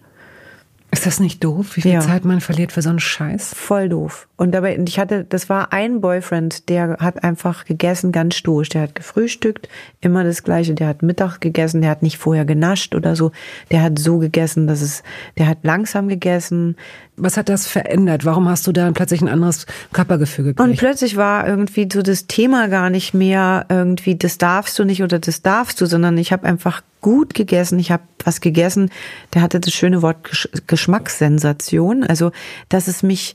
Ist 0.90 1.04
das 1.04 1.20
nicht 1.20 1.44
doof, 1.44 1.76
wie 1.76 1.82
viel 1.82 1.92
Ja. 1.92 2.00
Zeit 2.00 2.24
man 2.24 2.40
verliert 2.40 2.72
für 2.72 2.80
so 2.80 2.88
einen 2.88 2.98
Scheiß? 2.98 3.52
Voll 3.54 3.90
doof. 3.90 4.26
Und 4.36 4.52
dabei, 4.52 4.78
ich 4.78 4.98
hatte, 4.98 5.22
das 5.22 5.50
war 5.50 5.70
ein 5.74 6.00
Boyfriend, 6.00 6.70
der 6.70 6.96
hat 6.98 7.22
einfach 7.24 7.66
gegessen, 7.66 8.10
ganz 8.10 8.36
stoisch. 8.36 8.70
Der 8.70 8.82
hat 8.82 8.94
gefrühstückt, 8.94 9.68
immer 10.00 10.24
das 10.24 10.44
Gleiche. 10.44 10.74
Der 10.74 10.88
hat 10.88 11.02
Mittag 11.02 11.40
gegessen, 11.40 11.82
der 11.82 11.90
hat 11.90 12.02
nicht 12.02 12.16
vorher 12.16 12.46
genascht 12.46 12.94
oder 12.94 13.16
so. 13.16 13.32
Der 13.70 13.82
hat 13.82 13.98
so 13.98 14.16
gegessen, 14.16 14.66
dass 14.66 14.80
es, 14.80 15.02
der 15.36 15.46
hat 15.48 15.58
langsam 15.62 16.08
gegessen. 16.08 16.76
Was 17.18 17.36
hat 17.36 17.48
das 17.48 17.66
verändert? 17.66 18.24
Warum 18.24 18.48
hast 18.48 18.66
du 18.66 18.72
da 18.72 18.90
plötzlich 18.92 19.20
ein 19.20 19.28
anderes 19.28 19.66
Körpergefühl 19.92 20.48
Und 20.48 20.56
gekriegt? 20.56 20.78
plötzlich 20.78 21.16
war 21.16 21.46
irgendwie 21.46 21.88
so 21.92 22.02
das 22.02 22.26
Thema 22.26 22.68
gar 22.68 22.90
nicht 22.90 23.14
mehr 23.14 23.66
irgendwie, 23.68 24.16
das 24.16 24.38
darfst 24.38 24.78
du 24.78 24.84
nicht 24.84 25.02
oder 25.02 25.18
das 25.18 25.42
darfst 25.42 25.80
du, 25.80 25.86
sondern 25.86 26.16
ich 26.18 26.32
habe 26.32 26.46
einfach 26.46 26.82
gut 27.00 27.34
gegessen. 27.34 27.78
Ich 27.78 27.90
habe 27.90 28.02
was 28.24 28.40
gegessen, 28.40 28.90
der 29.34 29.42
hatte 29.42 29.60
das 29.60 29.72
schöne 29.72 30.02
Wort 30.02 30.24
Gesch 30.24 30.48
Geschmackssensation. 30.66 32.04
Also, 32.04 32.32
dass 32.68 32.88
es 32.88 33.02
mich, 33.02 33.34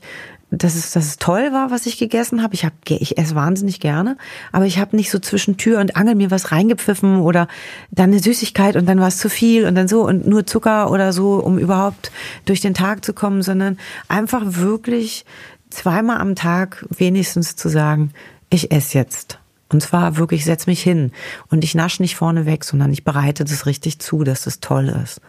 dass 0.50 0.74
es, 0.74 0.92
dass 0.92 1.06
es 1.06 1.16
toll 1.16 1.52
war, 1.52 1.70
was 1.70 1.86
ich 1.86 1.98
gegessen 1.98 2.42
habe. 2.42 2.54
Ich 2.54 2.64
habe, 2.64 2.74
ich 2.88 3.18
esse 3.18 3.34
wahnsinnig 3.34 3.80
gerne, 3.80 4.16
aber 4.52 4.66
ich 4.66 4.78
habe 4.78 4.96
nicht 4.96 5.10
so 5.10 5.18
zwischen 5.18 5.56
Tür 5.56 5.80
und 5.80 5.96
Angel 5.96 6.14
mir 6.14 6.30
was 6.30 6.52
reingepfiffen 6.52 7.20
oder 7.20 7.48
dann 7.90 8.10
eine 8.10 8.20
Süßigkeit 8.20 8.76
und 8.76 8.86
dann 8.86 9.00
war 9.00 9.08
es 9.08 9.18
zu 9.18 9.28
viel 9.28 9.66
und 9.66 9.74
dann 9.74 9.88
so 9.88 10.06
und 10.06 10.26
nur 10.26 10.46
Zucker 10.46 10.90
oder 10.90 11.12
so, 11.12 11.34
um 11.34 11.58
überhaupt 11.58 12.12
durch 12.44 12.60
den 12.60 12.74
Tag 12.74 13.04
zu 13.04 13.12
kommen, 13.12 13.42
sondern 13.42 13.78
einfach 14.08 14.42
wirklich 14.46 15.24
zweimal 15.70 16.18
am 16.18 16.34
Tag 16.34 16.84
wenigstens 16.90 17.56
zu 17.56 17.68
sagen, 17.68 18.12
ich 18.50 18.70
esse 18.70 18.98
jetzt. 18.98 19.38
Und 19.70 19.80
zwar 19.80 20.18
wirklich, 20.18 20.44
setz 20.44 20.66
mich 20.66 20.82
hin. 20.82 21.10
Und 21.48 21.64
ich 21.64 21.74
nasche 21.74 22.02
nicht 22.02 22.14
vorne 22.14 22.46
weg, 22.46 22.64
sondern 22.64 22.92
ich 22.92 23.02
bereite 23.02 23.44
das 23.44 23.66
richtig 23.66 23.98
zu, 23.98 24.22
dass 24.22 24.44
das 24.44 24.60
toll 24.60 24.88
ist. 25.02 25.20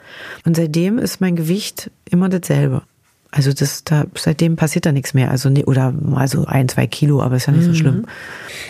Und 0.46 0.56
seitdem 0.56 1.00
ist 1.00 1.22
mein 1.22 1.36
Gewicht 1.36 1.90
immer 2.10 2.30
dasselbe. 2.30 2.84
Also 3.32 3.52
das, 3.52 3.84
da, 3.84 4.06
seitdem 4.16 4.56
passiert 4.56 4.86
da 4.86 4.92
nichts 4.92 5.14
mehr. 5.14 5.30
Also, 5.30 5.50
nee, 5.50 5.64
oder 5.66 5.92
mal 5.92 6.28
so 6.28 6.46
ein, 6.46 6.70
zwei 6.70 6.88
Kilo, 6.88 7.22
aber 7.22 7.36
ist 7.36 7.48
ja 7.48 7.54
nicht 7.54 7.66
so 7.66 7.74
schlimm. 7.74 8.06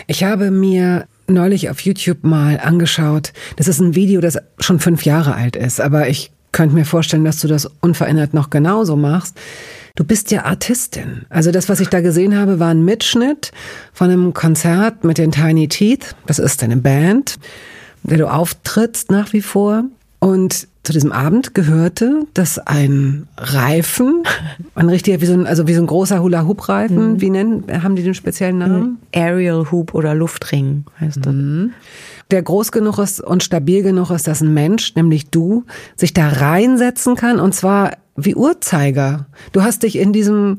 Ich 0.06 0.24
habe 0.24 0.50
mir 0.50 1.06
neulich 1.28 1.70
auf 1.70 1.80
YouTube 1.80 2.24
mal 2.24 2.58
angeschaut, 2.60 3.32
das 3.56 3.68
ist 3.68 3.80
ein 3.80 3.94
Video, 3.94 4.20
das 4.20 4.38
schon 4.58 4.80
fünf 4.80 5.04
Jahre 5.04 5.34
alt 5.34 5.56
ist, 5.56 5.80
aber 5.80 6.08
ich 6.08 6.30
könnte 6.52 6.74
mir 6.74 6.84
vorstellen, 6.84 7.24
dass 7.24 7.40
du 7.40 7.48
das 7.48 7.68
unverändert 7.80 8.32
noch 8.32 8.50
genauso 8.50 8.96
machst. 8.96 9.36
Du 9.94 10.04
bist 10.04 10.30
ja 10.30 10.44
Artistin. 10.44 11.26
Also 11.28 11.50
das, 11.50 11.68
was 11.68 11.80
ich 11.80 11.88
da 11.88 12.00
gesehen 12.00 12.36
habe, 12.36 12.60
war 12.60 12.68
ein 12.68 12.84
Mitschnitt 12.84 13.50
von 13.92 14.10
einem 14.10 14.34
Konzert 14.34 15.04
mit 15.04 15.18
den 15.18 15.32
Tiny 15.32 15.68
Teeth. 15.68 16.14
Das 16.26 16.38
ist 16.38 16.62
eine 16.62 16.76
Band, 16.76 17.36
der 18.02 18.18
du 18.18 18.26
auftrittst 18.26 19.10
nach 19.10 19.32
wie 19.32 19.42
vor. 19.42 19.84
Und 20.18 20.68
zu 20.86 20.92
diesem 20.92 21.10
Abend 21.10 21.52
gehörte, 21.52 22.26
dass 22.32 22.60
ein 22.60 23.26
Reifen, 23.36 24.22
ein 24.76 24.88
richtiger, 24.88 25.20
wie 25.20 25.26
so 25.26 25.32
ein, 25.32 25.44
also 25.44 25.66
wie 25.66 25.74
so 25.74 25.82
ein 25.82 25.86
großer 25.88 26.22
Hula-Hoop-Reifen, 26.22 27.20
wie 27.20 27.30
nennen, 27.30 27.64
haben 27.82 27.96
die 27.96 28.04
den 28.04 28.14
speziellen 28.14 28.58
Namen? 28.58 28.98
Aerial 29.12 29.72
Hoop 29.72 29.94
oder 29.94 30.14
Luftring 30.14 30.84
heißt 31.00 31.26
das. 31.26 31.34
der 32.30 32.42
groß 32.42 32.70
genug 32.70 32.98
ist 32.98 33.20
und 33.20 33.42
stabil 33.42 33.82
genug 33.82 34.10
ist, 34.10 34.28
dass 34.28 34.42
ein 34.42 34.54
Mensch, 34.54 34.94
nämlich 34.94 35.28
du, 35.30 35.64
sich 35.96 36.14
da 36.14 36.28
reinsetzen 36.28 37.16
kann 37.16 37.40
und 37.40 37.52
zwar 37.52 37.92
wie 38.14 38.36
Uhrzeiger. 38.36 39.26
Du 39.50 39.62
hast 39.62 39.82
dich 39.82 39.98
in 39.98 40.12
diesem 40.12 40.58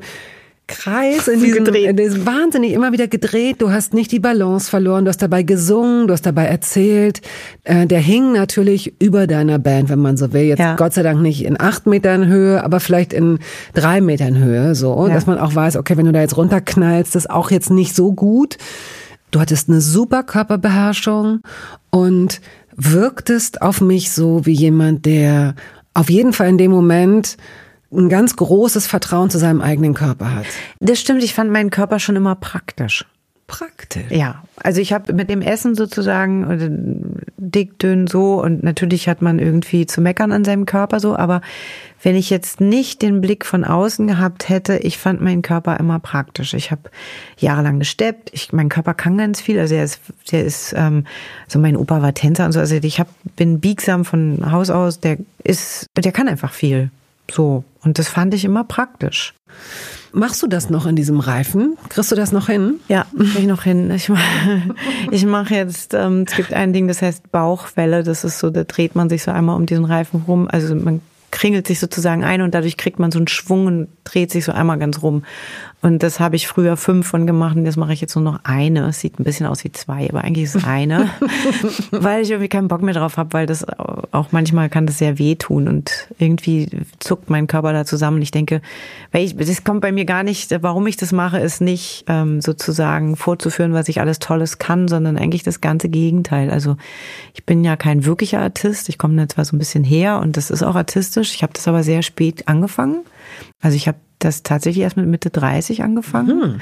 Kreis, 0.68 1.26
in 1.28 1.40
diesem, 1.40 1.64
Gedreht. 1.64 1.86
in 1.88 1.96
diesem 1.96 2.26
wahnsinnig 2.26 2.72
immer 2.72 2.92
wieder 2.92 3.08
gedreht. 3.08 3.56
Du 3.60 3.70
hast 3.72 3.94
nicht 3.94 4.12
die 4.12 4.20
Balance 4.20 4.70
verloren. 4.70 5.04
Du 5.04 5.08
hast 5.08 5.20
dabei 5.22 5.42
gesungen, 5.42 6.06
du 6.06 6.12
hast 6.12 6.26
dabei 6.26 6.44
erzählt. 6.44 7.20
Äh, 7.64 7.86
der 7.86 7.98
hing 8.00 8.32
natürlich 8.32 8.94
über 9.02 9.26
deiner 9.26 9.58
Band, 9.58 9.88
wenn 9.88 9.98
man 9.98 10.16
so 10.16 10.32
will. 10.32 10.42
Jetzt 10.42 10.58
Ja. 10.60 10.76
Gott 10.76 10.92
sei 10.92 11.02
Dank 11.02 11.20
nicht 11.22 11.44
in 11.44 11.58
acht 11.60 11.86
Metern 11.86 12.26
Höhe, 12.26 12.62
aber 12.62 12.80
vielleicht 12.80 13.12
in 13.12 13.38
drei 13.74 14.00
Metern 14.00 14.38
Höhe, 14.38 14.74
so, 14.74 15.06
Ja. 15.08 15.14
dass 15.14 15.26
man 15.26 15.38
auch 15.38 15.54
weiß, 15.54 15.76
okay, 15.76 15.96
wenn 15.96 16.06
du 16.06 16.12
da 16.12 16.20
jetzt 16.20 16.36
runterknallst, 16.36 17.14
das 17.14 17.24
ist 17.24 17.30
auch 17.30 17.50
jetzt 17.50 17.70
nicht 17.70 17.96
so 17.96 18.12
gut. 18.12 18.58
Du 19.30 19.40
hattest 19.40 19.68
eine 19.68 19.80
super 19.80 20.22
Körperbeherrschung 20.22 21.40
und 21.90 22.40
wirktest 22.76 23.62
auf 23.62 23.80
mich 23.80 24.12
so 24.12 24.46
wie 24.46 24.52
jemand, 24.52 25.06
der 25.06 25.54
auf 25.94 26.10
jeden 26.10 26.32
Fall 26.32 26.48
in 26.48 26.58
dem 26.58 26.70
Moment 26.70 27.36
ein 27.92 28.08
ganz 28.08 28.36
großes 28.36 28.86
Vertrauen 28.86 29.30
zu 29.30 29.38
seinem 29.38 29.60
eigenen 29.60 29.94
Körper 29.94 30.34
hat. 30.34 30.46
Das 30.80 31.00
stimmt, 31.00 31.22
ich 31.22 31.34
fand 31.34 31.50
meinen 31.50 31.70
Körper 31.70 31.98
schon 31.98 32.16
immer 32.16 32.34
praktisch. 32.34 33.04
Praktisch. 33.48 34.10
Ja, 34.10 34.42
also 34.62 34.82
ich 34.82 34.92
habe 34.92 35.14
mit 35.14 35.30
dem 35.30 35.40
Essen 35.40 35.74
sozusagen 35.74 36.44
oder 36.44 36.68
dick, 37.38 37.78
dünn 37.78 38.06
so 38.06 38.42
und 38.42 38.62
natürlich 38.62 39.08
hat 39.08 39.22
man 39.22 39.38
irgendwie 39.38 39.86
zu 39.86 40.02
meckern 40.02 40.32
an 40.32 40.44
seinem 40.44 40.66
Körper 40.66 41.00
so, 41.00 41.16
aber 41.16 41.40
wenn 42.02 42.14
ich 42.14 42.28
jetzt 42.28 42.60
nicht 42.60 43.00
den 43.00 43.22
Blick 43.22 43.46
von 43.46 43.64
außen 43.64 44.06
gehabt 44.06 44.50
hätte, 44.50 44.76
ich 44.76 44.98
fand 44.98 45.22
meinen 45.22 45.40
Körper 45.40 45.80
immer 45.80 45.98
praktisch. 45.98 46.52
Ich 46.52 46.70
habe 46.70 46.90
jahrelang 47.38 47.78
gesteppt, 47.78 48.28
ich, 48.34 48.52
mein 48.52 48.68
Körper 48.68 48.92
kann 48.92 49.16
ganz 49.16 49.40
viel, 49.40 49.58
also 49.58 49.74
er 49.74 49.84
ist, 49.84 50.00
der 50.30 50.44
ist, 50.44 50.74
ähm, 50.76 51.04
so 51.48 51.58
mein 51.58 51.78
Opa 51.78 52.02
war 52.02 52.12
Tänzer 52.12 52.44
und 52.44 52.52
so, 52.52 52.60
also 52.60 52.74
ich 52.74 53.00
hab, 53.00 53.08
bin 53.36 53.60
biegsam 53.60 54.04
von 54.04 54.52
Haus 54.52 54.68
aus, 54.68 55.00
der 55.00 55.16
ist, 55.42 55.86
der 55.96 56.12
kann 56.12 56.28
einfach 56.28 56.52
viel, 56.52 56.90
so 57.30 57.64
und 57.82 57.98
das 57.98 58.08
fand 58.08 58.34
ich 58.34 58.44
immer 58.44 58.64
praktisch. 58.64 59.34
Machst 60.12 60.42
du 60.42 60.46
das 60.46 60.70
noch 60.70 60.86
in 60.86 60.96
diesem 60.96 61.20
Reifen? 61.20 61.76
Kriegst 61.90 62.10
du 62.10 62.16
das 62.16 62.32
noch 62.32 62.46
hin? 62.46 62.80
Ja, 62.88 63.06
krieg 63.16 63.40
ich 63.40 63.46
noch 63.46 63.62
hin. 63.62 63.90
Ich 63.90 64.08
mache 64.08 64.22
ich 65.10 65.26
mach 65.26 65.50
jetzt, 65.50 65.94
ähm, 65.94 66.24
es 66.26 66.34
gibt 66.34 66.52
ein 66.52 66.72
Ding, 66.72 66.88
das 66.88 67.02
heißt 67.02 67.30
Bauchwelle. 67.30 68.02
Das 68.02 68.24
ist 68.24 68.38
so, 68.38 68.50
da 68.50 68.64
dreht 68.64 68.94
man 68.94 69.08
sich 69.08 69.22
so 69.22 69.30
einmal 69.30 69.56
um 69.56 69.66
diesen 69.66 69.84
Reifen 69.84 70.22
rum. 70.26 70.48
Also 70.50 70.74
man 70.74 71.02
kringelt 71.30 71.66
sich 71.66 71.78
sozusagen 71.78 72.24
ein 72.24 72.40
und 72.40 72.54
dadurch 72.54 72.76
kriegt 72.76 72.98
man 72.98 73.10
so 73.10 73.18
einen 73.18 73.28
Schwung 73.28 73.66
und 73.66 73.88
dreht 74.04 74.30
sich 74.30 74.44
so 74.44 74.52
einmal 74.52 74.78
ganz 74.78 75.02
rum. 75.02 75.24
Und 75.80 76.02
das 76.02 76.18
habe 76.18 76.34
ich 76.34 76.48
früher 76.48 76.76
fünf 76.76 77.06
von 77.06 77.24
gemacht 77.24 77.56
und 77.56 77.64
jetzt 77.64 77.76
mache 77.76 77.92
ich 77.92 78.00
jetzt 78.00 78.16
nur 78.16 78.24
noch 78.24 78.40
eine. 78.42 78.88
Es 78.88 78.98
sieht 78.98 79.20
ein 79.20 79.24
bisschen 79.24 79.46
aus 79.46 79.62
wie 79.62 79.70
zwei, 79.70 80.08
aber 80.08 80.24
eigentlich 80.24 80.46
ist 80.46 80.56
es 80.56 80.64
eine, 80.64 81.08
weil 81.92 82.22
ich 82.22 82.30
irgendwie 82.30 82.48
keinen 82.48 82.66
Bock 82.66 82.82
mehr 82.82 82.94
drauf 82.94 83.16
habe, 83.16 83.32
weil 83.32 83.46
das 83.46 83.64
auch 84.10 84.32
manchmal 84.32 84.70
kann 84.70 84.86
das 84.86 84.98
sehr 84.98 85.20
wehtun 85.20 85.68
und 85.68 86.08
irgendwie 86.18 86.68
zuckt 86.98 87.30
mein 87.30 87.46
Körper 87.46 87.72
da 87.72 87.84
zusammen. 87.84 88.20
Ich 88.22 88.32
denke, 88.32 88.60
weil 89.12 89.24
ich, 89.24 89.36
das 89.36 89.62
kommt 89.62 89.80
bei 89.80 89.92
mir 89.92 90.04
gar 90.04 90.24
nicht, 90.24 90.50
warum 90.62 90.84
ich 90.88 90.96
das 90.96 91.12
mache, 91.12 91.38
ist 91.38 91.60
nicht 91.60 92.04
ähm, 92.08 92.40
sozusagen 92.40 93.14
vorzuführen, 93.14 93.72
was 93.72 93.88
ich 93.88 94.00
alles 94.00 94.18
Tolles 94.18 94.58
kann, 94.58 94.88
sondern 94.88 95.16
eigentlich 95.16 95.44
das 95.44 95.60
ganze 95.60 95.88
Gegenteil. 95.88 96.50
Also 96.50 96.76
ich 97.34 97.46
bin 97.46 97.62
ja 97.62 97.76
kein 97.76 98.04
wirklicher 98.04 98.40
Artist. 98.40 98.88
Ich 98.88 98.98
komme 98.98 99.14
da 99.14 99.28
zwar 99.28 99.44
so 99.44 99.54
ein 99.54 99.60
bisschen 99.60 99.84
her 99.84 100.18
und 100.18 100.36
das 100.36 100.50
ist 100.50 100.64
auch 100.64 100.74
artistisch. 100.74 101.36
Ich 101.36 101.44
habe 101.44 101.52
das 101.52 101.68
aber 101.68 101.84
sehr 101.84 102.02
spät 102.02 102.48
angefangen. 102.48 103.04
Also 103.60 103.76
ich 103.76 103.86
habe 103.86 103.98
das 104.18 104.42
tatsächlich 104.42 104.82
erst 104.82 104.96
mit 104.96 105.06
Mitte 105.06 105.30
30 105.30 105.82
angefangen. 105.82 106.60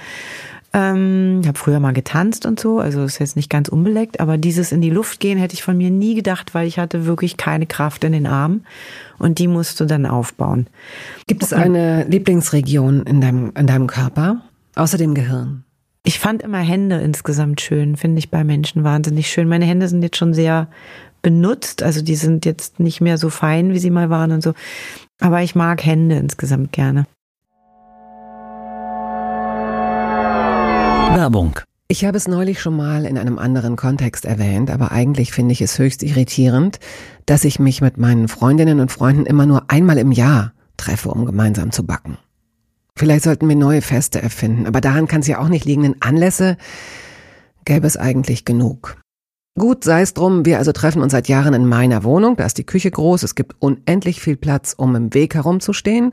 Ähm, 0.73 1.41
ich 1.43 1.49
habe 1.49 1.59
früher 1.59 1.81
mal 1.81 1.93
getanzt 1.93 2.45
und 2.45 2.61
so, 2.61 2.81
also 2.81 3.05
ist 3.05 3.19
jetzt 3.19 3.37
nicht 3.37 3.49
ganz 3.49 3.69
unbeleckt, 3.69 4.21
aber 4.21 4.37
dieses 4.37 4.73
in 4.73 4.83
die 4.83 4.91
Luft 4.91 5.21
gehen 5.21 5.39
hätte 5.39 5.55
ich 5.55 5.63
von 5.63 5.77
mir 5.77 5.91
nie 5.91 6.15
gedacht, 6.15 6.55
weil 6.55 6.67
ich 6.67 6.79
hatte 6.79 7.07
wirklich 7.07 7.37
keine 7.37 7.67
Kraft 7.67 8.05
in 8.05 8.13
den 8.13 8.27
Armen 8.27 8.67
und 9.19 9.39
die 9.39 9.49
musst 9.49 9.81
du 9.81 9.87
dann 9.87 10.05
aufbauen. 10.05 10.67
Gibt 11.27 11.43
es 11.43 11.53
eine 11.53 12.05
Lieblingsregion 12.05 13.05
in 13.05 13.21
deinem, 13.21 13.53
in 13.57 13.67
deinem 13.67 13.87
Körper? 13.87 14.43
Außer 14.75 14.99
dem 14.99 15.15
Gehirn. 15.15 15.65
Ich 16.05 16.19
fand 16.19 16.43
immer 16.43 16.59
Hände 16.59 16.97
insgesamt 16.97 17.61
schön, 17.61 17.97
finde 17.97 18.19
ich 18.19 18.31
bei 18.31 18.45
Menschen 18.45 18.85
wahnsinnig 18.85 19.29
schön. 19.29 19.49
Meine 19.49 19.65
Hände 19.65 19.89
sind 19.89 20.03
jetzt 20.03 20.19
schon 20.19 20.35
sehr 20.35 20.69
benutzt, 21.23 21.83
also 21.83 22.03
die 22.03 22.15
sind 22.15 22.45
jetzt 22.45 22.79
nicht 22.79 23.01
mehr 23.01 23.19
so 23.19 23.31
fein, 23.31 23.73
wie 23.73 23.79
sie 23.79 23.91
mal 23.91 24.11
waren 24.11 24.31
und 24.31 24.43
so. 24.43 24.53
Aber 25.21 25.43
ich 25.43 25.55
mag 25.55 25.85
Hände 25.85 26.17
insgesamt 26.17 26.73
gerne. 26.73 27.07
Werbung. 31.17 31.61
Ich 31.89 32.05
habe 32.05 32.19
es 32.19 32.29
neulich 32.29 32.61
schon 32.61 32.77
mal 32.77 33.07
in 33.07 33.17
einem 33.17 33.39
anderen 33.39 33.77
Kontext 33.77 34.27
erwähnt, 34.27 34.71
aber 34.71 34.93
eigentlich 34.93 35.33
finde 35.33 35.53
ich 35.53 35.63
es 35.63 35.79
höchst 35.79 36.03
irritierend, 36.03 36.79
dass 37.25 37.45
ich 37.45 37.59
mich 37.59 37.81
mit 37.81 37.97
meinen 37.97 38.29
Freundinnen 38.29 38.81
und 38.81 38.93
Freunden 38.93 39.25
immer 39.25 39.47
nur 39.47 39.71
einmal 39.71 39.97
im 39.97 40.13
Jahr 40.13 40.53
treffe, 40.77 41.09
um 41.09 41.25
gemeinsam 41.25 41.73
zu 41.73 41.87
backen. 41.87 42.19
Vielleicht 42.99 43.25
sollten 43.25 43.49
wir 43.49 43.57
neue 43.57 43.81
Feste 43.81 44.21
erfinden, 44.21 44.67
aber 44.67 44.83
daran 44.83 45.09
kann 45.09 45.23
es 45.23 45.27
ja 45.27 45.39
auch 45.39 45.49
nicht 45.49 45.65
liegen, 45.65 45.85
denn 45.85 45.97
Anlässe 46.01 46.59
gäbe 47.65 47.87
es 47.87 47.97
eigentlich 47.97 48.45
genug. 48.45 48.99
Gut, 49.59 49.85
sei 49.85 50.03
es 50.03 50.13
drum, 50.13 50.45
wir 50.45 50.59
also 50.59 50.73
treffen 50.73 51.01
uns 51.01 51.13
seit 51.13 51.29
Jahren 51.29 51.55
in 51.55 51.67
meiner 51.67 52.05
Wohnung, 52.05 52.37
da 52.37 52.45
ist 52.45 52.59
die 52.59 52.67
Küche 52.67 52.91
groß, 52.91 53.23
es 53.23 53.35
gibt 53.35 53.57
unendlich 53.59 54.21
viel 54.21 54.37
Platz, 54.37 54.75
um 54.77 54.95
im 54.95 55.15
Weg 55.15 55.35
herumzustehen, 55.35 56.13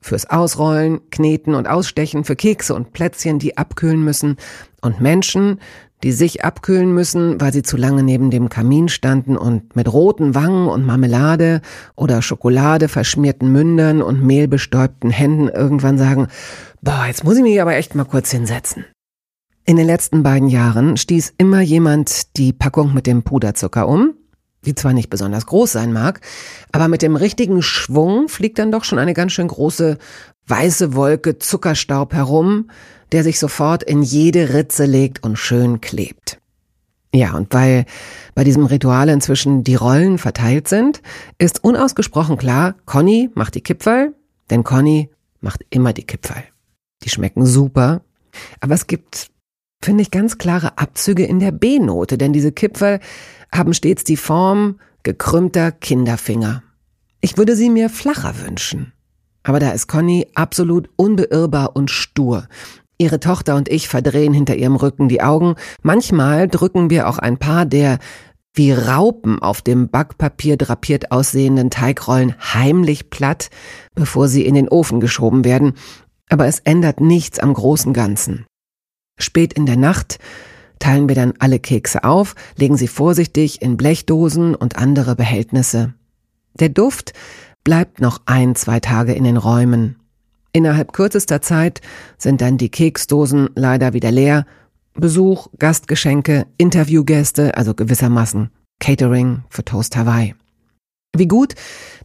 fürs 0.00 0.28
Ausrollen, 0.28 1.00
Kneten 1.10 1.54
und 1.54 1.68
Ausstechen, 1.68 2.24
für 2.24 2.36
Kekse 2.36 2.74
und 2.74 2.92
Plätzchen, 2.92 3.38
die 3.38 3.56
abkühlen 3.56 4.02
müssen 4.02 4.36
und 4.80 5.00
Menschen, 5.00 5.60
die 6.02 6.12
sich 6.12 6.44
abkühlen 6.44 6.92
müssen, 6.92 7.40
weil 7.40 7.52
sie 7.52 7.62
zu 7.62 7.76
lange 7.76 8.02
neben 8.02 8.30
dem 8.30 8.48
Kamin 8.48 8.88
standen 8.88 9.36
und 9.36 9.76
mit 9.76 9.92
roten 9.92 10.34
Wangen 10.34 10.68
und 10.68 10.86
Marmelade 10.86 11.60
oder 11.94 12.22
Schokolade 12.22 12.88
verschmierten 12.88 13.52
Mündern 13.52 14.00
und 14.00 14.22
mehlbestäubten 14.22 15.10
Händen 15.10 15.48
irgendwann 15.48 15.98
sagen, 15.98 16.28
boah, 16.80 17.04
jetzt 17.06 17.24
muss 17.24 17.36
ich 17.36 17.42
mich 17.42 17.60
aber 17.60 17.74
echt 17.74 17.94
mal 17.94 18.04
kurz 18.04 18.30
hinsetzen. 18.30 18.86
In 19.66 19.76
den 19.76 19.86
letzten 19.86 20.22
beiden 20.22 20.48
Jahren 20.48 20.96
stieß 20.96 21.34
immer 21.36 21.60
jemand 21.60 22.36
die 22.38 22.52
Packung 22.52 22.94
mit 22.94 23.06
dem 23.06 23.22
Puderzucker 23.22 23.86
um, 23.86 24.14
die 24.64 24.74
zwar 24.74 24.92
nicht 24.92 25.10
besonders 25.10 25.46
groß 25.46 25.72
sein 25.72 25.92
mag, 25.92 26.20
aber 26.72 26.88
mit 26.88 27.02
dem 27.02 27.16
richtigen 27.16 27.62
Schwung 27.62 28.28
fliegt 28.28 28.58
dann 28.58 28.72
doch 28.72 28.84
schon 28.84 28.98
eine 28.98 29.14
ganz 29.14 29.32
schön 29.32 29.48
große 29.48 29.98
weiße 30.46 30.94
Wolke 30.94 31.38
Zuckerstaub 31.38 32.12
herum, 32.12 32.70
der 33.12 33.24
sich 33.24 33.38
sofort 33.38 33.82
in 33.82 34.02
jede 34.02 34.52
Ritze 34.52 34.84
legt 34.84 35.22
und 35.22 35.36
schön 35.36 35.80
klebt. 35.80 36.38
Ja, 37.12 37.34
und 37.34 37.52
weil 37.52 37.86
bei 38.34 38.44
diesem 38.44 38.66
Ritual 38.66 39.08
inzwischen 39.08 39.64
die 39.64 39.74
Rollen 39.74 40.18
verteilt 40.18 40.68
sind, 40.68 41.02
ist 41.38 41.64
unausgesprochen 41.64 42.36
klar, 42.36 42.76
Conny 42.86 43.30
macht 43.34 43.56
die 43.56 43.62
Kipferl, 43.62 44.14
denn 44.48 44.62
Conny 44.62 45.10
macht 45.40 45.64
immer 45.70 45.92
die 45.92 46.04
Kipferl. 46.04 46.44
Die 47.02 47.08
schmecken 47.08 47.46
super, 47.46 48.02
aber 48.60 48.74
es 48.74 48.86
gibt, 48.86 49.30
finde 49.82 50.02
ich, 50.02 50.12
ganz 50.12 50.38
klare 50.38 50.78
Abzüge 50.78 51.24
in 51.24 51.40
der 51.40 51.50
B-Note, 51.50 52.16
denn 52.16 52.32
diese 52.32 52.52
Kipferl 52.52 53.00
haben 53.54 53.74
stets 53.74 54.04
die 54.04 54.16
Form 54.16 54.78
gekrümmter 55.02 55.72
Kinderfinger. 55.72 56.62
Ich 57.20 57.36
würde 57.36 57.56
sie 57.56 57.70
mir 57.70 57.90
flacher 57.90 58.34
wünschen. 58.46 58.92
Aber 59.42 59.58
da 59.58 59.70
ist 59.70 59.86
Conny 59.86 60.26
absolut 60.34 60.90
unbeirrbar 60.96 61.74
und 61.74 61.90
stur. 61.90 62.46
Ihre 62.98 63.20
Tochter 63.20 63.56
und 63.56 63.68
ich 63.70 63.88
verdrehen 63.88 64.34
hinter 64.34 64.56
ihrem 64.56 64.76
Rücken 64.76 65.08
die 65.08 65.22
Augen. 65.22 65.54
Manchmal 65.82 66.48
drücken 66.48 66.90
wir 66.90 67.08
auch 67.08 67.18
ein 67.18 67.38
paar 67.38 67.64
der 67.64 67.98
wie 68.52 68.72
Raupen 68.72 69.40
auf 69.40 69.62
dem 69.62 69.88
Backpapier 69.88 70.56
drapiert 70.56 71.12
aussehenden 71.12 71.70
Teigrollen 71.70 72.34
heimlich 72.52 73.08
platt, 73.08 73.48
bevor 73.94 74.28
sie 74.28 74.44
in 74.44 74.54
den 74.54 74.68
Ofen 74.68 75.00
geschoben 75.00 75.44
werden. 75.44 75.74
Aber 76.28 76.46
es 76.46 76.58
ändert 76.60 77.00
nichts 77.00 77.38
am 77.38 77.54
großen 77.54 77.92
Ganzen. 77.92 78.46
Spät 79.18 79.52
in 79.52 79.66
der 79.66 79.76
Nacht 79.76 80.18
teilen 80.80 81.08
wir 81.08 81.14
dann 81.14 81.34
alle 81.38 81.60
Kekse 81.60 82.02
auf, 82.02 82.34
legen 82.56 82.76
sie 82.76 82.88
vorsichtig 82.88 83.62
in 83.62 83.76
Blechdosen 83.76 84.56
und 84.56 84.76
andere 84.76 85.14
Behältnisse. 85.14 85.94
Der 86.54 86.68
Duft 86.68 87.12
bleibt 87.62 88.00
noch 88.00 88.22
ein, 88.26 88.56
zwei 88.56 88.80
Tage 88.80 89.12
in 89.12 89.22
den 89.22 89.36
Räumen. 89.36 89.96
Innerhalb 90.52 90.92
kürzester 90.92 91.40
Zeit 91.40 91.80
sind 92.18 92.40
dann 92.40 92.58
die 92.58 92.70
Keksdosen 92.70 93.50
leider 93.54 93.92
wieder 93.92 94.10
leer. 94.10 94.46
Besuch, 94.94 95.46
Gastgeschenke, 95.58 96.46
Interviewgäste, 96.56 97.56
also 97.56 97.74
gewissermaßen 97.74 98.50
Catering 98.80 99.44
für 99.48 99.64
Toast 99.64 99.96
Hawaii. 99.96 100.34
Wie 101.16 101.28
gut, 101.28 101.54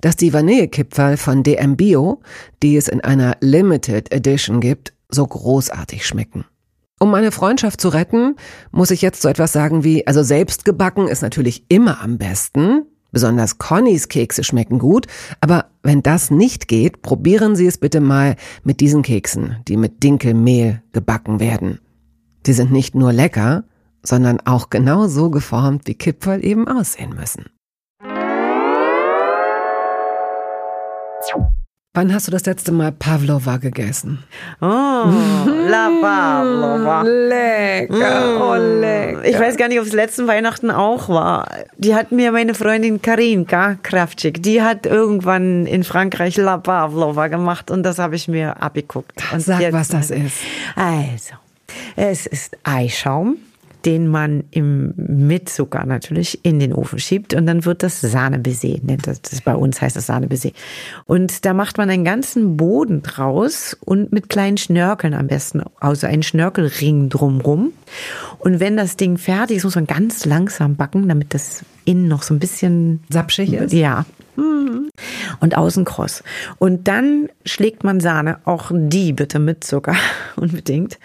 dass 0.01 0.15
die 0.15 0.33
Vanillekipferl 0.33 1.17
von 1.17 1.43
DM 1.43 1.77
Bio, 1.77 2.21
die 2.61 2.75
es 2.75 2.87
in 2.87 3.01
einer 3.01 3.37
Limited 3.39 4.11
Edition 4.11 4.59
gibt, 4.59 4.93
so 5.09 5.25
großartig 5.25 6.05
schmecken. 6.05 6.45
Um 7.05 7.11
meine 7.11 7.31
Freundschaft 7.31 7.79
zu 7.79 7.89
retten, 7.89 8.35
muss 8.71 8.89
ich 8.89 9.03
jetzt 9.03 9.21
so 9.21 9.29
etwas 9.29 9.53
sagen 9.53 9.83
wie, 9.83 10.07
also 10.07 10.23
selbst 10.23 10.65
gebacken 10.65 11.07
ist 11.07 11.21
natürlich 11.21 11.63
immer 11.69 12.01
am 12.01 12.17
besten, 12.17 12.87
Besonders 13.11 13.59
Connys 13.59 14.09
Kekse 14.09 14.43
schmecken 14.43 14.79
gut, 14.79 15.05
aber 15.39 15.67
wenn 15.83 16.01
das 16.01 16.31
nicht 16.31 16.67
geht, 16.67 17.03
probieren 17.03 17.55
Sie 17.55 17.67
es 17.67 17.77
bitte 17.77 18.01
mal 18.01 18.37
mit 18.63 18.79
diesen 18.79 19.03
Keksen, 19.03 19.57
die 19.67 19.77
mit 19.77 20.01
Dinkelmehl 20.01 20.81
gebacken 20.93 21.39
werden. 21.39 21.79
Sie 22.43 22.53
sind 22.53 22.71
nicht 22.71 22.95
nur 22.95 23.13
lecker, 23.13 23.65
sondern 24.01 24.39
auch 24.39 24.71
genau 24.71 25.07
so 25.07 25.29
geformt, 25.29 25.83
wie 25.85 25.93
Kipferl 25.93 26.43
eben 26.43 26.67
aussehen 26.67 27.13
müssen. 27.13 27.45
Wann 31.95 32.13
hast 32.13 32.27
du 32.27 32.31
das 32.31 32.45
letzte 32.45 32.71
Mal 32.73 32.91
Pavlova 32.91 33.55
gegessen? 33.57 34.19
Oh, 34.61 34.65
la 34.65 35.89
Pavlova. 36.01 37.01
Lecker, 37.03 38.37
oh 38.41 38.55
Mm. 38.55 38.81
lecker. 38.81 39.25
Ich 39.25 39.39
weiß 39.39 39.55
gar 39.57 39.69
nicht, 39.69 39.79
ob 39.79 39.85
es 39.85 39.93
letzten 39.93 40.27
Weihnachten 40.27 40.71
auch 40.71 41.07
war. 41.09 41.47
Die 41.77 41.95
hat 41.95 42.11
mir 42.11 42.31
meine 42.33 42.53
Freundin 42.53 43.01
Karinka 43.01 43.77
Kravcik, 43.81 44.43
die 44.43 44.61
hat 44.61 44.85
irgendwann 44.85 45.65
in 45.65 45.83
Frankreich 45.85 46.35
La 46.37 46.57
Pavlova 46.57 47.27
gemacht 47.27 47.71
und 47.71 47.83
das 47.83 47.97
habe 47.97 48.15
ich 48.17 48.27
mir 48.27 48.61
abgeguckt. 48.61 49.13
Und 49.31 49.39
Sag, 49.41 49.71
was 49.71 49.87
das 49.87 50.11
ist. 50.11 50.37
Also, 50.75 51.35
es 51.95 52.25
ist 52.25 52.57
Eischaum, 52.63 53.37
den 53.85 54.07
man 54.07 54.43
im, 54.51 54.93
mit 54.95 55.49
Zucker 55.49 55.85
natürlich 55.85 56.43
in 56.43 56.59
den 56.59 56.73
Ofen 56.73 56.99
schiebt 56.99 57.33
und 57.33 57.45
dann 57.45 57.65
wird 57.65 57.83
das 57.83 58.01
Sahnebaiser. 58.01 58.79
nennt 58.81 59.05
Das, 59.05 59.21
das 59.21 59.41
bei 59.41 59.55
uns 59.55 59.81
heißt 59.81 59.95
das 59.95 60.07
Sahnebaiser. 60.07 60.49
Und 61.05 61.45
da 61.45 61.53
macht 61.53 61.77
man 61.77 61.89
einen 61.89 62.03
ganzen 62.03 62.57
Boden 62.57 63.03
draus 63.03 63.77
und 63.85 64.11
mit 64.11 64.29
kleinen 64.29 64.57
Schnörkeln 64.57 65.13
am 65.13 65.27
besten, 65.27 65.61
also 65.79 66.07
einen 66.07 66.23
Schnörkelring 66.23 67.09
drumrum. 67.09 67.73
Und 68.39 68.59
wenn 68.59 68.77
das 68.77 68.97
Ding 68.97 69.17
fertig 69.17 69.57
ist, 69.57 69.63
muss 69.63 69.75
man 69.75 69.87
ganz 69.87 70.25
langsam 70.25 70.75
backen, 70.75 71.07
damit 71.07 71.33
das 71.33 71.63
innen 71.85 72.07
noch 72.07 72.23
so 72.23 72.33
ein 72.33 72.39
bisschen 72.39 73.03
Sapschig 73.09 73.53
ist? 73.53 73.73
ja. 73.73 74.05
Und 74.37 75.57
außen 75.57 75.85
kross. 75.85 76.23
Und 76.57 76.87
dann 76.87 77.29
schlägt 77.45 77.83
man 77.83 77.99
Sahne, 77.99 78.39
auch 78.45 78.71
die 78.73 79.13
bitte 79.13 79.39
mit 79.39 79.63
Zucker, 79.63 79.95
unbedingt. 80.35 80.99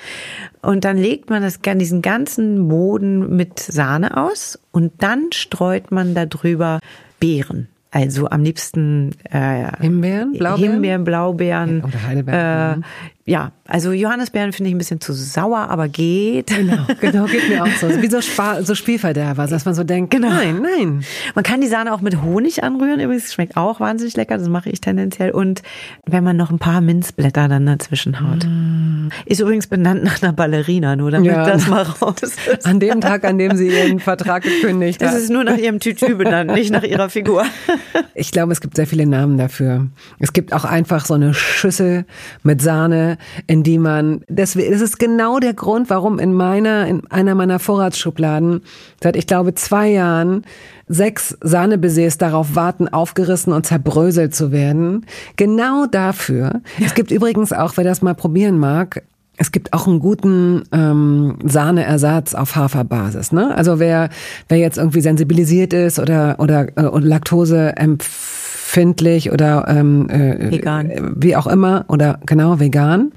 Und 0.62 0.85
dann 0.85 0.97
legt 0.97 1.31
man 1.31 1.43
das, 1.43 1.61
diesen 1.62 2.03
ganzen 2.03 2.68
Boden 2.68 3.37
mit 3.37 3.59
Sahne 3.59 4.16
aus 4.16 4.59
und 4.72 4.93
dann 4.99 5.33
streut 5.33 5.91
man 5.91 6.14
darüber 6.14 6.81
Beeren. 7.18 7.68
Also 7.93 8.28
am 8.31 8.45
liebsten 8.45 9.11
äh, 9.31 9.68
Himbeeren, 9.81 10.33
Blaubeeren? 10.33 10.72
Himbeeren, 10.74 11.05
Blaubeeren. 11.05 11.78
Ja, 11.78 11.85
oder 11.85 12.07
Heidelbeeren, 12.07 12.72
Äh, 12.72 12.76
mhm. 12.76 12.85
Ja, 13.27 13.53
also 13.68 13.93
Johannisbeeren 13.93 14.53
finde 14.53 14.71
ich 14.71 14.75
ein 14.75 14.79
bisschen 14.79 15.01
zu 15.01 15.12
sauer, 15.12 15.68
aber 15.68 15.89
geht. 15.89 16.49
Genau, 16.49 16.85
genau, 17.01 17.27
geht 17.27 17.49
mir 17.49 17.62
auch 17.62 17.68
so. 17.81 17.89
Wie 18.03 18.11
so, 18.11 18.21
Spa 18.21 18.62
so 18.62 18.75
Spielverderber, 18.75 19.47
dass 19.47 19.64
man 19.64 19.75
so 19.75 19.85
denkt, 19.85 20.11
Genau. 20.11 20.29
nein, 20.31 20.61
nein. 20.62 21.05
Man 21.35 21.45
kann 21.45 21.61
die 21.61 21.68
Sahne 21.68 21.93
auch 21.93 22.01
mit 22.01 22.23
Honig 22.23 22.64
anrühren. 22.64 22.99
Übrigens 22.99 23.33
schmeckt 23.33 23.57
auch 23.57 23.79
wahnsinnig 23.79 24.16
lecker. 24.16 24.37
Das 24.39 24.49
mache 24.49 24.71
ich 24.71 24.81
tendenziell. 24.81 25.31
Und 25.31 25.62
wenn 26.07 26.25
man 26.25 26.37
noch 26.37 26.51
ein 26.51 26.59
paar 26.59 26.81
Minzblätter 26.81 27.47
dann 27.49 27.66
dazwischen 27.66 28.21
haut. 28.21 28.47
Ist 29.27 29.41
übrigens 29.41 29.66
benannt 29.68 30.03
nach 30.03 30.21
einer 30.23 30.33
Ballerina, 30.33 30.97
nur 30.97 31.11
damit 31.12 31.31
Ja. 31.31 31.47
das 31.47 31.68
mal 31.68 31.83
raus 31.83 32.16
ist. 32.23 32.39
An 32.66 32.81
dem 32.81 33.01
Tag, 33.01 33.25
an 33.25 33.39
dem 33.39 33.57
sie 33.57 33.68
ihren 33.68 34.01
Vertrag 34.01 34.43
gekündigt 34.43 35.01
Das 35.03 35.12
hat. 35.12 35.18
ist 35.18 35.31
nur 35.31 35.45
nach 35.45 35.57
ihrem 35.59 35.79
Tütü 35.79 36.14
benannt, 36.16 36.53
nicht 36.53 36.73
nach 36.73 36.83
ihrer 36.83 37.09
Figur. 37.11 37.45
Ich 38.14 38.33
glaube, 38.33 38.53
es 38.53 38.61
gibt 38.61 38.77
sehr 38.77 38.87
viele 38.87 39.07
Namen 39.07 39.39
dafür. 39.39 39.87
Es 40.18 40.33
gibt 40.33 40.53
auch 40.53 40.64
einfach 40.64 41.05
so 41.07 41.14
eine 41.14 41.33
Schüssel 41.35 42.05
mit 42.43 42.61
Sahne, 42.61 43.10
in 43.47 43.63
die 43.63 43.79
man, 43.79 44.23
das, 44.29 44.55
das 44.55 44.81
ist 44.81 44.99
genau 44.99 45.39
der 45.39 45.55
Grund, 45.55 45.91
warum 45.91 46.19
in 46.19 46.33
meiner, 46.33 46.87
in 46.87 47.03
einer 47.11 47.35
meiner 47.35 47.59
Vorratsschubladen 47.59 48.63
seit, 49.03 49.17
ich 49.17 49.27
glaube, 49.27 49.55
zwei 49.55 49.89
Jahren 49.89 50.45
sechs 50.89 51.37
Sahnebaisers 51.41 52.19
darauf 52.19 52.57
warten, 52.57 52.89
aufgerissen 52.89 53.53
und 53.53 53.65
zerbröselt 53.65 54.35
zu 54.35 54.51
werden. 54.51 55.07
Genau 55.37 55.87
dafür. 55.87 56.63
Es 56.85 56.95
gibt 56.95 57.11
übrigens 57.11 57.53
auch, 57.53 57.77
wer 57.77 57.85
das 57.85 58.03
mal 58.03 58.15
probieren 58.15 58.59
mag, 58.59 59.03
es 59.41 59.53
gibt 59.53 59.73
auch 59.73 59.87
einen 59.87 60.01
guten 60.01 60.65
ähm, 60.71 61.39
Sahneersatz 61.43 62.35
auf 62.35 62.57
Haferbasis. 62.57 63.33
Ne? 63.33 63.57
Also 63.57 63.79
wer, 63.79 64.11
wer 64.49 64.59
jetzt 64.59 64.77
irgendwie 64.77 65.01
sensibilisiert 65.01 65.73
ist 65.73 65.99
oder 65.99 66.37
oder 66.39 66.69
äh, 66.77 66.83
und 66.83 67.05
Laktose 67.05 67.75
empfindlich 68.55 69.32
oder 69.32 69.66
ähm, 69.68 70.09
äh, 70.11 70.51
Vegan. 70.51 70.90
äh, 70.90 71.03
wie 71.16 71.36
auch 71.36 71.46
immer 71.46 71.84
oder 71.88 72.20
genau 72.26 72.61
vegan 72.61 73.12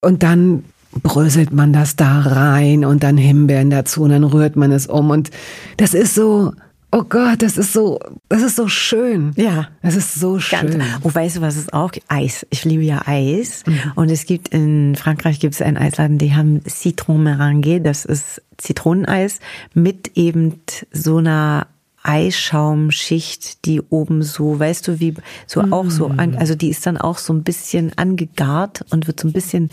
und 0.00 0.22
dann 0.22 0.64
bröselt 1.02 1.52
man 1.52 1.72
das 1.72 1.96
da 1.96 2.20
rein 2.20 2.84
und 2.84 3.02
dann 3.02 3.16
Himbeeren 3.16 3.70
dazu 3.70 4.02
und 4.02 4.10
dann 4.10 4.24
rührt 4.24 4.56
man 4.56 4.72
es 4.72 4.86
um 4.86 5.10
und 5.10 5.30
das 5.76 5.94
ist 5.94 6.14
so 6.14 6.52
oh 6.92 7.04
Gott 7.08 7.42
das 7.42 7.56
ist 7.56 7.72
so 7.72 8.00
das 8.28 8.42
ist 8.42 8.56
so 8.56 8.66
schön 8.68 9.32
Ja. 9.36 9.68
das 9.82 9.94
ist 9.94 10.14
so 10.14 10.32
Ganz. 10.32 10.72
schön 10.72 10.82
Oh, 11.02 11.10
weißt 11.14 11.36
du, 11.36 11.40
was 11.42 11.56
es 11.56 11.72
auch 11.72 11.92
gibt? 11.92 12.06
Eis. 12.08 12.44
Ich 12.50 12.64
liebe 12.64 12.82
ja 12.82 13.02
Eis. 13.06 13.62
Mhm. 13.66 13.78
Und 13.94 14.10
es 14.10 14.24
gibt 14.24 14.48
in 14.48 14.96
Frankreich 14.96 15.38
gibt 15.38 15.54
es 15.54 15.62
einen 15.62 15.76
Eisladen, 15.76 16.18
die 16.18 16.34
haben 16.34 16.60
Citron 16.68 17.22
Meringue. 17.22 17.80
Das 17.80 18.04
ist 18.04 18.42
Zitroneneis 18.58 19.38
mit 19.74 20.16
eben 20.16 20.60
so 20.90 21.18
einer 21.18 21.68
Eisschaumschicht, 22.02 23.64
die 23.66 23.82
oben 23.82 24.22
so, 24.22 24.58
weißt 24.58 24.88
du, 24.88 25.00
wie 25.00 25.14
so 25.46 25.60
auch 25.70 25.90
so, 25.90 26.06
an, 26.06 26.34
also 26.36 26.54
die 26.54 26.70
ist 26.70 26.86
dann 26.86 26.96
auch 26.96 27.18
so 27.18 27.32
ein 27.32 27.42
bisschen 27.42 27.92
angegart 27.96 28.84
und 28.90 29.06
wird 29.06 29.20
so 29.20 29.28
ein 29.28 29.32
bisschen, 29.32 29.70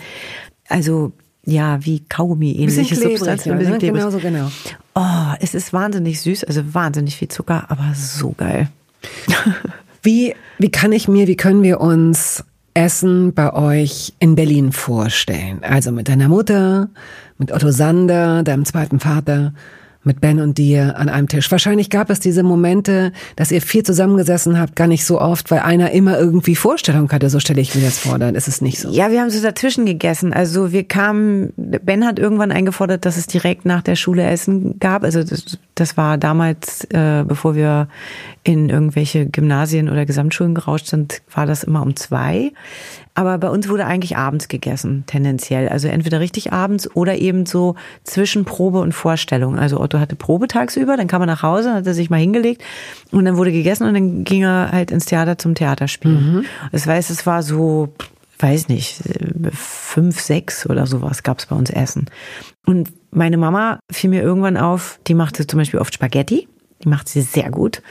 also 0.67 1.13
ja, 1.45 1.86
wie 1.86 2.01
Kaugummi 2.01 2.51
ähnliche 2.51 2.82
bisschen 2.82 2.97
klebrig, 2.97 3.17
Substanz, 3.19 3.47
ein 3.47 3.57
bisschen 3.57 3.73
ne? 3.73 3.80
genau 3.80 4.09
so 4.09 4.19
genau 4.19 4.51
Oh, 4.95 5.34
es 5.39 5.53
ist 5.53 5.71
wahnsinnig 5.71 6.19
süß, 6.21 6.43
also 6.43 6.73
wahnsinnig 6.73 7.15
viel 7.15 7.30
Zucker, 7.30 7.65
aber 7.69 7.93
so 7.93 8.32
geil. 8.32 8.69
Wie, 10.03 10.36
wie 10.57 10.71
kann 10.71 10.93
ich 10.93 11.09
mir, 11.09 11.28
wie 11.28 11.36
können 11.36 11.63
wir 11.63 11.82
uns 11.82 12.45
Essen 12.73 13.34
bei 13.34 13.51
euch 13.53 14.13
in 14.19 14.36
Berlin 14.36 14.71
vorstellen? 14.71 15.59
Also 15.63 15.91
mit 15.91 16.07
deiner 16.07 16.30
Mutter, 16.30 16.88
mit 17.38 17.51
Otto 17.51 17.71
Sander, 17.71 18.41
deinem 18.43 18.63
zweiten 18.63 19.01
Vater 19.01 19.53
mit 20.08 20.22
Ben 20.22 20.39
und 20.39 20.58
dir 20.58 20.97
an 20.97 21.10
einem 21.10 21.28
Tisch. 21.28 21.51
Wahrscheinlich 21.51 21.89
gab 21.91 22.10
es 22.10 22.20
diese 22.20 22.41
Momente, 22.41 23.12
dass 23.36 23.51
ihr 23.51 23.62
viel 23.62 23.84
zusammengesessen 23.84 24.60
habt, 24.60 24.76
gar 24.76 24.88
nicht 24.88 25.05
so 25.05 25.22
oft, 25.22 25.51
weil 25.51 25.60
einer 25.60 25.91
immer 25.91 26.18
irgendwie 26.18 26.55
Vorstellung 26.55 27.12
hatte. 27.12 27.30
So 27.30 27.39
stelle 27.39 27.62
ich 27.62 27.76
mir 27.76 27.82
das 27.82 27.99
vor. 27.99 28.18
Dann 28.18 28.34
ist 28.34 28.47
es 28.47 28.62
nicht 28.62 28.80
so. 28.80 28.89
Ja, 28.89 29.12
wir 29.12 29.22
haben 29.22 29.30
so 29.30 29.41
dazwischen 29.41 29.86
gegessen. 29.86 30.34
Also 30.34 30.72
wir 30.72 30.86
kamen, 30.86 31.53
Ben 31.55 32.05
hat 32.05 32.18
irgendwann 32.18 32.51
eingefordert, 32.51 33.05
dass 33.05 33.18
es 33.18 33.28
direkt 33.28 33.66
nach 33.66 33.84
der 33.84 33.95
Schule 33.95 34.24
Essen 34.24 34.80
gab. 34.80 35.03
Also 35.03 35.24
das, 35.24 35.60
das 35.76 35.97
war 35.97 36.18
damals, 36.18 36.86
äh, 36.86 37.24
bevor 37.28 37.55
wir 37.55 37.88
in 38.43 38.70
irgendwelche 38.70 39.28
Gymnasien 39.28 39.89
oder 39.89 40.05
Gesamtschulen 40.05 40.55
gerauscht 40.55 40.88
sind, 40.88 41.22
war 41.34 41.45
das 41.45 41.64
immer 41.64 41.82
um 41.82 41.95
zwei. 41.95 42.53
Aber 43.18 43.39
bei 43.39 43.49
uns 43.49 43.68
wurde 43.68 43.88
eigentlich 43.88 44.15
abends 44.15 44.47
gegessen, 44.47 45.03
tendenziell. 45.07 45.70
Also 45.70 45.88
entweder 45.88 46.20
richtig 46.20 46.53
abends 46.53 46.88
oder 46.95 47.18
eben 47.18 47.47
so 47.47 47.74
zwischen 48.03 48.45
Probe 48.45 48.80
und 48.80 48.91
Vorstellung. 48.91 49.57
Also 49.57 49.80
Otto 49.82 49.97
hatte 49.97 50.15
Probe 50.15 50.47
tagsüber, 50.47 50.97
dann 50.97 51.07
kam 51.07 51.24
er 51.24 51.26
nach 51.26 51.41
Hause, 51.41 51.74
hat 51.74 51.88
er 51.88 51.95
sich 51.95 52.11
mal 52.11 52.20
hingelegt 52.20 52.61
und 53.09 53.26
dann 53.26 53.36
wurde 53.36 53.51
gegessen 53.51 53.88
und 53.88 53.95
dann 53.95 54.24
ging 54.24 54.43
er 54.43 54.72
halt 54.72 54.91
ins 54.91 55.05
Theater 55.05 55.39
zum 55.39 55.55
Theaterspielen. 55.55 56.34
Mhm. 56.34 56.45
Das 56.72 56.86
heißt, 56.86 57.09
es 57.09 57.26
war 57.26 57.41
so, 57.41 57.91
weiß 58.38 58.68
nicht, 58.68 59.01
fünf, 59.51 60.22
sechs 60.22 60.70
oder 60.70 60.86
sowas 60.86 61.24
gab's 61.24 61.47
bei 61.47 61.55
uns 61.55 61.72
Essen. 61.72 62.11
Und 62.68 62.91
meine 63.09 63.38
Mama 63.38 63.80
fiel 63.91 64.11
mir 64.11 64.22
irgendwann 64.22 64.57
auf, 64.57 64.99
die 65.07 65.15
machte 65.15 65.47
zum 65.47 65.57
Beispiel 65.57 65.80
oft 65.80 65.95
Spaghetti. 65.95 66.47
Die 66.84 66.89
macht 66.89 67.09
sie 67.09 67.22
sehr 67.22 67.49
gut 67.49 67.82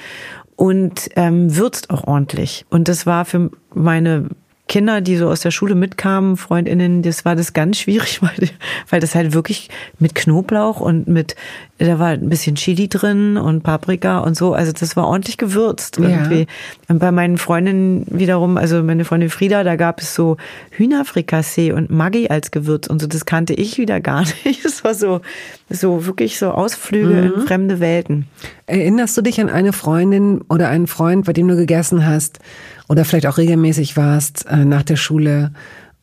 und 0.55 1.11
ähm, 1.17 1.57
würzt 1.57 1.91
auch 1.91 2.05
ordentlich. 2.07 2.65
Und 2.71 2.87
das 2.87 3.07
war 3.07 3.25
für 3.25 3.51
meine 3.75 4.29
Kinder, 4.69 5.01
die 5.01 5.17
so 5.17 5.29
aus 5.29 5.41
der 5.41 5.53
Schule 5.53 5.75
mitkamen, 5.75 6.37
Freundinnen, 6.37 7.03
das 7.03 7.25
war 7.25 7.37
das 7.37 7.53
ganz 7.53 7.79
schwierig, 7.79 8.21
weil, 8.23 8.51
weil 8.91 9.01
das 9.01 9.15
halt 9.15 9.33
wirklich 9.33 9.69
mit 9.99 10.15
Knoblauch 10.15 10.81
und 10.81 11.07
mit, 11.09 11.37
da 11.79 11.99
war 11.99 12.09
ein 12.09 12.29
bisschen 12.29 12.57
Chili 12.57 12.89
drin 12.89 13.37
und 13.37 13.63
Paprika 13.63 14.19
und 14.21 14.37
so, 14.37 14.55
also 14.55 14.73
das 14.73 14.97
war 14.97 15.07
ordentlich 15.07 15.37
gewürzt 15.37 15.99
irgendwie. 15.99 16.41
Ja. 16.41 16.47
Und 16.89 16.99
bei 16.99 17.13
meinen 17.13 17.37
Freundinnen 17.37 18.07
wiederum, 18.09 18.57
also 18.57 18.83
meine 18.83 19.05
Freundin 19.05 19.31
Frieda, 19.31 19.63
da 19.63 19.77
gab 19.77 20.01
es 20.01 20.15
so 20.15 20.37
Hühnerfrikassee 20.71 21.73
und 21.73 21.91
Maggi 21.91 22.29
als 22.29 22.51
Gewürz 22.51 22.87
und 22.87 23.01
so, 23.01 23.07
das 23.07 23.27
kannte 23.27 23.53
ich 23.55 23.79
wieder 23.79 24.01
gar 24.01 24.25
nicht. 24.45 24.65
Das 24.65 24.85
war 24.85 24.95
so, 24.95 25.21
so 25.69 26.07
wirklich 26.07 26.39
so 26.39 26.51
Ausflüge 26.51 27.15
mhm. 27.15 27.33
in 27.35 27.47
fremde 27.47 27.81
Welten. 27.81 28.27
Erinnerst 28.67 29.17
du 29.17 29.23
dich 29.23 29.41
an 29.41 29.51
eine 29.51 29.73
Freundin 29.73 30.41
oder 30.49 30.69
einen 30.69 30.87
Freund, 30.87 31.27
bei 31.27 31.33
dem 31.33 31.49
du 31.49 31.57
gegessen 31.57 32.07
hast? 32.07 32.41
oder 32.89 33.05
vielleicht 33.05 33.27
auch 33.27 33.39
regelmäßig 33.39 33.97
warst 33.97 34.47
äh, 34.49 34.65
nach 34.65 34.83
der 34.83 34.97
Schule, 34.97 35.53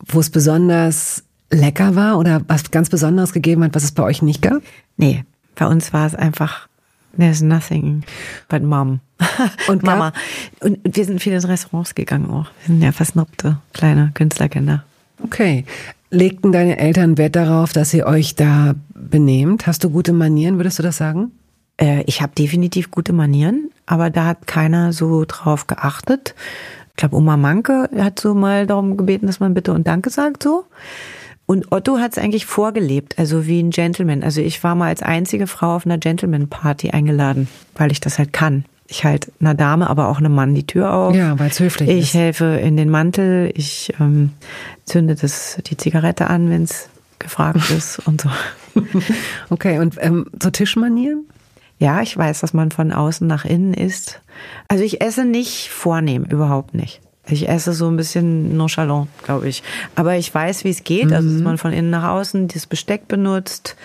wo 0.05 0.19
es 0.19 0.29
besonders 0.29 1.23
lecker 1.49 1.95
war 1.95 2.17
oder 2.17 2.41
was 2.47 2.71
ganz 2.71 2.89
Besonderes 2.89 3.33
gegeben 3.33 3.63
hat, 3.63 3.75
was 3.75 3.83
es 3.83 3.91
bei 3.91 4.03
euch 4.03 4.21
nicht 4.21 4.41
gab? 4.41 4.61
Nee, 4.97 5.23
bei 5.55 5.67
uns 5.67 5.93
war 5.93 6.05
es 6.05 6.15
einfach 6.15 6.67
There's 7.17 7.41
nothing 7.41 8.03
but 8.49 8.63
mom. 8.63 8.99
Und 9.67 9.83
Mama. 9.83 10.13
Und 10.61 10.79
wir 10.83 11.05
sind 11.05 11.21
viele 11.21 11.37
in 11.37 11.43
Restaurants 11.43 11.93
gegangen 11.93 12.29
auch. 12.31 12.47
Wir 12.61 12.67
sind 12.67 12.81
ja 12.81 12.91
versnobte 12.91 13.59
kleine 13.71 14.11
Künstlerkinder. 14.15 14.83
Okay. 15.23 15.65
Legten 16.09 16.51
deine 16.51 16.79
Eltern 16.79 17.17
Wert 17.19 17.35
darauf, 17.35 17.71
dass 17.71 17.93
ihr 17.93 18.07
euch 18.07 18.35
da 18.35 18.73
benehmt? 18.95 19.67
Hast 19.67 19.83
du 19.83 19.91
gute 19.91 20.11
Manieren, 20.11 20.57
würdest 20.57 20.79
du 20.79 20.83
das 20.83 20.97
sagen? 20.97 21.31
Äh, 21.77 22.03
ich 22.07 22.21
habe 22.21 22.33
definitiv 22.35 22.89
gute 22.89 23.13
Manieren 23.13 23.69
aber 23.85 24.09
da 24.09 24.25
hat 24.25 24.47
keiner 24.47 24.93
so 24.93 25.25
drauf 25.27 25.67
geachtet. 25.67 26.35
Ich 26.89 26.97
glaube, 26.97 27.15
Oma 27.15 27.37
Manke 27.37 27.89
hat 27.97 28.19
so 28.19 28.33
mal 28.33 28.67
darum 28.67 28.97
gebeten, 28.97 29.27
dass 29.27 29.39
man 29.39 29.53
bitte 29.53 29.73
und 29.73 29.87
Danke 29.87 30.09
sagt 30.09 30.43
so. 30.43 30.65
Und 31.45 31.71
Otto 31.71 31.99
hat 31.99 32.13
es 32.13 32.17
eigentlich 32.17 32.45
vorgelebt, 32.45 33.19
also 33.19 33.45
wie 33.45 33.61
ein 33.61 33.71
Gentleman. 33.71 34.23
Also 34.23 34.41
ich 34.41 34.63
war 34.63 34.75
mal 34.75 34.87
als 34.87 35.03
einzige 35.03 35.47
Frau 35.47 35.75
auf 35.75 35.85
einer 35.85 35.97
Gentleman-Party 35.97 36.91
eingeladen, 36.91 37.47
weil 37.75 37.91
ich 37.91 37.99
das 37.99 38.17
halt 38.17 38.31
kann. 38.31 38.65
Ich 38.87 39.03
halt 39.03 39.31
einer 39.39 39.53
Dame, 39.53 39.89
aber 39.89 40.07
auch 40.07 40.19
einem 40.19 40.35
Mann 40.35 40.55
die 40.55 40.67
Tür 40.67 40.93
auf. 40.93 41.15
Ja, 41.15 41.37
weil 41.39 41.49
es 41.49 41.59
höflich 41.59 41.89
ich 41.89 41.97
ist. 41.97 42.03
Ich 42.05 42.13
helfe 42.13 42.45
in 42.45 42.77
den 42.77 42.89
Mantel, 42.89 43.51
ich 43.55 43.93
ähm, 43.99 44.31
zünde 44.85 45.15
das, 45.15 45.57
die 45.65 45.77
Zigarette 45.77 46.27
an, 46.27 46.49
wenn 46.49 46.63
es 46.63 46.89
gefragt 47.19 47.69
ist 47.71 47.99
und 48.07 48.21
so. 48.21 48.29
okay, 49.49 49.79
und 49.79 49.95
ähm, 49.99 50.25
so 50.41 50.49
Tischmanieren? 50.49 51.25
Ja, 51.79 52.01
ich 52.01 52.15
weiß, 52.15 52.39
dass 52.41 52.53
man 52.53 52.71
von 52.71 52.91
außen 52.93 53.27
nach 53.27 53.45
innen 53.45 53.73
isst. 53.73 54.21
Also 54.67 54.83
ich 54.83 55.01
esse 55.01 55.25
nicht 55.25 55.69
vornehm, 55.69 56.23
überhaupt 56.23 56.73
nicht. 56.73 57.01
Ich 57.29 57.47
esse 57.47 57.71
so 57.71 57.87
ein 57.87 57.95
bisschen 57.95 58.57
nonchalant, 58.57 59.07
glaube 59.23 59.47
ich. 59.47 59.63
Aber 59.95 60.17
ich 60.17 60.33
weiß, 60.33 60.65
wie 60.65 60.69
es 60.69 60.83
geht. 60.83 61.13
Also, 61.13 61.29
dass 61.29 61.37
mhm. 61.37 61.43
man 61.43 61.57
von 61.57 61.71
innen 61.71 61.89
nach 61.89 62.09
außen 62.09 62.49
das 62.49 62.67
Besteck 62.67 63.07
benutzt, 63.07 63.77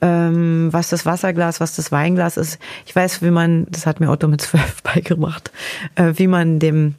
ähm, 0.00 0.68
was 0.70 0.88
das 0.88 1.04
Wasserglas, 1.04 1.60
was 1.60 1.76
das 1.76 1.92
Weinglas 1.92 2.38
ist. 2.38 2.58
Ich 2.86 2.96
weiß, 2.96 3.20
wie 3.20 3.30
man, 3.30 3.66
das 3.70 3.84
hat 3.84 4.00
mir 4.00 4.08
Otto 4.10 4.28
mit 4.28 4.40
zwölf 4.40 4.82
beigebracht, 4.82 5.50
äh, 5.96 6.14
wie 6.16 6.26
man 6.26 6.58
dem 6.58 6.94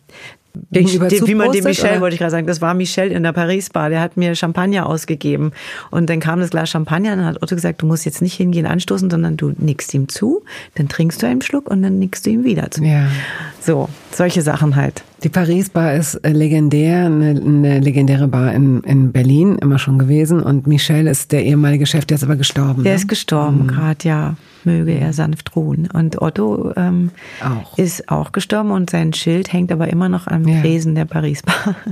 Gegenüber 0.72 1.10
wie 1.12 1.36
man 1.36 1.52
dem 1.52 1.64
Michel, 1.64 1.92
oder? 1.92 2.02
wollte 2.02 2.14
ich 2.16 2.20
gerade 2.20 2.32
sagen, 2.32 2.48
das 2.48 2.62
war 2.62 2.74
Michel 2.74 3.12
in 3.12 3.24
der 3.24 3.32
Paris-Bar, 3.32 3.90
der 3.90 4.02
hat 4.02 4.18
mir 4.18 4.36
Champagner 4.36 4.88
ausgegeben. 4.88 5.52
Und 5.92 6.10
dann 6.10 6.20
kam 6.20 6.40
das 6.40 6.50
Glas 6.50 6.70
Champagner 6.70 7.14
und 7.14 7.20
dann 7.20 7.28
hat 7.28 7.44
Otto 7.44 7.56
gesagt, 7.56 7.82
du 7.82 7.86
musst 7.86 8.06
jetzt 8.06 8.22
nicht 8.22 8.34
hingehen 8.34 8.66
anstoßen, 8.66 9.10
sondern 9.10 9.38
du 9.38 9.54
nickst 9.58 9.94
ihm 9.94 10.10
zu, 10.10 10.44
dann 10.76 10.90
trinkst 10.90 11.22
du 11.22 11.28
einen 11.28 11.42
Schluck 11.42 11.70
und 11.70 11.84
dann 11.84 12.00
nickst 12.00 12.26
du 12.26 12.32
ihm 12.32 12.44
wieder 12.44 12.72
zu. 12.72 12.84
Ja. 12.84 13.08
So, 13.62 13.90
solche 14.12 14.42
Sachen 14.42 14.76
halt. 14.76 15.04
Die 15.24 15.30
Paris-Bar 15.30 15.96
ist 15.96 16.16
äh, 16.16 16.30
legendär, 16.30 17.08
eine, 17.08 17.30
eine, 17.30 17.80
legendäre 17.80 18.28
Bar 18.28 18.54
in, 18.54 18.82
in 18.82 19.12
Berlin, 19.12 19.58
immer 19.60 19.80
schon 19.80 19.98
gewesen. 19.98 20.42
Und 20.42 20.68
Michel 20.68 21.08
ist 21.08 21.32
der 21.32 21.44
ehemalige 21.44 21.88
Chef, 21.88 22.06
der 22.06 22.16
ist 22.16 22.24
aber 22.24 22.36
gestorben. 22.36 22.84
Der 22.84 22.94
ne? 22.94 22.98
ist 22.98 23.08
gestorben 23.08 23.64
mhm. 23.64 23.68
gerade, 23.68 24.08
ja. 24.08 24.36
Möge 24.64 24.92
er 24.92 25.14
sanft 25.14 25.56
ruhen. 25.56 25.88
Und 25.92 26.22
Otto 26.22 26.74
ähm, 26.76 27.12
auch. 27.42 27.78
ist 27.78 28.10
auch 28.10 28.34
gestorben 28.34 28.72
und 28.72 28.90
sein 28.90 29.14
Schild 29.14 29.54
hängt 29.54 29.72
aber 29.72 29.88
immer 29.88 30.10
noch 30.10 30.28
am 30.28 30.46
ja. 30.48 30.62
Tresen 30.62 30.94
der 30.94 31.06
Paris-Bar. 31.06 31.76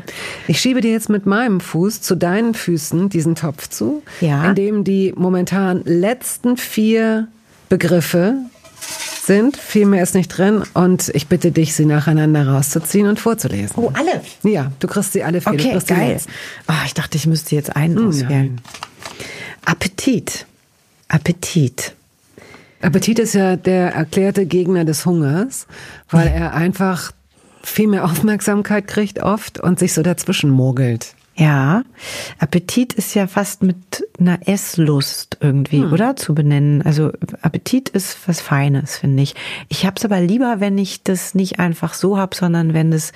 Ich 0.48 0.60
schiebe 0.60 0.82
dir 0.82 0.92
jetzt 0.92 1.10
mit 1.10 1.26
meinem 1.26 1.60
Fuß 1.60 2.02
zu 2.02 2.16
deinen 2.16 2.54
Füßen 2.54 3.10
diesen 3.10 3.36
Topf 3.36 3.70
zu, 3.70 4.04
ja. 4.22 4.50
in 4.50 4.56
dem 4.56 4.84
die 4.84 5.14
momentan 5.16 5.82
letzten 5.86 6.58
vier 6.58 7.28
Begriffe 7.70 8.36
sind. 9.26 9.58
Viel 9.58 9.86
mehr 9.86 10.04
ist 10.04 10.16
nicht 10.16 10.30
drin 10.30 10.64
und 10.74 11.10
ich 11.14 11.28
bitte 11.28 11.52
dich, 11.52 11.76
sie 11.76 11.86
nacheinander 11.86 12.48
rauszuziehen 12.48 13.08
und 13.08 13.20
vorzulesen. 13.20 13.76
Oh, 13.78 13.92
alle? 13.94 14.22
Ja, 14.44 14.72
du 14.80 14.88
kriegst 14.88 15.14
sie 15.14 15.24
alle 15.24 15.42
vier. 15.42 15.54
Okay, 15.54 15.80
geil. 15.88 16.20
Oh, 16.68 16.74
ich 16.86 16.94
dachte, 16.94 17.18
ich 17.18 17.28
müsste 17.28 17.56
jetzt 17.56 17.76
einen 17.76 17.98
hm, 17.98 18.08
auswählen. 18.08 18.62
Appetit. 19.66 20.46
Appetit. 21.08 21.96
Appetit 22.82 23.20
ist 23.20 23.34
ja 23.34 23.56
der 23.56 23.94
erklärte 23.94 24.46
Gegner 24.46 24.86
des 24.86 25.06
Hungers, 25.06 25.66
weil 26.10 26.28
er 26.28 26.54
einfach 26.54 27.12
viel 27.64 27.88
mehr 27.88 28.06
Aufmerksamkeit 28.06 28.88
kriegt 28.88 29.20
oft 29.20 29.60
und 29.60 29.80
sich 29.80 29.94
so 29.94 30.04
dazwischen 30.04 30.52
mogelt. 30.52 31.15
Ja, 31.38 31.84
Appetit 32.40 32.94
ist 32.94 33.14
ja 33.14 33.28
fast 33.28 33.62
mit 33.62 34.08
einer 34.20 34.48
Esslust 34.48 35.38
irgendwie, 35.42 35.82
hm. 35.82 35.92
oder? 35.92 36.16
Zu 36.16 36.34
benennen. 36.34 36.82
Also 36.82 37.12
Appetit 37.42 37.90
ist 37.90 38.18
was 38.28 38.40
Feines, 38.40 38.98
finde 38.98 39.24
ich. 39.24 39.36
Ich 39.68 39.86
hab's 39.86 40.06
aber 40.06 40.22
lieber, 40.22 40.60
wenn 40.60 40.78
ich 40.78 41.04
das 41.04 41.36
nicht 41.36 41.60
einfach 41.60 41.94
so 41.94 42.18
hab, 42.18 42.36
sondern 42.36 42.74
wenn 42.74 42.94
es 42.94 43.12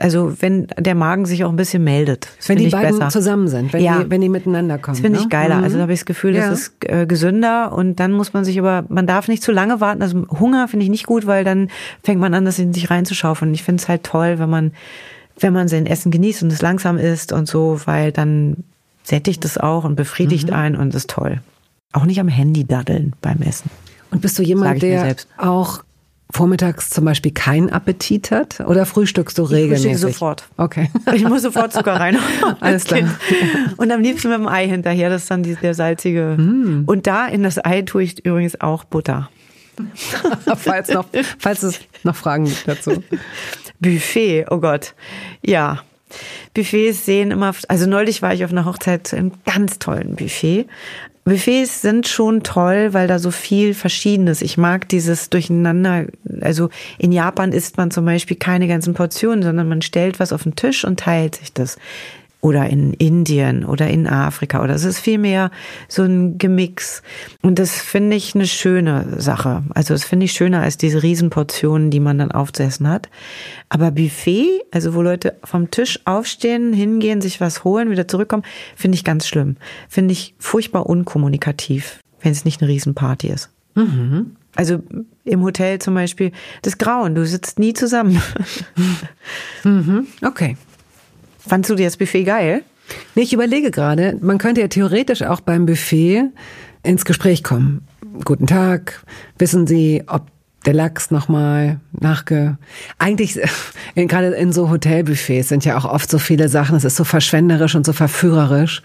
also 0.00 0.32
wenn 0.40 0.68
der 0.78 0.94
Magen 0.94 1.26
sich 1.26 1.44
auch 1.44 1.50
ein 1.50 1.56
bisschen 1.56 1.84
meldet. 1.84 2.28
Wenn 2.46 2.58
die 2.58 2.68
beiden 2.68 2.98
besser. 2.98 3.10
zusammen 3.10 3.48
sind, 3.48 3.72
wenn, 3.72 3.82
ja. 3.82 4.02
die, 4.02 4.10
wenn 4.10 4.20
die 4.20 4.28
miteinander 4.28 4.78
kommen. 4.78 4.96
Das 4.96 5.02
finde 5.02 5.18
ich 5.18 5.24
ne? 5.24 5.28
geiler. 5.28 5.58
Mhm. 5.58 5.64
Also 5.64 5.76
da 5.76 5.82
habe 5.82 5.92
ich 5.92 6.00
das 6.00 6.06
Gefühl, 6.06 6.32
das 6.32 6.44
ja. 6.44 6.52
ist 6.52 6.74
äh, 6.86 7.06
gesünder 7.06 7.72
und 7.72 7.96
dann 7.96 8.12
muss 8.12 8.32
man 8.32 8.44
sich 8.44 8.58
aber, 8.58 8.84
man 8.88 9.06
darf 9.06 9.28
nicht 9.28 9.42
zu 9.42 9.52
lange 9.52 9.80
warten. 9.80 10.02
Also 10.02 10.24
Hunger 10.30 10.68
finde 10.68 10.84
ich 10.84 10.90
nicht 10.90 11.06
gut, 11.06 11.26
weil 11.26 11.44
dann 11.44 11.68
fängt 12.02 12.20
man 12.20 12.34
an, 12.34 12.44
das 12.44 12.58
in 12.58 12.72
sich 12.72 12.90
reinzuschaufeln. 12.90 13.52
Ich 13.54 13.62
finde 13.62 13.82
es 13.82 13.88
halt 13.88 14.04
toll, 14.04 14.38
wenn 14.38 14.50
man 14.50 14.72
wenn 15.38 15.52
man 15.52 15.68
sein 15.68 15.86
Essen 15.86 16.10
genießt 16.10 16.42
und 16.42 16.52
es 16.52 16.62
langsam 16.62 16.98
isst 16.98 17.32
und 17.32 17.48
so, 17.48 17.80
weil 17.84 18.12
dann 18.12 18.64
sättigt 19.02 19.44
es 19.44 19.58
auch 19.58 19.84
und 19.84 19.96
befriedigt 19.96 20.48
mhm. 20.48 20.54
einen 20.54 20.76
und 20.76 20.94
ist 20.94 21.10
toll. 21.10 21.40
Auch 21.92 22.04
nicht 22.04 22.20
am 22.20 22.28
Handy 22.28 22.64
daddeln 22.64 23.14
beim 23.20 23.42
Essen. 23.42 23.70
Und 24.10 24.22
bist 24.22 24.38
du 24.38 24.42
jemand, 24.42 24.82
der 24.82 25.16
auch 25.38 25.82
vormittags 26.32 26.90
zum 26.90 27.04
Beispiel 27.04 27.32
keinen 27.32 27.70
Appetit 27.70 28.30
hat? 28.30 28.60
Oder 28.60 28.86
frühstückst 28.86 29.36
du 29.36 29.42
regelmäßig? 29.42 29.84
Ich 29.84 29.92
frühstücke 29.92 30.12
sofort. 30.12 30.48
Okay. 30.56 30.90
Ich 31.14 31.24
muss 31.24 31.42
sofort 31.42 31.72
Zucker 31.72 31.94
rein. 31.94 32.16
Alles 32.60 32.84
klar. 32.84 33.00
Und 33.76 33.90
am 33.90 34.00
liebsten 34.00 34.28
mit 34.28 34.38
dem 34.38 34.48
Ei 34.48 34.66
hinterher, 34.66 35.10
das 35.10 35.22
ist 35.22 35.30
dann 35.30 35.42
die, 35.42 35.56
der 35.56 35.74
salzige. 35.74 36.36
Mm. 36.38 36.84
Und 36.86 37.06
da 37.06 37.26
in 37.26 37.42
das 37.42 37.62
Ei 37.62 37.82
tue 37.82 38.02
ich 38.04 38.24
übrigens 38.24 38.60
auch 38.60 38.84
Butter. 38.84 39.28
falls, 40.56 40.88
noch, 40.90 41.06
falls 41.38 41.62
es 41.62 41.80
noch 42.02 42.16
Fragen 42.16 42.44
gibt 42.44 42.66
dazu. 42.66 43.02
Buffet, 43.80 44.46
oh 44.50 44.58
Gott. 44.58 44.94
Ja. 45.44 45.82
Buffets 46.54 47.06
sehen 47.06 47.30
immer, 47.30 47.54
also 47.68 47.86
neulich 47.86 48.20
war 48.20 48.34
ich 48.34 48.44
auf 48.44 48.50
einer 48.50 48.66
Hochzeit 48.66 49.06
zu 49.06 49.16
einem 49.16 49.32
ganz 49.44 49.78
tollen 49.78 50.14
Buffet. 50.14 50.66
Buffets 51.24 51.82
sind 51.82 52.08
schon 52.08 52.42
toll, 52.42 52.92
weil 52.92 53.06
da 53.06 53.18
so 53.18 53.30
viel 53.30 53.74
Verschiedenes. 53.74 54.42
Ich 54.42 54.58
mag 54.58 54.88
dieses 54.88 55.30
Durcheinander. 55.30 56.06
Also 56.40 56.68
in 56.98 57.12
Japan 57.12 57.52
isst 57.52 57.76
man 57.76 57.92
zum 57.92 58.04
Beispiel 58.04 58.36
keine 58.36 58.66
ganzen 58.66 58.94
Portionen, 58.94 59.42
sondern 59.42 59.68
man 59.68 59.82
stellt 59.82 60.18
was 60.18 60.32
auf 60.32 60.42
den 60.42 60.56
Tisch 60.56 60.84
und 60.84 60.98
teilt 60.98 61.36
sich 61.36 61.52
das 61.52 61.78
oder 62.42 62.68
in 62.68 62.92
Indien 62.94 63.64
oder 63.64 63.88
in 63.88 64.08
Afrika 64.08 64.62
oder 64.62 64.74
es 64.74 64.82
ist 64.82 64.98
vielmehr 64.98 65.52
so 65.88 66.02
ein 66.02 66.38
Gemix. 66.38 67.02
Und 67.40 67.60
das 67.60 67.80
finde 67.80 68.16
ich 68.16 68.34
eine 68.34 68.48
schöne 68.48 69.20
Sache. 69.20 69.62
Also 69.74 69.94
das 69.94 70.04
finde 70.04 70.24
ich 70.24 70.32
schöner 70.32 70.60
als 70.60 70.76
diese 70.76 71.04
Riesenportionen, 71.04 71.90
die 71.90 72.00
man 72.00 72.18
dann 72.18 72.32
aufzuessen 72.32 72.88
hat. 72.88 73.08
Aber 73.68 73.92
Buffet, 73.92 74.62
also 74.72 74.94
wo 74.94 75.02
Leute 75.02 75.36
vom 75.44 75.70
Tisch 75.70 76.00
aufstehen, 76.04 76.72
hingehen, 76.72 77.20
sich 77.20 77.40
was 77.40 77.62
holen, 77.62 77.90
wieder 77.90 78.08
zurückkommen, 78.08 78.42
finde 78.74 78.96
ich 78.96 79.04
ganz 79.04 79.28
schlimm. 79.28 79.56
Finde 79.88 80.10
ich 80.12 80.34
furchtbar 80.38 80.86
unkommunikativ, 80.86 82.00
wenn 82.22 82.32
es 82.32 82.44
nicht 82.44 82.60
eine 82.60 82.70
Riesenparty 82.70 83.28
ist. 83.28 83.50
Mhm. 83.76 84.32
Also 84.56 84.82
im 85.24 85.42
Hotel 85.42 85.78
zum 85.78 85.94
Beispiel, 85.94 86.32
das 86.62 86.76
Grauen, 86.76 87.14
du 87.14 87.24
sitzt 87.24 87.60
nie 87.60 87.72
zusammen. 87.72 88.20
mhm. 89.64 90.08
Okay. 90.22 90.56
Fandst 91.46 91.70
du 91.70 91.74
dir 91.74 91.86
das 91.86 91.96
Buffet 91.96 92.24
geil? 92.24 92.62
Nee, 93.14 93.22
ich 93.22 93.32
überlege 93.32 93.70
gerade, 93.70 94.16
man 94.20 94.38
könnte 94.38 94.60
ja 94.60 94.68
theoretisch 94.68 95.22
auch 95.22 95.40
beim 95.40 95.66
Buffet 95.66 96.24
ins 96.82 97.04
Gespräch 97.04 97.42
kommen. 97.42 97.86
Guten 98.24 98.46
Tag, 98.46 99.02
wissen 99.38 99.66
Sie, 99.66 100.02
ob 100.06 100.26
der 100.66 100.74
Lachs 100.74 101.10
nochmal 101.10 101.80
nachge... 101.92 102.56
Eigentlich, 102.98 103.38
gerade 103.94 104.28
in 104.28 104.52
so 104.52 104.70
Hotelbuffets 104.70 105.48
sind 105.48 105.64
ja 105.64 105.76
auch 105.76 105.84
oft 105.84 106.10
so 106.10 106.18
viele 106.18 106.48
Sachen, 106.48 106.76
es 106.76 106.84
ist 106.84 106.96
so 106.96 107.04
verschwenderisch 107.04 107.74
und 107.74 107.84
so 107.84 107.92
verführerisch. 107.92 108.82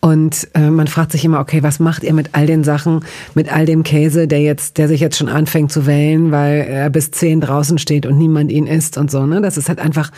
Und 0.00 0.46
äh, 0.54 0.70
man 0.70 0.86
fragt 0.86 1.10
sich 1.10 1.24
immer, 1.24 1.40
okay, 1.40 1.64
was 1.64 1.80
macht 1.80 2.04
ihr 2.04 2.14
mit 2.14 2.30
all 2.32 2.46
den 2.46 2.62
Sachen, 2.62 3.04
mit 3.34 3.52
all 3.52 3.66
dem 3.66 3.82
Käse, 3.82 4.28
der 4.28 4.40
jetzt, 4.40 4.78
der 4.78 4.86
sich 4.86 5.00
jetzt 5.00 5.16
schon 5.16 5.28
anfängt 5.28 5.72
zu 5.72 5.86
wellen, 5.86 6.30
weil 6.30 6.60
er 6.60 6.88
bis 6.88 7.10
zehn 7.10 7.40
draußen 7.40 7.78
steht 7.78 8.06
und 8.06 8.16
niemand 8.16 8.52
ihn 8.52 8.68
isst 8.68 8.96
und 8.96 9.10
so, 9.10 9.26
ne? 9.26 9.40
Das 9.40 9.56
ist 9.56 9.68
halt 9.68 9.80
einfach 9.80 10.12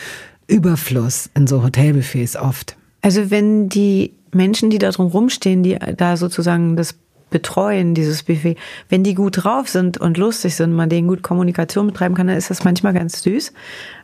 Überfluss 0.47 1.31
in 1.35 1.47
so 1.47 1.63
Hotelbuffets 1.63 2.37
oft. 2.37 2.77
Also 3.03 3.31
wenn 3.31 3.69
die 3.69 4.13
Menschen, 4.33 4.71
die 4.71 4.79
da 4.79 4.91
drum 4.91 5.09
rumstehen, 5.09 5.63
die 5.63 5.79
da 5.97 6.17
sozusagen 6.17 6.77
das 6.77 6.95
betreuen, 7.31 7.95
dieses 7.95 8.25
Buffet, 8.25 8.57
wenn 8.89 9.05
die 9.05 9.15
gut 9.15 9.45
drauf 9.45 9.69
sind 9.69 9.99
und 9.99 10.19
lustig 10.19 10.57
sind, 10.57 10.73
man 10.73 10.89
denen 10.89 11.09
gut 11.09 11.23
Kommunikation 11.23 11.87
betreiben 11.87 12.15
kann, 12.15 12.27
dann 12.27 12.37
ist 12.37 12.51
das 12.51 12.65
manchmal 12.65 12.93
ganz 12.93 13.23
süß. 13.23 13.53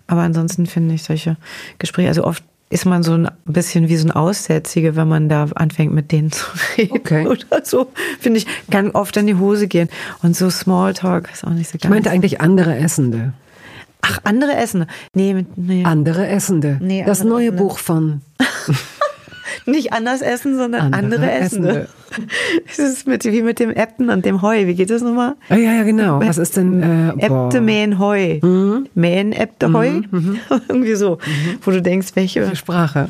Aber 0.06 0.22
ansonsten 0.22 0.66
finde 0.66 0.94
ich 0.94 1.02
solche 1.02 1.36
Gespräche, 1.78 2.08
also 2.08 2.24
oft 2.24 2.44
ist 2.68 2.84
man 2.84 3.02
so 3.02 3.12
ein 3.14 3.30
bisschen 3.44 3.88
wie 3.88 3.96
so 3.96 4.08
ein 4.08 4.10
Aussätzige, 4.10 4.96
wenn 4.96 5.06
man 5.06 5.28
da 5.28 5.46
anfängt 5.54 5.92
mit 5.92 6.10
denen 6.10 6.32
zu 6.32 6.46
reden 6.76 6.92
okay. 6.98 7.26
oder 7.28 7.64
so. 7.64 7.92
Finde 8.18 8.38
ich, 8.38 8.46
kann 8.70 8.90
oft 8.90 9.16
in 9.16 9.26
die 9.26 9.36
Hose 9.36 9.68
gehen. 9.68 9.88
Und 10.22 10.36
so 10.36 10.50
Smalltalk 10.50 11.30
ist 11.32 11.44
auch 11.44 11.50
nicht 11.50 11.68
so 11.68 11.78
geil. 11.78 11.82
Ich 11.84 11.90
meinte 11.90 12.10
eigentlich 12.10 12.40
andere 12.40 12.76
Essende. 12.76 13.32
Ach, 14.08 14.18
andere 14.24 14.54
Essende. 14.56 14.86
Nee, 15.14 15.44
nee. 15.56 15.84
Andere 15.84 16.28
Essende. 16.28 16.78
Nee, 16.80 17.04
das 17.04 17.20
andere 17.20 17.38
neue 17.38 17.46
Essende. 17.48 17.62
Buch 17.62 17.78
von. 17.78 18.20
Nicht 19.66 19.92
anders 19.92 20.22
essen, 20.22 20.56
sondern 20.56 20.94
andere, 20.94 21.16
andere 21.16 21.30
Essende. 21.30 21.88
Es 22.68 22.78
ist 22.78 23.06
mit, 23.08 23.24
wie 23.24 23.42
mit 23.42 23.58
dem 23.58 23.70
Äpten 23.70 24.10
und 24.10 24.24
dem 24.24 24.42
Heu. 24.42 24.66
Wie 24.66 24.74
geht 24.74 24.90
das 24.90 25.02
nochmal? 25.02 25.34
Ah, 25.48 25.56
ja, 25.56 25.72
ja, 25.72 25.82
genau. 25.82 26.20
Was 26.20 26.38
ist 26.38 26.56
denn? 26.56 26.82
Äh, 26.82 27.26
Äpte 27.26 27.60
mähen 27.60 27.98
Heu. 27.98 28.38
Mhm. 28.42 28.88
Mähen 28.94 29.32
Äpte 29.32 29.72
Heu. 29.72 29.90
Mhm. 29.90 30.08
mhm. 30.10 30.40
Irgendwie 30.68 30.94
so. 30.94 31.16
Mhm. 31.16 31.58
Wo 31.62 31.70
du 31.72 31.82
denkst, 31.82 32.08
welche? 32.14 32.54
Sprache. 32.54 33.08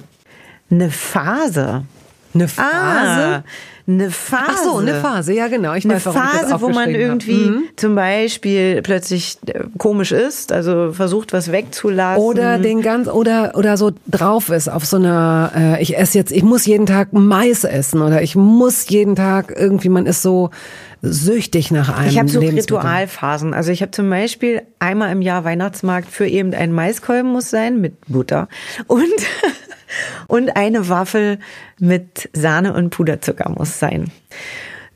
Eine 0.71 0.91
Phase. 0.91 1.85
Eine 2.35 2.49
Phase? 2.49 2.73
Ah, 2.73 3.43
eine 3.89 4.11
Phase. 4.11 4.45
Ach 4.49 4.65
so, 4.65 4.77
eine 4.79 4.95
Phase, 5.01 5.33
ja 5.33 5.47
genau. 5.47 5.75
Ich 5.75 5.85
eine 5.85 5.95
weiß, 5.95 6.03
Phase, 6.03 6.61
wo 6.61 6.71
man 6.71 6.91
irgendwie 6.91 7.51
mhm. 7.51 7.63
zum 7.77 7.95
Beispiel 7.95 8.83
plötzlich 8.83 9.39
äh, 9.47 9.61
komisch 9.79 10.11
ist, 10.11 10.51
also 10.51 10.93
versucht 10.93 11.33
was 11.33 11.53
wegzulassen. 11.53 12.23
Oder 12.23 12.59
den 12.59 12.83
ganz 12.83 13.07
oder 13.07 13.53
oder 13.55 13.77
so 13.77 13.93
drauf 14.09 14.49
ist 14.49 14.69
auf 14.69 14.85
so 14.85 14.97
einer. 14.97 15.53
Äh, 15.57 15.83
ich 15.83 15.97
esse 15.97 16.19
jetzt, 16.19 16.33
ich 16.33 16.43
muss 16.43 16.67
jeden 16.67 16.87
Tag 16.87 17.13
Mais 17.13 17.63
essen 17.63 18.03
oder 18.03 18.23
ich 18.23 18.35
muss 18.35 18.89
jeden 18.89 19.15
Tag 19.15 19.55
irgendwie. 19.57 19.89
Man 19.89 20.07
ist 20.07 20.23
so 20.23 20.51
süchtig 21.03 21.71
nach 21.71 21.97
einem. 21.97 22.09
Ich 22.09 22.19
habe 22.19 22.29
so 22.29 22.41
Ritualphasen. 22.41 23.55
Also 23.55 23.71
ich 23.71 23.83
habe 23.83 23.93
zum 23.93 24.11
Beispiel 24.11 24.63
einmal 24.81 25.13
im 25.13 25.23
Jahr 25.23 25.45
Weihnachtsmarkt 25.45 26.11
für 26.11 26.27
eben 26.27 26.55
ein 26.55 26.73
Maiskolben 26.73 27.31
muss 27.31 27.51
sein 27.51 27.81
mit 27.81 27.95
Butter 28.09 28.49
und 28.89 29.05
und 30.27 30.57
eine 30.57 30.89
Waffel 30.89 31.39
mit 31.79 32.29
Sahne 32.33 32.73
und 32.73 32.91
Puderzucker 32.91 33.51
muss 33.51 33.76
sein. 33.79 34.11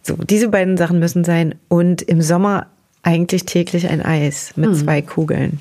So, 0.02 0.16
diese 0.16 0.48
beiden 0.48 0.76
Sachen 0.76 0.98
müssen 0.98 1.24
sein. 1.24 1.54
Und 1.68 2.02
im 2.02 2.22
Sommer 2.22 2.66
eigentlich 3.02 3.44
täglich 3.44 3.88
ein 3.88 4.02
Eis 4.02 4.52
mit 4.56 4.70
hm. 4.70 4.74
zwei 4.74 5.02
Kugeln. 5.02 5.60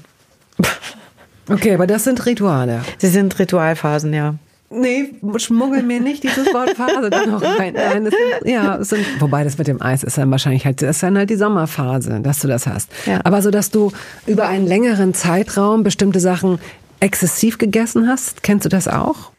Okay, 1.49 1.74
aber 1.74 1.88
das 1.88 2.03
sind 2.03 2.26
Rituale. 2.26 2.82
Sie 2.99 3.07
sind 3.07 3.38
Ritualphasen, 3.39 4.13
ja. 4.13 4.36
Nee, 4.72 5.15
schmuggel 5.38 5.82
mir 5.82 5.99
nicht 5.99 6.24
dieses 6.24 6.53
Wort 6.53 6.76
Phase 6.78 7.09
da 7.09 7.26
noch 7.26 7.41
rein. 7.41 7.74
Nein, 7.74 8.05
das 8.05 8.13
sind, 8.13 8.51
ja, 8.51 8.78
das 8.78 8.89
sind, 8.89 9.03
wobei 9.20 9.43
das 9.43 9.57
mit 9.57 9.67
dem 9.67 9.82
Eis 9.82 10.03
ist 10.03 10.20
dann 10.20 10.30
wahrscheinlich 10.30 10.65
halt, 10.65 10.82
das 10.84 10.97
ist 10.97 11.03
dann 11.03 11.17
halt 11.17 11.32
die 11.32 11.38
Sommerphase, 11.38 12.20
dass 12.20 12.39
du 12.39 12.47
das 12.47 12.67
hast. 12.67 12.91
Ja. 13.07 13.22
Aber 13.24 13.41
so, 13.41 13.49
dass 13.49 13.72
du 13.72 13.91
über 14.28 14.47
einen 14.47 14.67
längeren 14.67 15.15
Zeitraum 15.15 15.82
bestimmte 15.84 16.20
Sachen 16.20 16.59
exzessiv 16.99 17.57
gegessen 17.57 18.07
hast? 18.07 18.43
Kennst 18.43 18.65
du 18.65 18.70
das 18.70 18.88
auch? 18.88 19.32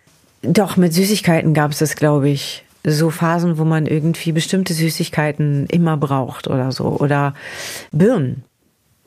Doch, 0.43 0.76
mit 0.76 0.93
Süßigkeiten 0.95 1.55
gab 1.55 1.70
es 1.70 1.78
das, 1.78 1.95
glaube 1.95 2.28
ich. 2.28 2.64
So 2.85 3.11
Phasen, 3.11 3.59
wo 3.59 3.64
man 3.64 3.87
irgendwie 3.87 4.33
bestimmte 4.33 4.72
Süßigkeiten 4.72 5.66
immer 5.66 5.97
braucht 5.97 6.49
oder 6.49 6.72
so. 6.72 6.87
Oder 6.87 7.35
Birnen. 7.93 8.45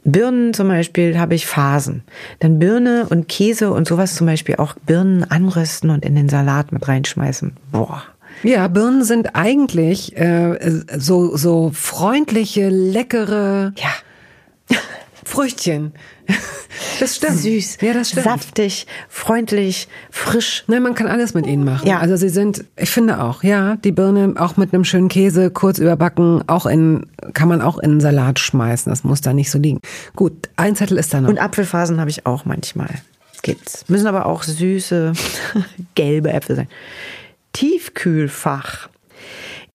Birnen 0.03 0.53
zum 0.53 0.67
Beispiel 0.67 1.17
habe 1.17 1.35
ich 1.35 1.45
Phasen. 1.45 2.03
Dann 2.39 2.59
Birne 2.59 3.07
und 3.09 3.29
Käse 3.29 3.71
und 3.71 3.87
sowas 3.87 4.15
zum 4.15 4.27
Beispiel 4.27 4.55
auch 4.57 4.75
Birnen 4.85 5.23
anrösten 5.23 5.89
und 5.89 6.03
in 6.05 6.15
den 6.15 6.29
Salat 6.29 6.71
mit 6.71 6.87
reinschmeißen. 6.87 7.53
Boah. 7.71 8.03
Ja, 8.43 8.67
Birnen 8.67 9.03
sind 9.03 9.35
eigentlich 9.35 10.17
äh, 10.17 10.57
so 10.97 11.37
so 11.37 11.71
freundliche, 11.73 12.69
leckere. 12.69 13.73
Ja. 13.77 14.77
Früchtchen. 15.25 15.93
Das 16.99 17.17
stimmt. 17.17 17.37
Süß, 17.37 17.77
ja, 17.81 17.93
das 17.93 18.09
stimmt. 18.09 18.23
saftig, 18.23 18.87
freundlich, 19.07 19.87
frisch. 20.09 20.63
Nein, 20.67 20.81
man 20.83 20.95
kann 20.95 21.07
alles 21.07 21.33
mit 21.33 21.45
ihnen 21.45 21.63
machen. 21.63 21.87
Ja. 21.87 21.99
Also 21.99 22.15
sie 22.15 22.29
sind, 22.29 22.65
ich 22.75 22.89
finde 22.89 23.21
auch, 23.21 23.43
ja, 23.43 23.75
die 23.77 23.91
Birne 23.91 24.33
auch 24.37 24.57
mit 24.57 24.73
einem 24.73 24.83
schönen 24.83 25.07
Käse 25.07 25.51
kurz 25.51 25.79
überbacken, 25.79 26.43
auch 26.47 26.65
in, 26.65 27.05
kann 27.33 27.47
man 27.47 27.61
auch 27.61 27.77
in 27.77 27.91
einen 27.91 27.99
Salat 27.99 28.39
schmeißen. 28.39 28.89
Das 28.89 29.03
muss 29.03 29.21
da 29.21 29.33
nicht 29.33 29.51
so 29.51 29.59
liegen. 29.59 29.79
Gut, 30.15 30.49
ein 30.55 30.75
Zettel 30.75 30.97
ist 30.97 31.13
da 31.13 31.21
noch. 31.21 31.29
Und 31.29 31.39
Apfelphasen 31.39 31.99
habe 31.99 32.09
ich 32.09 32.25
auch 32.25 32.45
manchmal. 32.45 32.89
Gibt's. 33.43 33.85
Müssen 33.89 34.07
aber 34.07 34.25
auch 34.25 34.43
süße, 34.43 35.13
gelbe 35.95 36.31
Äpfel 36.31 36.55
sein. 36.55 36.67
Tiefkühlfach. 37.53 38.89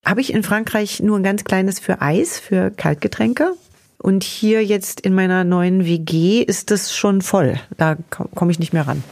Habe 0.04 0.20
ich 0.20 0.32
in 0.32 0.42
Frankreich 0.42 1.00
nur 1.00 1.18
ein 1.18 1.22
ganz 1.22 1.44
kleines 1.44 1.78
für 1.78 2.00
Eis, 2.00 2.38
für 2.40 2.70
Kaltgetränke. 2.70 3.52
Und 4.00 4.22
hier 4.22 4.64
jetzt 4.64 5.00
in 5.00 5.12
meiner 5.14 5.42
neuen 5.42 5.84
WG 5.84 6.42
ist 6.42 6.70
das 6.70 6.94
schon 6.94 7.20
voll. 7.20 7.58
Da 7.76 7.96
komme 8.34 8.52
ich 8.52 8.60
nicht 8.60 8.72
mehr 8.72 8.86
ran. 8.86 9.02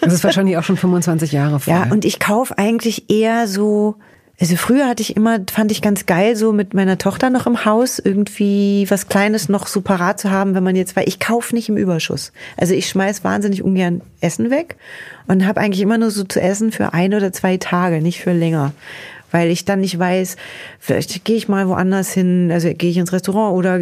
Das 0.00 0.12
ist 0.12 0.24
wahrscheinlich 0.24 0.56
auch 0.56 0.64
schon 0.64 0.76
25 0.76 1.30
Jahre 1.30 1.60
voll. 1.60 1.72
Ja, 1.72 1.86
und 1.90 2.04
ich 2.04 2.18
kaufe 2.18 2.58
eigentlich 2.58 3.08
eher 3.08 3.46
so, 3.46 3.94
also 4.40 4.56
früher 4.56 4.88
hatte 4.88 5.00
ich 5.00 5.14
immer, 5.14 5.38
fand 5.48 5.70
ich 5.70 5.80
ganz 5.80 6.06
geil, 6.06 6.34
so 6.34 6.52
mit 6.52 6.74
meiner 6.74 6.98
Tochter 6.98 7.30
noch 7.30 7.46
im 7.46 7.64
Haus 7.64 8.00
irgendwie 8.00 8.84
was 8.88 9.08
Kleines 9.08 9.48
noch 9.48 9.68
so 9.68 9.80
parat 9.80 10.18
zu 10.18 10.32
haben, 10.32 10.56
wenn 10.56 10.64
man 10.64 10.74
jetzt, 10.74 10.96
weil 10.96 11.06
ich 11.06 11.20
kaufe 11.20 11.54
nicht 11.54 11.68
im 11.68 11.76
Überschuss. 11.76 12.32
Also 12.56 12.74
ich 12.74 12.88
schmeiß 12.88 13.22
wahnsinnig 13.22 13.62
ungern 13.62 14.00
Essen 14.20 14.50
weg 14.50 14.76
und 15.28 15.46
habe 15.46 15.60
eigentlich 15.60 15.82
immer 15.82 15.98
nur 15.98 16.10
so 16.10 16.24
zu 16.24 16.40
essen 16.40 16.72
für 16.72 16.92
ein 16.92 17.14
oder 17.14 17.32
zwei 17.32 17.58
Tage, 17.58 18.02
nicht 18.02 18.20
für 18.20 18.32
länger 18.32 18.72
weil 19.32 19.48
ich 19.48 19.64
dann 19.64 19.80
nicht 19.80 19.98
weiß, 19.98 20.36
vielleicht 20.78 21.24
gehe 21.24 21.36
ich 21.36 21.48
mal 21.48 21.66
woanders 21.66 22.12
hin, 22.12 22.50
also 22.52 22.72
gehe 22.72 22.90
ich 22.90 22.98
ins 22.98 23.12
Restaurant 23.12 23.56
oder 23.56 23.80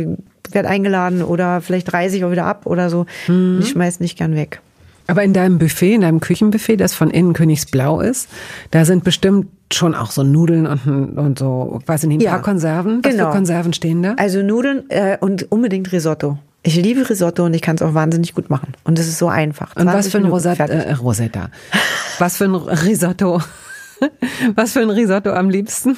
werde 0.55 0.69
eingeladen 0.69 1.23
oder 1.23 1.61
vielleicht 1.61 1.93
reise 1.93 2.17
ich 2.17 2.25
auch 2.25 2.31
wieder 2.31 2.47
ab 2.47 2.67
oder 2.67 2.91
so. 2.91 3.07
Mhm. 3.29 3.59
Ich 3.61 3.71
schmeiß 3.71 4.01
nicht 4.01 4.19
gern 4.19 4.35
weg. 4.35 4.61
Aber 5.07 5.25
in 5.25 5.33
deinem 5.33 5.59
Buffet, 5.59 5.95
in 5.95 6.03
deinem 6.03 6.21
Küchenbuffet, 6.21 6.77
das 6.77 6.95
von 6.95 7.11
innen 7.11 7.33
Königsblau 7.33 8.01
ist, 8.01 8.29
da 8.71 8.85
sind 8.85 9.03
bestimmt 9.03 9.49
schon 9.73 9.95
auch 9.95 10.13
so 10.13 10.23
Nudeln 10.23 10.67
und, 10.67 11.19
und 11.19 11.39
so, 11.39 11.81
weiß 11.85 12.05
ich 12.05 12.09
nicht, 12.09 12.21
ein 12.21 12.25
ja, 12.25 12.31
paar 12.31 12.43
Konserven. 12.43 13.01
Was 13.03 13.13
genau. 13.13 13.27
für 13.27 13.37
Konserven 13.37 13.73
stehen 13.73 14.03
da? 14.03 14.15
Also 14.15 14.43
Nudeln 14.43 14.89
äh, 14.89 15.19
und 15.21 15.51
unbedingt 15.51 15.91
Risotto. 15.91 16.39
Ich 16.63 16.77
liebe 16.77 17.09
Risotto 17.09 17.45
und 17.45 17.55
ich 17.55 17.63
kann 17.63 17.77
es 17.77 17.83
auch 17.83 17.95
wahnsinnig 17.95 18.35
gut 18.35 18.51
machen. 18.51 18.75
Und 18.85 18.99
es 18.99 19.09
ist 19.09 19.19
so 19.19 19.29
einfach. 19.29 19.75
Und 19.77 19.87
was 19.87 20.09
für 20.09 20.19
ein 20.19 20.27
Rosetta, 20.27 20.67
äh, 20.67 20.93
Rosetta. 20.93 21.51
was 22.19 22.37
für 22.37 22.45
ein 22.45 22.55
Risotto? 22.55 23.41
was 24.55 24.75
für 24.75 24.81
ein 24.81 24.91
Risotto 24.91 25.33
am 25.33 25.51
liebsten? 25.51 25.97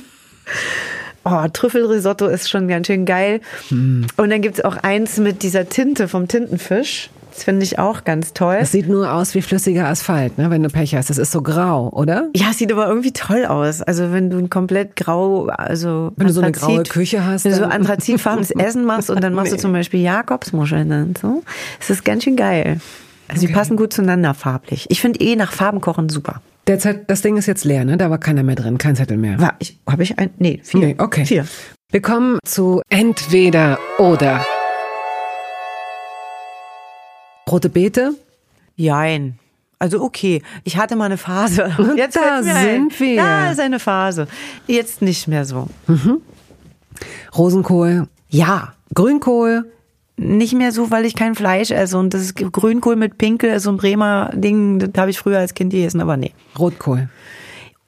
Oh, 1.24 1.46
Trüffelrisotto 1.52 2.26
ist 2.26 2.50
schon 2.50 2.68
ganz 2.68 2.88
schön 2.88 3.04
geil. 3.04 3.40
Mm. 3.70 4.04
Und 4.16 4.30
dann 4.30 4.42
gibt's 4.42 4.60
auch 4.60 4.76
eins 4.76 5.18
mit 5.18 5.42
dieser 5.42 5.68
Tinte 5.68 6.08
vom 6.08 6.28
Tintenfisch. 6.28 7.10
Das 7.32 7.44
finde 7.44 7.64
ich 7.64 7.78
auch 7.78 8.04
ganz 8.04 8.34
toll. 8.34 8.58
Das 8.60 8.72
sieht 8.72 8.88
nur 8.88 9.10
aus 9.10 9.34
wie 9.34 9.40
flüssiger 9.40 9.88
Asphalt, 9.88 10.36
ne, 10.36 10.50
wenn 10.50 10.62
du 10.62 10.68
Pech 10.68 10.94
hast. 10.94 11.08
Das 11.08 11.16
ist 11.16 11.32
so 11.32 11.40
grau, 11.40 11.88
oder? 11.88 12.28
Ja, 12.36 12.52
sieht 12.52 12.70
aber 12.70 12.86
irgendwie 12.86 13.12
toll 13.12 13.46
aus. 13.46 13.80
Also 13.80 14.12
wenn 14.12 14.28
du 14.28 14.36
ein 14.36 14.50
komplett 14.50 14.96
grau, 14.96 15.46
also 15.46 16.12
wenn 16.16 16.26
du 16.26 16.32
so 16.32 16.42
eine 16.42 16.52
graue 16.52 16.82
Küche 16.82 17.24
hast, 17.24 17.44
wenn 17.44 17.52
du 17.52 17.58
so 17.58 17.64
anthrazitfarbenes 17.64 18.50
Essen 18.58 18.84
machst 18.84 19.08
und 19.08 19.22
dann 19.22 19.32
machst 19.32 19.52
nee. 19.52 19.56
du 19.56 19.62
zum 19.62 19.72
Beispiel 19.72 20.00
Jakobsmuscheln 20.00 20.92
und 20.92 21.18
so, 21.18 21.42
es 21.80 21.88
ist 21.88 22.04
ganz 22.04 22.24
schön 22.24 22.36
geil. 22.36 22.80
Also 23.28 23.40
okay. 23.40 23.46
die 23.46 23.52
passen 23.54 23.76
gut 23.76 23.94
zueinander 23.94 24.34
farblich. 24.34 24.86
Ich 24.90 25.00
finde 25.00 25.20
eh 25.20 25.34
nach 25.36 25.52
Farben 25.52 25.80
kochen 25.80 26.10
super. 26.10 26.42
Der 26.72 26.78
Zeit, 26.78 27.10
das 27.10 27.20
Ding 27.20 27.36
ist 27.36 27.44
jetzt 27.44 27.64
leer, 27.64 27.84
ne? 27.84 27.98
Da 27.98 28.08
war 28.08 28.16
keiner 28.16 28.42
mehr 28.42 28.54
drin, 28.54 28.78
kein 28.78 28.96
Zettel 28.96 29.18
mehr. 29.18 29.38
War 29.38 29.56
ich, 29.58 29.78
habe 29.86 30.02
ich 30.04 30.18
ein? 30.18 30.30
Nee, 30.38 30.58
vier. 30.64 30.80
Nee, 30.80 30.94
okay. 30.96 31.26
Vier. 31.26 31.46
Wir 31.90 32.00
kommen 32.00 32.38
zu 32.46 32.80
entweder 32.88 33.78
oder. 33.98 34.42
Rote 37.46 37.68
Beete? 37.68 38.14
Jein. 38.74 39.38
Also 39.78 40.00
okay, 40.00 40.40
ich 40.64 40.78
hatte 40.78 40.96
mal 40.96 41.04
eine 41.04 41.18
Phase. 41.18 41.70
Jetzt 41.98 42.16
da 42.16 42.42
sind 42.42 42.56
ein. 42.56 42.88
wir. 42.96 43.16
Da 43.16 43.50
ist 43.50 43.60
eine 43.60 43.78
Phase. 43.78 44.26
Jetzt 44.66 45.02
nicht 45.02 45.28
mehr 45.28 45.44
so. 45.44 45.68
Mhm. 45.88 46.22
Rosenkohl? 47.36 48.08
Ja. 48.30 48.72
Grünkohl? 48.94 49.70
Nicht 50.16 50.54
mehr 50.54 50.72
so, 50.72 50.90
weil 50.90 51.04
ich 51.04 51.14
kein 51.14 51.34
Fleisch 51.34 51.70
esse. 51.70 51.96
Und 51.98 52.14
das 52.14 52.22
ist 52.22 52.36
Grünkohl 52.36 52.96
mit 52.96 53.18
Pinkel, 53.18 53.58
so 53.60 53.70
ein 53.70 53.76
Bremer 53.76 54.30
Ding, 54.34 54.78
das 54.78 54.90
habe 55.00 55.10
ich 55.10 55.18
früher 55.18 55.38
als 55.38 55.54
Kind 55.54 55.72
gegessen, 55.72 56.00
aber 56.00 56.16
nee. 56.16 56.32
Rotkohl? 56.58 57.08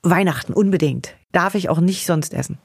Weihnachten, 0.02 0.52
unbedingt. 0.52 1.14
Darf 1.32 1.54
ich 1.54 1.68
auch 1.68 1.80
nicht 1.80 2.06
sonst 2.06 2.34
essen. 2.34 2.58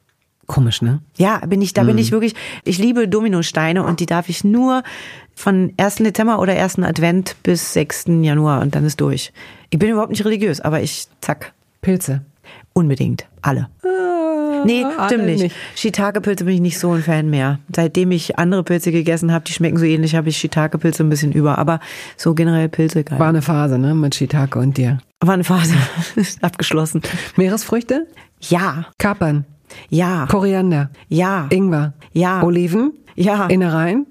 Komisch, 0.50 0.82
ne? 0.82 1.02
Ja, 1.16 1.38
bin 1.46 1.62
ich, 1.62 1.74
da 1.74 1.84
bin 1.84 2.00
ich 2.00 2.12
wirklich, 2.12 2.34
ich 2.64 2.80
liebe 2.80 3.08
Dominosteine 3.08 3.84
und 3.84 4.00
die 4.00 4.08
darf 4.08 4.30
ich 4.30 4.44
nur 4.44 4.82
von 5.36 5.74
1. 5.78 5.98
Dezember 5.98 6.40
oder 6.40 6.54
1. 6.54 6.80
Advent 6.80 7.36
bis 7.44 7.74
6. 7.74 8.06
Januar 8.22 8.62
und 8.62 8.74
dann 8.74 8.84
ist 8.84 9.00
durch. 9.00 9.32
Ich 9.70 9.78
bin 9.78 9.92
überhaupt 9.92 10.10
nicht 10.10 10.26
religiös, 10.26 10.60
aber 10.60 10.82
ich, 10.82 11.08
zack. 11.22 11.54
Pilze? 11.82 12.22
Unbedingt. 12.74 13.28
Alle. 13.44 13.70
Ah, 13.84 14.49
nee, 14.66 14.86
stimmt 15.06 15.26
nicht. 15.26 15.44
nicht. 15.44 15.56
Shiitake-Pilze 15.76 16.46
bin 16.46 16.56
ich 16.56 16.62
nicht 16.62 16.80
so 16.80 16.92
ein 16.92 17.04
Fan 17.04 17.30
mehr. 17.30 17.60
Seitdem 17.76 18.12
ich 18.12 18.38
andere 18.38 18.64
Pilze 18.64 18.92
gegessen 18.92 19.32
habe, 19.32 19.46
die 19.46 19.54
schmecken 19.54 19.78
so 19.78 19.86
ähnlich, 19.86 20.16
habe 20.16 20.30
ich 20.30 20.38
Shiitake-Pilze 20.38 21.04
ein 21.04 21.10
bisschen 21.10 21.32
über. 21.32 21.58
Aber 21.58 21.80
so 22.18 22.34
generell 22.34 22.70
Pilze 22.70 23.04
geil. 23.04 23.20
War 23.20 23.30
eine 23.30 23.42
Phase, 23.42 23.78
ne, 23.78 23.94
mit 23.96 24.16
Shiitake 24.16 24.60
und 24.60 24.78
dir. 24.78 25.00
War 25.22 25.34
eine 25.34 25.44
Phase. 25.44 25.74
Abgeschlossen. 26.42 27.02
Meeresfrüchte? 27.36 28.08
Ja. 28.42 28.86
Kapern? 28.98 29.46
Ja. 29.90 30.26
Koriander. 30.30 30.90
Ja. 31.08 31.48
Ingwer. 31.50 31.94
Ja. 32.14 32.44
Oliven. 32.44 32.94
Ja. 33.16 33.48
Innereien. 33.48 34.08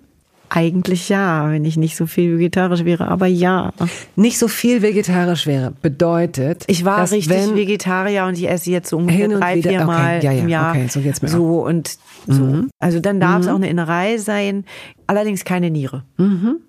Eigentlich 0.51 1.11
ja, 1.11 1.51
wenn 1.51 1.65
ich 1.65 1.77
nicht 1.77 1.95
so 1.95 2.07
viel 2.07 2.39
vegetarisch 2.39 2.85
wäre, 2.85 3.09
aber 3.09 3.27
ja. 3.27 3.73
Nicht 4.17 4.39
so 4.39 4.49
viel 4.49 4.81
vegetarisch 4.81 5.47
wäre, 5.47 5.73
bedeutet. 5.83 6.65
Ich 6.69 6.85
war 6.85 7.11
richtig 7.11 7.29
Vegetarier 7.29 8.25
und 8.25 8.39
ich 8.39 8.49
esse 8.49 8.71
jetzt 8.71 8.89
so 8.89 8.97
ungefähr 8.97 9.29
drei, 9.29 9.61
vier 9.61 9.85
Mal 9.85 10.17
okay, 10.17 10.27
ja, 10.27 10.33
ja, 10.33 10.43
im 10.43 10.49
Jahr. 10.49 10.71
Okay, 10.71 10.89
so 10.89 11.01
geht's 11.01 11.21
mir 11.21 11.29
so 11.29 11.61
auch. 11.61 11.67
und 11.67 11.99
so. 12.27 12.43
Mhm. 12.43 12.71
Also 12.79 13.01
dann 13.01 13.21
darf 13.21 13.41
es 13.41 13.47
mhm. 13.47 13.53
auch 13.53 13.57
eine 13.57 13.69
Innerei 13.69 14.17
sein, 14.17 14.65
allerdings 15.07 15.45
keine 15.45 15.71
Niere. 15.71 16.05
Mhm. 16.17 16.61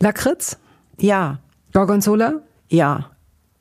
Lakritz? 0.00 0.58
Ja. 1.00 1.38
Gorgonzola? 1.72 2.40
Ja. 2.68 3.10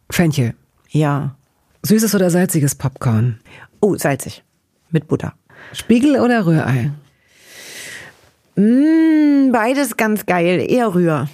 Fenchel? 0.10 0.56
Ja. 0.90 1.36
Süßes 1.84 2.16
oder 2.16 2.32
salziges 2.32 2.74
Popcorn? 2.74 3.40
Oh, 3.80 3.96
salzig. 3.96 4.44
Mit 4.90 5.08
Butter. 5.08 5.34
Spiegel 5.74 6.20
oder 6.20 6.46
Rührei? 6.46 6.92
Mm, 9.48 9.52
beides 9.52 9.98
ganz 9.98 10.26
geil. 10.26 10.66
Eher 10.70 10.94
Rühr. 10.94 11.28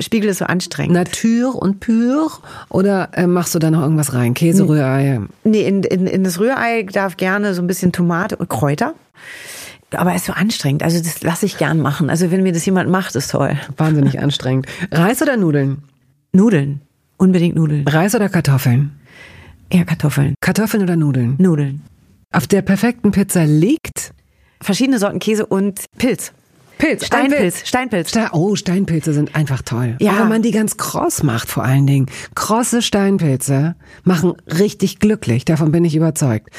Spiegel 0.00 0.30
ist 0.30 0.38
so 0.38 0.44
anstrengend. 0.44 0.94
Natur 0.94 1.60
und 1.60 1.80
pur? 1.80 2.30
Oder 2.68 3.10
äh, 3.12 3.26
machst 3.26 3.54
du 3.54 3.58
da 3.58 3.70
noch 3.70 3.82
irgendwas 3.82 4.14
rein? 4.14 4.34
Käse, 4.34 4.68
Rührei? 4.68 5.20
Nee, 5.44 5.62
in, 5.62 5.82
in, 5.82 6.06
in 6.06 6.24
das 6.24 6.38
Rührei 6.38 6.84
darf 6.84 7.16
gerne 7.16 7.54
so 7.54 7.62
ein 7.62 7.66
bisschen 7.66 7.92
Tomate 7.92 8.36
und 8.36 8.48
Kräuter. 8.48 8.94
Aber 9.92 10.10
es 10.10 10.22
ist 10.22 10.26
so 10.26 10.32
anstrengend. 10.34 10.82
Also 10.82 10.98
das 10.98 11.22
lasse 11.22 11.46
ich 11.46 11.56
gern 11.58 11.80
machen. 11.80 12.10
Also 12.10 12.30
wenn 12.30 12.42
mir 12.42 12.52
das 12.52 12.64
jemand 12.66 12.90
macht, 12.90 13.16
ist 13.16 13.30
toll. 13.30 13.58
Wahnsinnig 13.76 14.18
anstrengend. 14.22 14.66
Reis 14.92 15.22
oder 15.22 15.36
Nudeln? 15.36 15.82
Nudeln. 16.32 16.82
Unbedingt 17.16 17.56
Nudeln. 17.56 17.88
Reis 17.88 18.14
oder 18.14 18.28
Kartoffeln? 18.28 18.92
Eher 19.70 19.84
Kartoffeln. 19.84 20.34
Kartoffeln 20.40 20.82
oder 20.82 20.96
Nudeln? 20.96 21.34
Nudeln. 21.38 21.82
Auf 22.32 22.46
der 22.46 22.62
perfekten 22.62 23.10
Pizza 23.10 23.44
liegt 23.44 24.12
verschiedene 24.60 24.98
Sorten 24.98 25.18
Käse 25.18 25.46
und 25.46 25.86
Pilz. 25.96 26.32
Pilz, 26.78 27.06
Steinpilz, 27.06 27.66
Steinpilz. 27.66 28.10
Ste 28.10 28.28
oh, 28.32 28.54
Steinpilze 28.54 29.12
sind 29.12 29.34
einfach 29.34 29.62
toll. 29.62 29.96
Ja. 30.00 30.20
Wenn 30.20 30.28
man 30.28 30.42
die 30.42 30.52
ganz 30.52 30.76
kross 30.76 31.22
macht, 31.22 31.48
vor 31.48 31.64
allen 31.64 31.86
Dingen. 31.86 32.06
Krosse 32.34 32.82
Steinpilze 32.82 33.74
machen 34.04 34.34
richtig 34.46 35.00
glücklich. 35.00 35.44
Davon 35.44 35.72
bin 35.72 35.84
ich 35.84 35.96
überzeugt. 35.96 36.50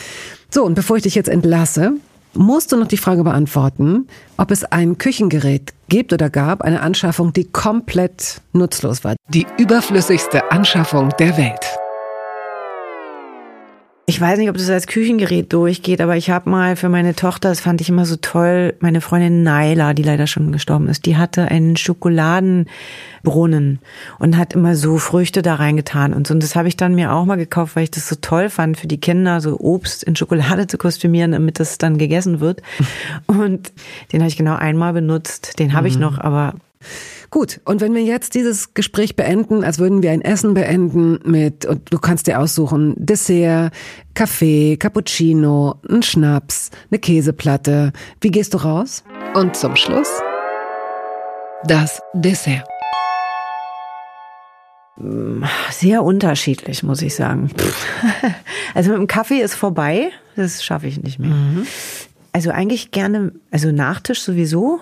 So, 0.49 0.63
und 0.65 0.75
bevor 0.75 0.97
ich 0.97 1.03
dich 1.03 1.15
jetzt 1.15 1.29
entlasse, 1.29 1.93
musst 2.33 2.71
du 2.71 2.77
noch 2.77 2.87
die 2.87 2.97
Frage 2.97 3.23
beantworten, 3.23 4.07
ob 4.37 4.51
es 4.51 4.63
ein 4.63 4.97
Küchengerät 4.97 5.73
gibt 5.87 6.13
oder 6.13 6.29
gab, 6.29 6.61
eine 6.61 6.81
Anschaffung, 6.81 7.33
die 7.33 7.45
komplett 7.45 8.41
nutzlos 8.53 9.03
war. 9.03 9.15
Die 9.29 9.47
überflüssigste 9.57 10.51
Anschaffung 10.51 11.09
der 11.17 11.37
Welt. 11.37 11.65
Ich 14.09 14.19
weiß 14.19 14.39
nicht, 14.39 14.49
ob 14.49 14.57
das 14.57 14.71
als 14.71 14.87
Küchengerät 14.87 15.53
durchgeht, 15.53 16.01
aber 16.01 16.17
ich 16.17 16.31
habe 16.31 16.49
mal 16.49 16.75
für 16.75 16.89
meine 16.89 17.13
Tochter, 17.13 17.49
das 17.49 17.59
fand 17.59 17.79
ich 17.79 17.89
immer 17.89 18.07
so 18.07 18.15
toll, 18.15 18.73
meine 18.79 19.01
Freundin 19.01 19.43
Naila, 19.43 19.93
die 19.93 20.01
leider 20.01 20.25
schon 20.25 20.51
gestorben 20.51 20.87
ist, 20.87 21.05
die 21.05 21.15
hatte 21.15 21.49
einen 21.49 21.77
Schokoladenbrunnen 21.77 23.77
und 24.17 24.35
hat 24.35 24.53
immer 24.53 24.75
so 24.75 24.97
Früchte 24.97 25.43
da 25.43 25.53
reingetan 25.53 26.15
und 26.15 26.25
so. 26.25 26.33
Und 26.33 26.41
das 26.41 26.55
habe 26.55 26.67
ich 26.67 26.75
dann 26.75 26.95
mir 26.95 27.13
auch 27.13 27.25
mal 27.25 27.35
gekauft, 27.35 27.75
weil 27.75 27.83
ich 27.83 27.91
das 27.91 28.09
so 28.09 28.15
toll 28.19 28.49
fand, 28.49 28.77
für 28.77 28.87
die 28.87 28.99
Kinder 28.99 29.41
so 29.41 29.59
Obst 29.59 30.01
in 30.01 30.15
Schokolade 30.15 30.65
zu 30.67 30.79
kostümieren, 30.79 31.33
damit 31.33 31.59
das 31.59 31.77
dann 31.77 31.99
gegessen 31.99 32.39
wird. 32.39 32.63
Und 33.27 33.71
den 34.11 34.21
habe 34.21 34.29
ich 34.29 34.37
genau 34.37 34.55
einmal 34.55 34.93
benutzt. 34.93 35.59
Den 35.59 35.73
habe 35.73 35.87
ich 35.87 35.97
mhm. 35.97 36.01
noch, 36.01 36.17
aber 36.17 36.55
Gut, 37.31 37.61
und 37.65 37.79
wenn 37.79 37.93
wir 37.93 38.01
jetzt 38.01 38.33
dieses 38.33 38.73
Gespräch 38.73 39.15
beenden, 39.15 39.63
als 39.63 39.77
würden 39.77 40.01
wir 40.01 40.11
ein 40.11 40.21
Essen 40.21 40.55
beenden 40.55 41.19
mit, 41.29 41.65
und 41.65 41.93
du 41.93 41.99
kannst 41.99 42.25
dir 42.25 42.39
aussuchen, 42.39 42.95
Dessert, 42.97 43.71
Kaffee, 44.15 44.77
Cappuccino, 44.77 45.75
ein 45.87 46.01
Schnaps, 46.01 46.71
eine 46.89 46.99
Käseplatte. 46.99 47.93
Wie 48.19 48.31
gehst 48.31 48.55
du 48.55 48.57
raus? 48.57 49.03
Und 49.35 49.55
zum 49.55 49.75
Schluss 49.75 50.09
das 51.65 52.01
Dessert. 52.13 52.67
Sehr 55.71 56.03
unterschiedlich, 56.03 56.83
muss 56.83 57.01
ich 57.01 57.15
sagen. 57.15 57.51
Also 58.75 58.91
mit 58.91 58.99
dem 58.99 59.07
Kaffee 59.07 59.41
ist 59.41 59.55
vorbei, 59.55 60.11
das 60.35 60.63
schaffe 60.63 60.85
ich 60.85 61.01
nicht 61.01 61.17
mehr. 61.17 61.31
Mhm. 61.31 61.65
Also 62.33 62.51
eigentlich 62.51 62.91
gerne, 62.91 63.31
also 63.49 63.71
Nachtisch 63.71 64.21
sowieso, 64.21 64.79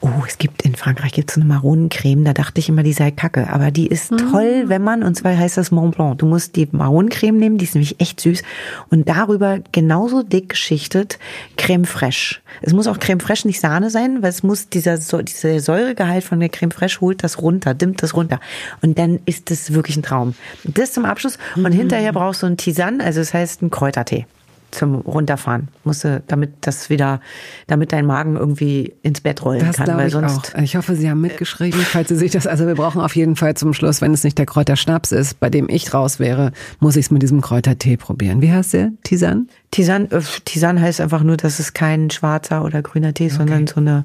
Oh, 0.00 0.08
es 0.26 0.38
gibt 0.38 0.62
in 0.62 0.74
Frankreich 0.74 1.12
gibt's 1.12 1.34
so 1.34 1.40
eine 1.40 1.48
Maronencreme, 1.48 2.24
da 2.24 2.32
dachte 2.32 2.60
ich 2.60 2.68
immer, 2.68 2.82
die 2.82 2.92
sei 2.92 3.10
kacke. 3.10 3.50
Aber 3.50 3.70
die 3.70 3.86
ist 3.86 4.10
mhm. 4.10 4.30
toll, 4.30 4.64
wenn 4.66 4.82
man, 4.82 5.02
und 5.02 5.14
zwar 5.14 5.36
heißt 5.36 5.56
das 5.56 5.70
Mont 5.70 5.96
Blanc. 5.96 6.18
Du 6.18 6.26
musst 6.26 6.56
die 6.56 6.68
Maronencreme 6.70 7.36
nehmen, 7.36 7.58
die 7.58 7.64
ist 7.64 7.74
nämlich 7.74 8.00
echt 8.00 8.20
süß. 8.20 8.42
Und 8.90 9.08
darüber 9.08 9.58
genauso 9.72 10.22
dick 10.22 10.50
geschichtet 10.50 11.18
Creme 11.56 11.84
fraiche. 11.84 12.40
Es 12.62 12.72
muss 12.72 12.86
auch 12.86 12.98
Creme 12.98 13.20
fraiche 13.20 13.46
nicht 13.46 13.60
Sahne 13.60 13.90
sein, 13.90 14.22
weil 14.22 14.30
es 14.30 14.42
muss 14.42 14.68
dieser, 14.68 14.98
dieser 14.98 15.60
Säuregehalt 15.60 16.24
von 16.24 16.40
der 16.40 16.48
Creme 16.48 16.70
fraiche 16.70 17.00
holt 17.00 17.22
das 17.22 17.40
runter, 17.40 17.74
dimmt 17.74 18.02
das 18.02 18.14
runter. 18.14 18.40
Und 18.82 18.98
dann 18.98 19.20
ist 19.26 19.50
das 19.50 19.72
wirklich 19.72 19.96
ein 19.96 20.02
Traum. 20.02 20.34
Das 20.64 20.92
zum 20.92 21.04
Abschluss. 21.04 21.38
Und 21.56 21.62
mhm. 21.62 21.72
hinterher 21.72 22.12
brauchst 22.12 22.42
du 22.42 22.46
einen 22.46 22.56
Tisane, 22.56 23.02
also 23.04 23.20
das 23.20 23.34
heißt 23.34 23.62
einen 23.62 23.70
Kräutertee 23.70 24.26
zum 24.70 24.96
Runterfahren. 24.96 25.68
Musste, 25.84 26.22
damit 26.26 26.52
das 26.62 26.90
wieder, 26.90 27.20
damit 27.66 27.92
dein 27.92 28.06
Magen 28.06 28.36
irgendwie 28.36 28.94
ins 29.02 29.20
Bett 29.20 29.44
rollen 29.44 29.60
das 29.60 29.76
kann. 29.76 29.96
Weil 29.96 30.08
ich 30.08 30.12
sonst 30.12 30.54
auch. 30.54 30.60
Ich 30.60 30.76
hoffe, 30.76 30.94
Sie 30.94 31.10
haben 31.10 31.20
mitgeschrieben, 31.20 31.80
falls 31.80 32.08
Sie 32.08 32.16
sich 32.16 32.32
das, 32.32 32.46
also 32.46 32.66
wir 32.66 32.74
brauchen 32.74 33.00
auf 33.00 33.16
jeden 33.16 33.36
Fall 33.36 33.54
zum 33.56 33.74
Schluss, 33.74 34.00
wenn 34.00 34.12
es 34.12 34.24
nicht 34.24 34.38
der 34.38 34.46
Kräuterschnaps 34.46 35.12
ist, 35.12 35.40
bei 35.40 35.50
dem 35.50 35.68
ich 35.68 35.92
raus 35.94 36.18
wäre, 36.18 36.52
muss 36.78 36.96
ich 36.96 37.06
es 37.06 37.10
mit 37.10 37.22
diesem 37.22 37.40
Kräutertee 37.40 37.96
probieren. 37.96 38.42
Wie 38.42 38.52
heißt 38.52 38.72
der? 38.72 38.92
Tisan? 39.02 39.48
Tisan, 39.70 40.10
äh, 40.10 40.20
Tisan 40.44 40.80
heißt 40.80 41.00
einfach 41.00 41.22
nur, 41.22 41.36
dass 41.36 41.58
es 41.58 41.72
kein 41.72 42.10
schwarzer 42.10 42.64
oder 42.64 42.82
grüner 42.82 43.14
Tee 43.14 43.26
ist, 43.26 43.34
okay. 43.34 43.48
sondern 43.48 43.66
so 43.66 43.76
eine, 43.76 44.04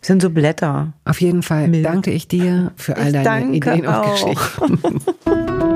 sind 0.00 0.22
so 0.22 0.30
Blätter. 0.30 0.92
Auf 1.04 1.20
jeden 1.20 1.42
Fall 1.42 1.68
Milch. 1.68 1.84
danke 1.84 2.10
ich 2.10 2.28
dir 2.28 2.72
für 2.76 2.96
all 2.96 3.14
ich 3.14 3.22
deine 3.22 3.54
Ideen 3.54 3.86
auch. 3.86 4.26
und 4.26 4.36
Geschichten. 4.36 5.62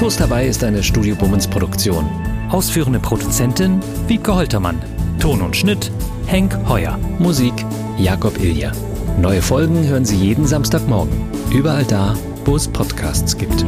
Toast 0.00 0.18
dabei 0.18 0.46
ist 0.46 0.64
eine 0.64 0.82
Studio 0.82 1.14
Bummens 1.14 1.46
Produktion. 1.46 2.08
Ausführende 2.48 2.98
Produzentin 2.98 3.80
Wiebke 4.06 4.34
Holtermann. 4.34 4.80
Ton 5.18 5.42
und 5.42 5.54
Schnitt 5.54 5.92
Henk 6.24 6.56
Heuer. 6.66 6.98
Musik 7.18 7.52
Jakob 7.98 8.42
Ilja. 8.42 8.72
Neue 9.20 9.42
Folgen 9.42 9.86
hören 9.86 10.06
Sie 10.06 10.16
jeden 10.16 10.46
Samstagmorgen. 10.46 11.12
Überall 11.52 11.84
da, 11.84 12.16
wo 12.46 12.56
es 12.56 12.66
Podcasts 12.66 13.36
gibt. 13.36 13.62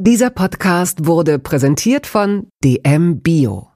Dieser 0.00 0.30
Podcast 0.30 1.06
wurde 1.06 1.40
präsentiert 1.40 2.06
von 2.06 2.52
DM 2.62 3.20
Bio. 3.20 3.72